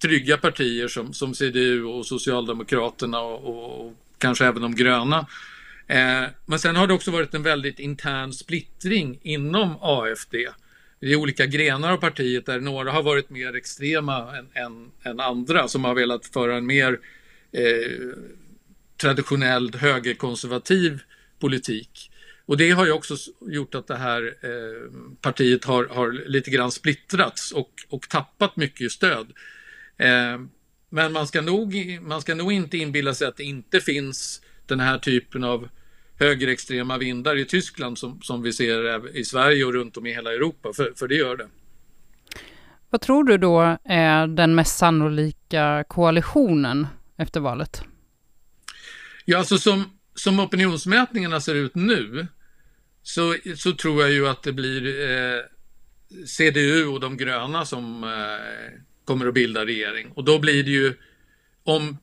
trygga 0.02 0.38
partier 0.38 0.88
som, 0.88 1.14
som 1.14 1.34
CDU 1.34 1.84
och 1.84 2.06
Socialdemokraterna 2.06 3.20
och, 3.20 3.86
och 3.86 3.94
kanske 4.18 4.46
även 4.46 4.62
de 4.62 4.76
gröna. 4.76 5.28
Eh, 5.90 6.24
men 6.46 6.60
sen 6.60 6.76
har 6.76 6.88
det 6.88 6.94
också 6.94 7.12
varit 7.12 7.34
en 7.34 7.44
väldigt 7.44 7.80
intern 7.80 8.34
splittring 8.34 9.20
inom 9.22 9.78
AFD. 9.82 10.36
Det 11.00 11.12
är 11.12 11.16
olika 11.16 11.46
grenar 11.46 11.92
av 11.92 11.98
partiet 11.98 12.46
där 12.46 12.60
några 12.60 12.92
har 12.92 13.04
varit 13.04 13.30
mer 13.30 13.56
extrema 13.56 14.38
än, 14.38 14.48
än, 14.54 14.92
än 15.04 15.20
andra 15.20 15.68
som 15.68 15.84
har 15.84 15.96
velat 15.96 16.26
föra 16.26 16.58
en 16.58 16.66
mer 16.66 17.00
eh, 17.52 18.18
traditionell 18.98 19.76
högerkonservativ 19.76 21.00
politik. 21.40 22.12
Och 22.46 22.58
det 22.58 22.72
har 22.72 22.86
ju 22.86 22.92
också 22.92 23.16
gjort 23.42 23.76
att 23.76 23.88
det 23.88 23.98
här 23.98 24.36
eh, 24.42 24.92
partiet 25.22 25.66
har, 25.66 25.86
har, 25.86 26.12
lite 26.12 26.52
grann 26.52 26.72
splittrats 26.72 27.52
och, 27.52 27.72
och 27.90 28.10
tappat 28.10 28.56
mycket 28.56 28.92
stöd. 28.92 29.28
Eh, 29.98 30.40
men 30.90 31.14
man 31.14 31.28
ska, 31.28 31.42
nog, 31.42 32.00
man 32.02 32.22
ska 32.22 32.36
nog 32.36 32.52
inte 32.52 32.78
inbilla 32.78 33.14
sig 33.14 33.28
att 33.28 33.38
det 33.38 33.44
inte 33.44 33.82
finns 33.82 34.42
den 34.66 34.80
här 34.80 34.98
typen 34.98 35.44
av 35.44 35.70
högerextrema 36.20 36.98
vindar 36.98 37.36
i 37.36 37.46
Tyskland 37.46 37.98
som, 37.98 38.22
som 38.22 38.42
vi 38.42 38.54
ser 38.54 39.18
i 39.18 39.26
Sverige 39.26 39.66
och 39.66 39.74
runt 39.74 39.98
om 39.98 40.06
i 40.06 40.14
hela 40.14 40.34
Europa, 40.34 40.74
för, 40.74 40.94
för 40.96 41.08
det 41.08 41.16
gör 41.16 41.38
det. 41.38 41.48
Vad 42.90 43.02
tror 43.02 43.24
du 43.24 43.38
då 43.38 43.78
är 43.84 44.28
den 44.28 44.56
mest 44.56 44.78
sannolika 44.78 45.84
koalitionen 45.88 46.88
efter 47.18 47.40
valet? 47.40 47.84
Ja, 49.26 49.38
alltså 49.38 49.58
som, 49.58 50.00
som 50.16 50.40
opinionsmätningarna 50.40 51.42
ser 51.42 51.56
ut 51.56 51.76
nu 51.76 52.28
så, 53.04 53.36
så 53.56 53.72
tror 53.72 54.02
jag 54.02 54.12
ju 54.12 54.28
att 54.28 54.44
det 54.44 54.54
blir 54.54 55.10
eh, 55.12 55.40
CDU 56.26 56.86
och 56.86 57.00
de 57.00 57.18
gröna 57.18 57.66
som 57.66 58.04
eh, 58.04 58.80
kommer 59.06 59.28
att 59.28 59.34
bilda 59.34 59.66
regering. 59.66 60.12
Och 60.16 60.24
då 60.24 60.40
blir 60.40 60.64
det 60.64 60.72
ju, 60.72 60.94
om, 61.64 61.98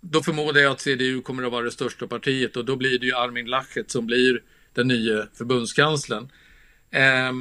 då 0.00 0.22
förmodar 0.22 0.60
jag 0.60 0.72
att 0.72 0.80
CDU 0.80 1.22
kommer 1.22 1.42
att 1.42 1.52
vara 1.52 1.64
det 1.64 1.70
största 1.70 2.06
partiet 2.06 2.56
och 2.56 2.64
då 2.64 2.76
blir 2.76 2.98
det 2.98 3.06
ju 3.06 3.14
Armin 3.14 3.46
Laschet 3.46 3.90
som 3.90 4.06
blir 4.06 4.42
den 4.72 4.88
nya 4.88 5.26
förbundskanslern. 5.34 6.28
Eh, 6.90 7.32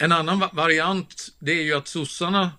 en 0.00 0.12
annan 0.12 0.42
variant, 0.52 1.28
det 1.38 1.52
är 1.52 1.62
ju 1.62 1.74
att 1.74 1.88
sossarna, 1.88 2.52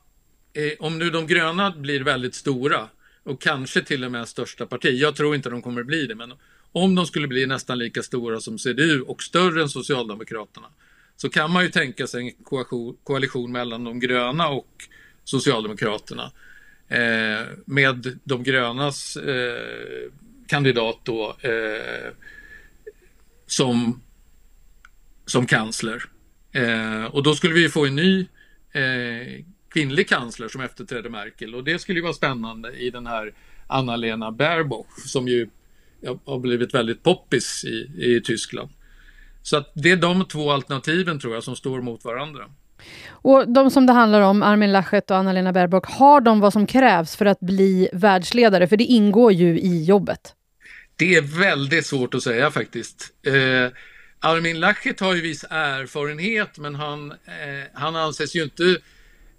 eh, 0.54 0.72
om 0.80 1.00
nu 1.00 1.10
de 1.10 1.28
gröna 1.28 1.72
blir 1.72 2.04
väldigt 2.04 2.36
stora 2.36 2.90
och 3.24 3.42
kanske 3.42 3.82
till 3.82 4.04
och 4.04 4.12
med 4.12 4.28
största 4.28 4.66
parti, 4.66 5.00
jag 5.02 5.16
tror 5.16 5.36
inte 5.36 5.50
de 5.50 5.62
kommer 5.62 5.82
att 5.82 5.88
bli 5.88 6.08
det, 6.08 6.16
men 6.16 6.34
om 6.72 6.96
de 6.96 7.06
skulle 7.06 7.28
bli 7.28 7.46
nästan 7.46 7.78
lika 7.78 8.04
stora 8.04 8.40
som 8.40 8.60
CDU 8.60 9.02
och 9.02 9.24
större 9.24 9.62
än 9.62 9.70
Socialdemokraterna 9.70 10.68
så 11.16 11.30
kan 11.30 11.52
man 11.52 11.64
ju 11.64 11.70
tänka 11.70 12.08
sig 12.08 12.22
en 12.22 12.32
koalition 13.04 13.52
mellan 13.52 13.84
de 13.84 14.00
gröna 14.00 14.48
och 14.48 14.68
Socialdemokraterna. 15.24 16.32
Eh, 16.90 17.48
med 17.66 18.20
de 18.24 18.44
grönas 18.44 19.16
eh, 19.18 20.10
kandidat 20.48 21.00
då 21.04 21.36
eh, 21.42 22.12
som, 23.48 24.02
som 25.26 25.46
kansler. 25.46 26.04
Eh, 26.52 27.06
och 27.06 27.24
då 27.24 27.36
skulle 27.36 27.54
vi 27.54 27.70
få 27.70 27.86
en 27.86 27.96
ny 27.96 28.20
eh, 28.72 29.44
kvinnlig 29.70 30.10
kansler 30.10 30.48
som 30.48 30.62
efterträdde 30.62 31.10
Merkel 31.10 31.56
och 31.56 31.64
det 31.64 31.80
skulle 31.80 32.00
ju 32.00 32.04
vara 32.04 32.14
spännande 32.14 32.72
i 32.72 32.90
den 32.90 33.08
här 33.08 33.34
Anna-Lena 33.68 34.32
Baerbock 34.32 34.88
som 35.06 35.28
ju 35.28 35.50
har 36.26 36.40
blivit 36.40 36.74
väldigt 36.74 37.04
poppis 37.04 37.66
i, 37.66 37.90
i 37.98 38.22
Tyskland. 38.22 38.70
Så 39.42 39.58
att 39.58 39.72
det 39.76 39.92
är 39.92 39.98
de 39.98 40.26
två 40.26 40.52
alternativen 40.52 41.20
tror 41.20 41.34
jag 41.34 41.44
som 41.44 41.56
står 41.56 41.82
mot 41.82 42.06
varandra. 42.06 42.50
Och 43.10 43.54
de 43.54 43.72
som 43.72 43.86
det 43.86 43.94
handlar 43.94 44.22
om, 44.22 44.44
Armin 44.44 44.72
Laschet 44.72 45.12
och 45.12 45.18
Anna-Lena 45.18 45.54
Baerbock, 45.54 45.86
har 45.86 46.22
de 46.22 46.40
vad 46.40 46.54
som 46.54 46.68
krävs 46.68 47.16
för 47.16 47.26
att 47.26 47.40
bli 47.40 47.90
världsledare? 47.94 48.68
För 48.68 48.78
det 48.78 48.84
ingår 48.84 49.32
ju 49.32 49.60
i 49.60 49.84
jobbet. 49.84 50.34
Det 50.96 51.16
är 51.16 51.22
väldigt 51.22 51.86
svårt 51.86 52.14
att 52.14 52.24
säga 52.24 52.52
faktiskt. 52.52 53.14
Eh, 53.26 53.72
Armin 54.20 54.60
Laschet 54.60 55.00
har 55.00 55.16
ju 55.16 55.22
viss 55.22 55.46
erfarenhet 55.50 56.58
men 56.58 56.76
han, 56.76 57.12
eh, 57.12 57.18
han 57.74 57.96
anses 57.96 58.36
ju 58.36 58.44
inte 58.44 58.78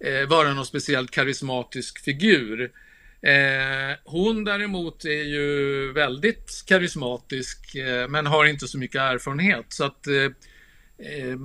eh, 0.01 0.28
vara 0.28 0.55
någon 0.55 0.66
speciellt 0.66 1.11
karismatisk 1.11 2.05
figur. 2.05 2.70
Eh, 3.22 3.97
hon 4.05 4.45
däremot 4.45 5.05
är 5.05 5.24
ju 5.24 5.93
väldigt 5.93 6.64
karismatisk 6.66 7.74
eh, 7.74 8.09
men 8.09 8.26
har 8.26 8.45
inte 8.45 8.68
så 8.68 8.78
mycket 8.78 9.01
erfarenhet. 9.01 9.66
Så 9.68 9.84
att, 9.84 10.07
eh, 10.07 10.14
eh, 11.07 11.37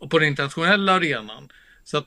och 0.00 0.10
på 0.10 0.18
den 0.18 0.28
internationella 0.28 0.92
arenan. 0.92 1.48
Så 1.84 1.98
att 1.98 2.06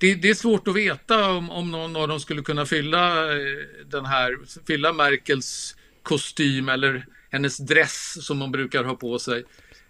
det, 0.00 0.14
det, 0.14 0.30
är 0.30 0.34
svårt 0.34 0.68
att 0.68 0.76
veta 0.76 1.30
om, 1.30 1.50
om 1.50 1.70
någon 1.70 1.96
av 1.96 2.08
dem 2.08 2.20
skulle 2.20 2.42
kunna 2.42 2.66
fylla 2.66 3.32
eh, 3.32 3.38
den 3.86 4.06
här, 4.06 4.38
fylla 4.66 4.92
Merkels 4.92 5.76
kostym 6.02 6.68
eller 6.68 7.06
hennes 7.30 7.58
dress 7.58 8.26
som 8.26 8.40
hon 8.40 8.52
brukar 8.52 8.84
ha 8.84 8.94
på 8.94 9.18
sig. 9.18 9.44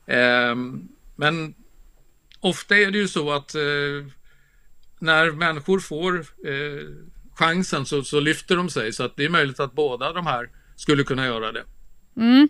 Ehm, 0.06 0.88
men 1.16 1.54
ofta 2.40 2.76
är 2.76 2.90
det 2.90 2.98
ju 2.98 3.08
så 3.08 3.32
att 3.32 3.54
eh, 3.54 4.06
när 5.00 5.30
människor 5.30 5.78
får 5.80 6.18
eh, 6.18 6.88
chansen 7.34 7.86
så, 7.86 8.02
så 8.02 8.20
lyfter 8.20 8.56
de 8.56 8.70
sig. 8.70 8.92
Så 8.92 9.04
att 9.04 9.16
det 9.16 9.24
är 9.24 9.28
möjligt 9.28 9.60
att 9.60 9.72
båda 9.72 10.12
de 10.12 10.26
här 10.26 10.48
skulle 10.76 11.04
kunna 11.04 11.26
göra 11.26 11.52
det. 11.52 11.64
Mm. 12.16 12.48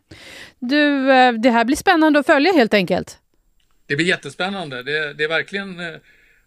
Du, 0.59 1.07
det 1.39 1.51
här 1.51 1.65
blir 1.65 1.77
spännande 1.77 2.19
att 2.19 2.27
följa 2.27 2.53
helt 2.53 2.75
enkelt. 2.75 3.20
Det 3.91 3.97
blir 3.97 4.07
jättespännande. 4.07 4.83
Det, 4.83 5.15
det 5.15 5.25
är 5.25 5.29
verkligen 5.29 5.81
eh, 5.81 5.97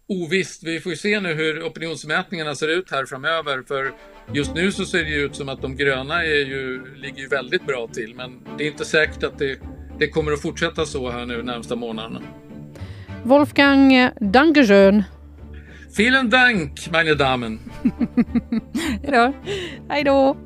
ovisst. 0.08 0.62
Vi 0.62 0.80
får 0.80 0.92
ju 0.92 0.96
se 0.96 1.20
nu 1.20 1.34
hur 1.34 1.62
opinionsmätningarna 1.62 2.54
ser 2.54 2.68
ut 2.68 2.90
här 2.90 3.06
framöver. 3.06 3.62
För 3.68 3.92
just 4.32 4.54
nu 4.54 4.72
så 4.72 4.84
ser 4.84 5.04
det 5.04 5.14
ut 5.14 5.36
som 5.36 5.48
att 5.48 5.62
de 5.62 5.76
gröna 5.76 6.24
är 6.24 6.44
ju, 6.46 6.94
ligger 6.96 7.22
ju 7.22 7.28
väldigt 7.28 7.66
bra 7.66 7.88
till. 7.92 8.14
Men 8.14 8.40
det 8.58 8.64
är 8.64 8.68
inte 8.68 8.84
säkert 8.84 9.22
att 9.22 9.38
det, 9.38 9.58
det 9.98 10.08
kommer 10.08 10.32
att 10.32 10.42
fortsätta 10.42 10.86
så 10.86 11.10
här 11.10 11.26
nu 11.26 11.42
närmsta 11.42 11.76
månaderna. 11.76 12.20
Wolfgang 13.22 14.10
Dankeschön. 14.20 15.02
Vielen 15.96 16.30
Dank, 16.30 16.90
meine 16.92 17.14
Damen. 17.14 17.58
Hejdå. 19.02 19.32
Hejdå. 19.88 20.36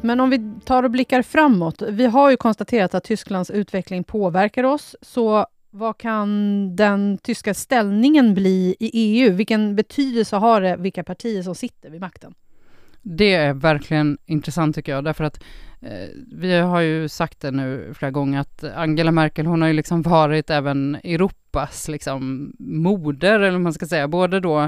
Men 0.00 0.20
om 0.20 0.30
vi 0.30 0.52
tar 0.64 0.82
och 0.82 0.90
blickar 0.90 1.22
framåt. 1.22 1.82
Vi 1.82 2.06
har 2.06 2.30
ju 2.30 2.36
konstaterat 2.36 2.94
att 2.94 3.04
Tysklands 3.04 3.50
utveckling 3.50 4.04
påverkar 4.04 4.64
oss. 4.64 4.96
Så 5.02 5.46
vad 5.70 5.98
kan 5.98 6.76
den 6.76 7.18
tyska 7.18 7.54
ställningen 7.54 8.34
bli 8.34 8.76
i 8.80 8.90
EU? 8.92 9.32
Vilken 9.32 9.76
betydelse 9.76 10.36
har 10.36 10.60
det 10.60 10.76
vilka 10.76 11.04
partier 11.04 11.42
som 11.42 11.54
sitter 11.54 11.90
vid 11.90 12.00
makten? 12.00 12.34
Det 13.02 13.34
är 13.34 13.54
verkligen 13.54 14.18
intressant 14.26 14.74
tycker 14.74 14.92
jag, 14.92 15.04
därför 15.04 15.24
att 15.24 15.36
eh, 15.36 15.42
Eh, 15.80 16.08
vi 16.32 16.58
har 16.58 16.80
ju 16.80 17.08
sagt 17.08 17.40
det 17.40 17.50
nu 17.50 17.92
flera 17.94 18.10
gånger 18.10 18.40
att 18.40 18.64
Angela 18.64 19.12
Merkel, 19.12 19.46
hon 19.46 19.62
har 19.62 19.68
ju 19.68 19.74
liksom 19.74 20.02
varit 20.02 20.50
även 20.50 20.94
Europas 21.04 21.88
liksom 21.88 22.52
moder, 22.58 23.40
eller 23.40 23.50
vad 23.50 23.60
man 23.60 23.72
ska 23.72 23.86
säga, 23.86 24.08
både 24.08 24.40
då 24.40 24.60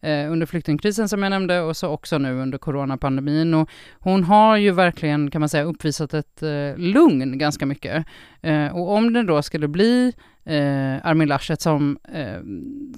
eh, 0.00 0.32
under 0.32 0.46
flyktingkrisen 0.46 1.08
som 1.08 1.22
jag 1.22 1.30
nämnde 1.30 1.60
och 1.60 1.76
så 1.76 1.88
också 1.88 2.18
nu 2.18 2.32
under 2.32 2.58
coronapandemin. 2.58 3.54
Och 3.54 3.70
hon 4.00 4.24
har 4.24 4.56
ju 4.56 4.70
verkligen, 4.70 5.30
kan 5.30 5.40
man 5.40 5.48
säga, 5.48 5.64
uppvisat 5.64 6.14
ett 6.14 6.42
eh, 6.42 6.76
lugn 6.76 7.38
ganska 7.38 7.66
mycket. 7.66 8.06
Eh, 8.40 8.76
och 8.76 8.92
om 8.92 9.12
det 9.12 9.22
då 9.22 9.42
skulle 9.42 9.68
bli 9.68 10.12
eh, 10.44 11.06
Armin 11.06 11.28
Laschet 11.28 11.60
som, 11.60 11.98
eh, 12.14 12.40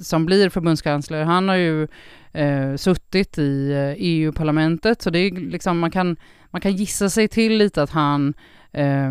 som 0.03 0.27
blir 0.27 0.49
förbundskansler, 0.49 1.25
han 1.25 1.49
har 1.49 1.57
ju 1.57 1.89
eh, 2.33 2.77
suttit 2.77 3.39
i 3.39 3.73
eh, 3.73 3.95
EU-parlamentet, 3.97 5.03
så 5.03 5.11
det 5.11 5.19
är 5.19 5.31
liksom, 5.31 5.79
man 5.79 5.91
kan, 5.91 6.17
man 6.51 6.61
kan 6.61 6.77
gissa 6.77 7.11
sig 7.11 7.29
till 7.29 7.59
lite 7.59 7.83
att 7.83 7.91
han 7.91 8.35
eh, 8.73 9.11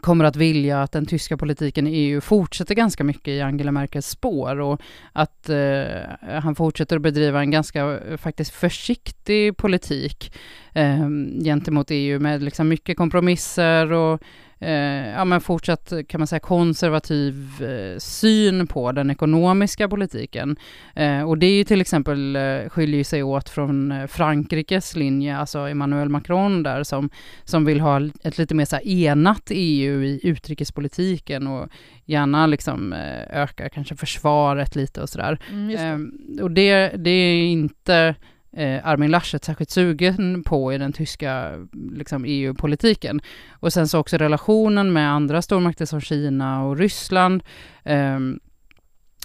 kommer 0.00 0.24
att 0.24 0.36
vilja 0.36 0.82
att 0.82 0.92
den 0.92 1.06
tyska 1.06 1.36
politiken 1.36 1.86
i 1.86 1.90
EU 1.90 2.20
fortsätter 2.20 2.74
ganska 2.74 3.04
mycket 3.04 3.28
i 3.28 3.40
Angela 3.40 3.72
Merkels 3.72 4.06
spår 4.06 4.60
och 4.60 4.80
att 5.12 5.48
eh, 5.48 6.38
han 6.40 6.54
fortsätter 6.54 6.96
att 6.96 7.02
bedriva 7.02 7.40
en 7.40 7.50
ganska 7.50 7.98
eh, 7.98 8.16
faktiskt 8.16 8.54
försiktig 8.54 9.56
politik 9.56 10.32
eh, 10.78 11.08
gentemot 11.44 11.86
EU 11.90 12.20
med 12.20 12.42
liksom 12.42 12.68
mycket 12.68 12.96
kompromisser 12.96 13.92
och 13.92 14.22
eh, 14.60 15.08
ja, 15.08 15.24
men 15.24 15.40
fortsatt 15.40 15.92
kan 16.08 16.20
man 16.20 16.26
säga 16.26 16.40
konservativ 16.40 17.62
eh, 17.62 17.98
syn 17.98 18.66
på 18.66 18.92
den 18.92 19.10
ekonomiska 19.10 19.88
politiken. 19.88 20.56
Eh, 20.94 21.22
och 21.22 21.38
det 21.38 21.46
är 21.46 21.52
ju 21.52 21.64
till 21.64 21.80
exempel 21.80 22.36
eh, 22.36 22.68
skiljer 22.68 23.04
sig 23.04 23.22
åt 23.22 23.48
från 23.48 23.92
eh, 23.92 24.06
Frankrikes 24.06 24.96
linje, 24.96 25.36
alltså 25.36 25.58
Emmanuel 25.58 26.08
Macron 26.08 26.62
där 26.62 26.82
som, 26.82 27.10
som 27.44 27.64
vill 27.64 27.80
ha 27.80 28.00
ett 28.22 28.38
lite 28.38 28.54
mer 28.54 28.64
så 28.64 28.76
enat 28.76 29.50
EU 29.50 30.02
i 30.02 30.20
utrikespolitiken 30.22 31.46
och 31.46 31.68
gärna 32.04 32.46
liksom 32.46 32.92
eh, 32.92 33.42
öka 33.42 33.68
kanske 33.68 33.96
försvaret 33.96 34.76
lite 34.76 35.02
och 35.02 35.08
sådär. 35.08 35.38
Mm. 35.50 35.76
Ehm, 35.76 36.38
och 36.42 36.50
det, 36.50 36.88
det 36.88 37.10
är 37.10 37.46
inte 37.46 38.14
eh, 38.52 38.86
Armin 38.86 39.10
Laschet 39.10 39.44
särskilt 39.44 39.70
sugen 39.70 40.42
på 40.42 40.72
i 40.72 40.78
den 40.78 40.92
tyska 40.92 41.52
liksom, 41.92 42.24
EU-politiken. 42.26 43.20
Och 43.50 43.72
sen 43.72 43.88
så 43.88 43.98
också 43.98 44.16
relationen 44.16 44.92
med 44.92 45.12
andra 45.12 45.42
stormakter 45.42 45.86
som 45.86 46.00
Kina 46.00 46.64
och 46.64 46.76
Ryssland. 46.76 47.42
Eh, 47.84 48.18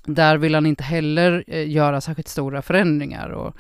där 0.06 0.38
vill 0.38 0.56
han 0.56 0.66
inte 0.66 0.84
heller 0.84 1.44
eh, 1.48 1.70
göra 1.70 2.02
särskilt 2.02 2.28
stora 2.28 2.62
förändringar. 2.62 3.30
Och, 3.30 3.48
eh, 3.48 3.54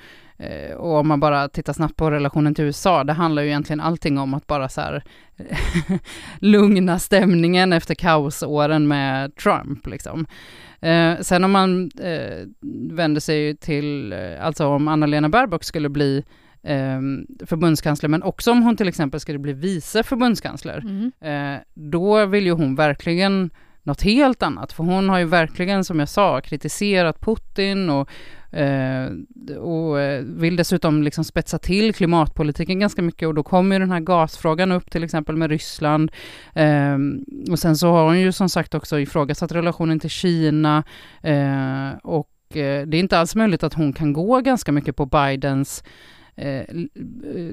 och 0.77 0.95
om 0.95 1.07
man 1.07 1.19
bara 1.19 1.47
tittar 1.47 1.73
snabbt 1.73 1.95
på 1.95 2.11
relationen 2.11 2.55
till 2.55 2.65
USA, 2.65 3.03
det 3.03 3.13
handlar 3.13 3.41
ju 3.41 3.47
egentligen 3.47 3.79
allting 3.79 4.17
om 4.17 4.33
att 4.33 4.47
bara 4.47 4.69
så 4.69 4.81
här 4.81 5.03
lugna 6.39 6.99
stämningen 6.99 7.73
efter 7.73 7.95
kaosåren 7.95 8.87
med 8.87 9.35
Trump. 9.35 9.87
Liksom. 9.87 10.25
Eh, 10.83 11.19
sen 11.21 11.43
om 11.43 11.51
man 11.51 11.91
eh, 12.01 12.47
vänder 12.91 13.21
sig 13.21 13.57
till, 13.57 14.13
eh, 14.13 14.45
alltså 14.45 14.67
om 14.67 14.87
Anna-Lena 14.87 15.29
Baerbock 15.29 15.63
skulle 15.63 15.89
bli 15.89 16.23
eh, 16.63 16.99
förbundskansler, 17.45 18.09
men 18.09 18.23
också 18.23 18.51
om 18.51 18.63
hon 18.63 18.77
till 18.77 18.87
exempel 18.87 19.19
skulle 19.19 19.39
bli 19.39 19.53
vice 19.53 20.03
förbundskansler, 20.03 20.77
mm. 20.77 21.11
eh, 21.21 21.61
då 21.73 22.25
vill 22.25 22.45
ju 22.45 22.51
hon 22.51 22.75
verkligen 22.75 23.49
något 23.83 24.01
helt 24.01 24.43
annat. 24.43 24.73
För 24.73 24.83
hon 24.83 25.09
har 25.09 25.19
ju 25.19 25.25
verkligen, 25.25 25.83
som 25.83 25.99
jag 25.99 26.09
sa, 26.09 26.41
kritiserat 26.41 27.21
Putin 27.21 27.89
och, 27.89 28.09
eh, 28.53 29.57
och 29.57 29.99
eh, 29.99 30.23
vill 30.23 30.55
dessutom 30.55 31.03
liksom 31.03 31.23
spetsa 31.23 31.57
till 31.59 31.93
klimatpolitiken 31.93 32.79
ganska 32.79 33.01
mycket 33.01 33.27
och 33.27 33.33
då 33.33 33.43
kommer 33.43 33.75
ju 33.75 33.79
den 33.79 33.91
här 33.91 33.99
gasfrågan 33.99 34.71
upp 34.71 34.91
till 34.91 35.03
exempel 35.03 35.35
med 35.35 35.49
Ryssland. 35.49 36.11
Eh, 36.53 36.97
och 37.51 37.59
sen 37.59 37.77
så 37.77 37.91
har 37.91 38.05
hon 38.05 38.19
ju 38.19 38.31
som 38.31 38.49
sagt 38.49 38.73
också 38.73 38.99
ifrågasatt 38.99 39.51
relationen 39.51 39.99
till 39.99 40.09
Kina 40.09 40.83
eh, 41.21 41.89
och 42.03 42.57
eh, 42.57 42.87
det 42.87 42.97
är 42.97 42.99
inte 42.99 43.19
alls 43.19 43.35
möjligt 43.35 43.63
att 43.63 43.73
hon 43.73 43.93
kan 43.93 44.13
gå 44.13 44.39
ganska 44.39 44.71
mycket 44.71 44.95
på 44.95 45.05
Bidens 45.05 45.83
Eh, 46.35 46.59
eh, 46.59 46.65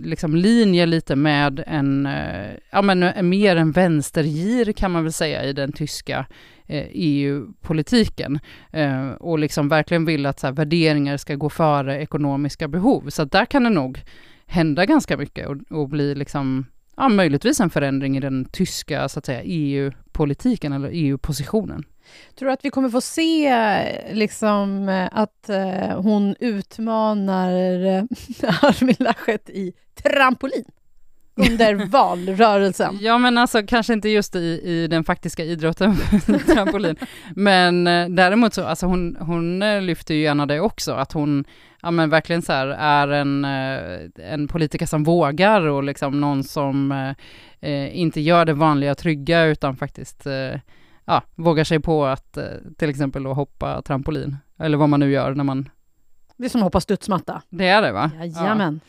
liksom 0.02 0.36
linje 0.36 0.86
lite 0.86 1.16
med 1.16 1.64
en, 1.66 2.06
eh, 2.06 2.50
ja 2.70 2.82
men 2.82 3.02
eh, 3.02 3.22
mer 3.22 3.56
en 3.56 3.72
vänstergir 3.72 4.72
kan 4.72 4.90
man 4.90 5.02
väl 5.02 5.12
säga 5.12 5.44
i 5.44 5.52
den 5.52 5.72
tyska 5.72 6.26
eh, 6.66 6.86
EU-politiken 6.92 8.38
eh, 8.70 9.10
och 9.10 9.38
liksom 9.38 9.68
verkligen 9.68 10.04
vill 10.04 10.26
att 10.26 10.40
så 10.40 10.46
här, 10.46 10.54
värderingar 10.54 11.16
ska 11.16 11.34
gå 11.34 11.50
före 11.50 12.02
ekonomiska 12.02 12.68
behov. 12.68 13.10
Så 13.10 13.24
där 13.24 13.44
kan 13.44 13.64
det 13.64 13.70
nog 13.70 14.02
hända 14.46 14.86
ganska 14.86 15.16
mycket 15.16 15.48
och, 15.48 15.56
och 15.70 15.88
bli 15.88 16.14
liksom 16.14 16.66
ja, 16.96 17.08
möjligtvis 17.08 17.60
en 17.60 17.70
förändring 17.70 18.16
i 18.16 18.20
den 18.20 18.44
tyska 18.44 19.08
så 19.08 19.18
att 19.18 19.26
säga 19.26 19.42
EU-politiken 20.20 20.72
eller 20.72 20.90
EU-positionen. 20.92 21.84
Tror 22.38 22.46
du 22.46 22.52
att 22.52 22.64
vi 22.64 22.70
kommer 22.70 22.88
få 22.88 23.00
se 23.00 23.54
liksom, 24.12 24.88
att 25.12 25.48
eh, 25.48 26.00
hon 26.00 26.36
utmanar 26.40 27.50
eh, 27.86 28.02
Armin 28.62 28.96
Laschet 28.98 29.50
i 29.50 29.72
trampolin? 30.02 30.64
under 31.36 31.74
valrörelsen. 31.90 32.98
Ja, 33.00 33.18
men 33.18 33.38
alltså 33.38 33.62
kanske 33.62 33.92
inte 33.92 34.08
just 34.08 34.36
i, 34.36 34.60
i 34.64 34.86
den 34.86 35.04
faktiska 35.04 35.44
idrotten, 35.44 35.96
trampolin. 36.46 36.96
Men 37.36 37.86
eh, 37.86 38.08
däremot 38.08 38.54
så, 38.54 38.64
alltså 38.64 38.86
hon, 38.86 39.16
hon 39.20 39.60
lyfter 39.86 40.14
ju 40.14 40.22
gärna 40.22 40.46
det 40.46 40.60
också, 40.60 40.92
att 40.92 41.12
hon 41.12 41.44
ja, 41.82 41.90
men 41.90 42.10
verkligen 42.10 42.42
så 42.42 42.52
här, 42.52 42.66
är 42.66 43.08
en, 43.08 43.44
eh, 43.44 44.32
en 44.32 44.48
politiker 44.48 44.86
som 44.86 45.04
vågar 45.04 45.60
och 45.60 45.84
liksom 45.84 46.20
någon 46.20 46.44
som 46.44 46.92
eh, 47.60 47.96
inte 48.00 48.20
gör 48.20 48.44
det 48.44 48.52
vanliga 48.52 48.94
trygga 48.94 49.44
utan 49.44 49.76
faktiskt 49.76 50.26
eh, 50.26 50.60
ja, 51.04 51.22
vågar 51.34 51.64
sig 51.64 51.80
på 51.80 52.04
att 52.04 52.36
eh, 52.36 52.44
till 52.78 52.90
exempel 52.90 53.22
då 53.22 53.32
hoppa 53.32 53.82
trampolin. 53.82 54.36
Eller 54.58 54.78
vad 54.78 54.88
man 54.88 55.00
nu 55.00 55.10
gör 55.10 55.34
när 55.34 55.44
man... 55.44 55.68
Det 56.36 56.44
är 56.44 56.48
som 56.48 56.60
att 56.60 56.64
hoppa 56.64 56.80
studsmatta. 56.80 57.42
Det 57.48 57.68
är 57.68 57.82
det 57.82 57.92
va? 57.92 58.10
Jajamän. 58.18 58.80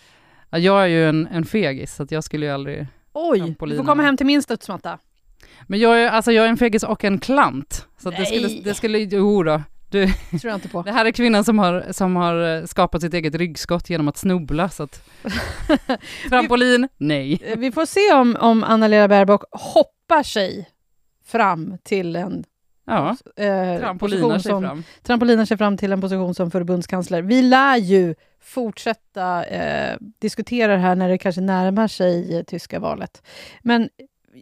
Ja. 0.50 0.58
ja 0.58 0.60
jag 0.60 0.84
är 0.84 0.88
ju 0.88 1.10
en, 1.10 1.28
en 1.28 1.46
fegis, 1.46 1.96
så 1.96 2.04
att 2.04 2.12
jag 2.12 2.24
skulle 2.24 2.46
ju 2.46 2.52
aldrig... 2.52 2.88
Oj, 3.14 3.56
du 3.60 3.78
får 3.78 3.84
komma 3.84 4.04
hem 4.04 4.18
till 4.18 4.26
min 4.26 4.42
studsmatta. 4.42 5.00
Men 5.68 5.80
jag 5.80 6.04
är, 6.04 6.10
alltså 6.10 6.32
jag 6.32 6.46
är 6.46 6.50
en 6.50 6.58
fegis 6.58 6.84
och 6.84 7.04
en 7.04 7.20
klant. 7.20 7.88
Så 7.98 8.10
det 8.10 8.26
skulle, 8.26 8.48
det 8.48 8.74
skulle, 8.74 8.98
jo 8.98 9.44
då. 9.44 9.62
Du, 9.92 10.08
tror 10.08 10.46
jag 10.52 10.56
inte 10.56 10.70
på. 10.70 10.82
det 10.86 10.92
här 10.92 11.06
är 11.06 11.12
kvinnan 11.12 11.44
som 11.44 11.60
har, 11.60 11.86
som 11.92 12.16
har 12.16 12.58
eh, 12.58 12.66
skapat 12.66 13.02
sitt 13.02 13.14
eget 13.14 13.36
ryggskott 13.36 13.89
genom 13.89 14.08
att 14.08 14.18
snubbla. 14.18 14.70
Så 14.70 14.84
att, 14.84 15.04
trampolin, 16.30 16.88
nej. 16.98 17.39
Eh, 17.46 17.58
Vi 17.60 17.72
får 17.72 17.86
se 17.86 18.14
om, 18.14 18.38
om 18.39 18.64
Anna-Lena 18.64 19.08
Baerbock 19.08 19.44
hoppar 19.52 20.24
sig 20.24 20.70
fram 21.26 21.78
till 21.84 22.16
en 22.16 22.44
Ja, 22.86 23.16
eh, 23.38 23.80
trampolinar 23.80 24.39
sig 24.39 24.52
som, 24.52 24.64
fram. 24.64 24.84
trampolinar 25.04 25.46
sig 25.46 25.58
fram 25.58 25.78
till 25.78 25.92
en 25.92 26.02
position 26.02 26.36
som 26.36 26.52
förbundskansler. 26.52 27.22
Vi 27.22 27.42
lär 27.42 27.78
ju 27.78 28.16
fortsätta 28.44 29.46
eh, 29.46 29.98
diskutera 30.20 30.72
det 30.74 30.78
här 30.82 30.96
när 30.96 31.10
det 31.10 31.18
kanske 31.18 31.42
närmar 31.42 31.88
sig 31.88 32.38
eh, 32.38 32.44
tyska 32.44 32.80
valet. 32.80 33.24
Men 33.62 33.89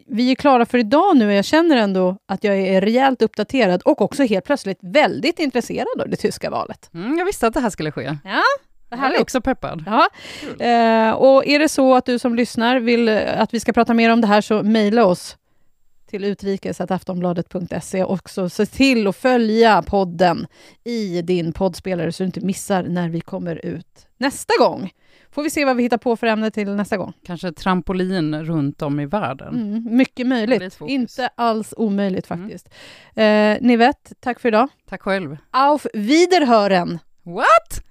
vi 0.08 0.32
är 0.32 0.36
klara 0.36 0.66
för 0.66 0.78
idag 0.78 1.18
nu 1.18 1.28
och 1.28 1.34
jag 1.34 1.46
känner 1.46 1.78
ändå 1.78 2.18
att 2.26 2.44
jag 2.44 2.58
är 2.58 2.82
rejält 2.82 3.22
uppdaterad 3.22 3.82
och 3.82 4.02
också 4.02 4.24
helt 4.24 4.46
plötsligt 4.46 4.80
väldigt 4.82 5.40
intresserad 5.40 6.02
av 6.02 6.10
det 6.10 6.16
tyska 6.16 6.50
valet. 6.50 6.90
Mm, 6.94 7.18
jag 7.18 7.26
visste 7.26 7.48
att 7.48 7.54
det 7.54 7.60
här 7.60 7.70
skulle 7.70 7.92
ske. 7.92 8.18
Ja, 8.24 8.44
Jag 8.90 9.16
är 9.16 9.22
också 9.22 9.42
peppad. 9.42 9.84
Ja. 9.86 10.10
Eh, 10.66 11.12
och 11.12 11.48
är 11.48 11.60
det 11.60 11.70
så 11.70 11.96
att 11.96 12.06
du 12.06 12.20
som 12.20 12.36
lyssnar 12.36 12.80
vill 12.80 13.10
eh, 13.10 13.42
att 13.42 13.54
vi 13.54 13.60
ska 13.60 13.74
prata 13.74 13.94
mer 13.94 14.10
om 14.10 14.22
det 14.22 14.28
här 14.28 14.42
så 14.42 14.64
mejla 14.64 15.06
oss 15.06 15.38
till 16.10 16.24
utrikes.aftonbladet.se 16.24 18.04
och 18.04 18.30
så 18.30 18.50
se 18.50 18.66
till 18.66 19.08
att 19.08 19.16
följa 19.16 19.82
podden 19.82 20.48
i 20.84 21.22
din 21.22 21.54
poddspelare 21.54 22.12
så 22.12 22.24
du 22.24 22.26
inte 22.26 22.42
missar 22.42 22.84
när 22.84 23.10
vi 23.10 23.22
kommer 23.22 23.66
ut 23.66 24.08
nästa 24.18 24.54
gång. 24.60 24.92
Får 25.32 25.44
vi 25.44 25.50
se 25.50 25.66
vad 25.66 25.76
vi 25.76 25.84
hittar 25.84 25.98
på 25.98 26.16
för 26.16 26.28
ämne 26.28 26.52
till 26.52 26.76
nästa 26.76 26.98
gång. 26.98 27.14
Kanske 27.26 27.52
trampolin 27.52 28.44
runt 28.44 28.82
om 28.82 29.00
i 29.00 29.06
världen. 29.06 29.48
Mm, 29.62 29.98
mycket 29.98 30.28
möjligt. 30.28 30.80
Inte 30.88 31.30
alls 31.36 31.74
omöjligt 31.78 32.28
faktiskt. 32.28 32.70
Eh, 33.16 33.58
Nivette, 33.62 34.16
tack 34.20 34.40
för 34.40 34.48
idag. 34.48 34.68
Tack 34.90 35.02
själv. 35.02 35.38
Auf 35.52 35.86
Wiederhören! 35.94 37.00
What? 37.24 37.84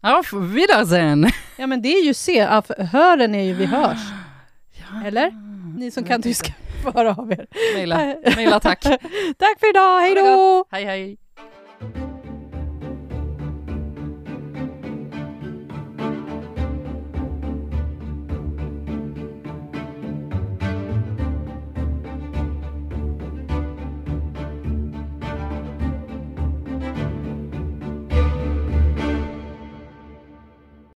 Auf 0.00 0.32
Wiedersehen! 0.32 1.26
Ja, 1.58 1.66
men 1.66 1.82
det 1.82 1.88
är 1.88 2.04
ju 2.04 2.14
se. 2.14 2.40
Auf 2.40 2.70
hören 2.78 3.34
är 3.34 3.42
ju 3.44 3.54
vi 3.54 3.64
hörs. 3.66 3.98
Eller? 5.06 5.30
Ni 5.78 5.90
som 5.90 6.04
kan 6.04 6.22
tyska, 6.22 6.52
får 6.82 6.92
höra 6.92 7.14
av 7.14 7.32
er. 7.32 7.46
Maila 8.36 8.60
tack. 8.60 8.82
Tack 9.38 9.58
för 9.60 9.70
idag, 9.70 10.00
hej 10.00 10.14
då! 10.14 10.64
Hej 10.70 10.84
hej. 10.84 11.16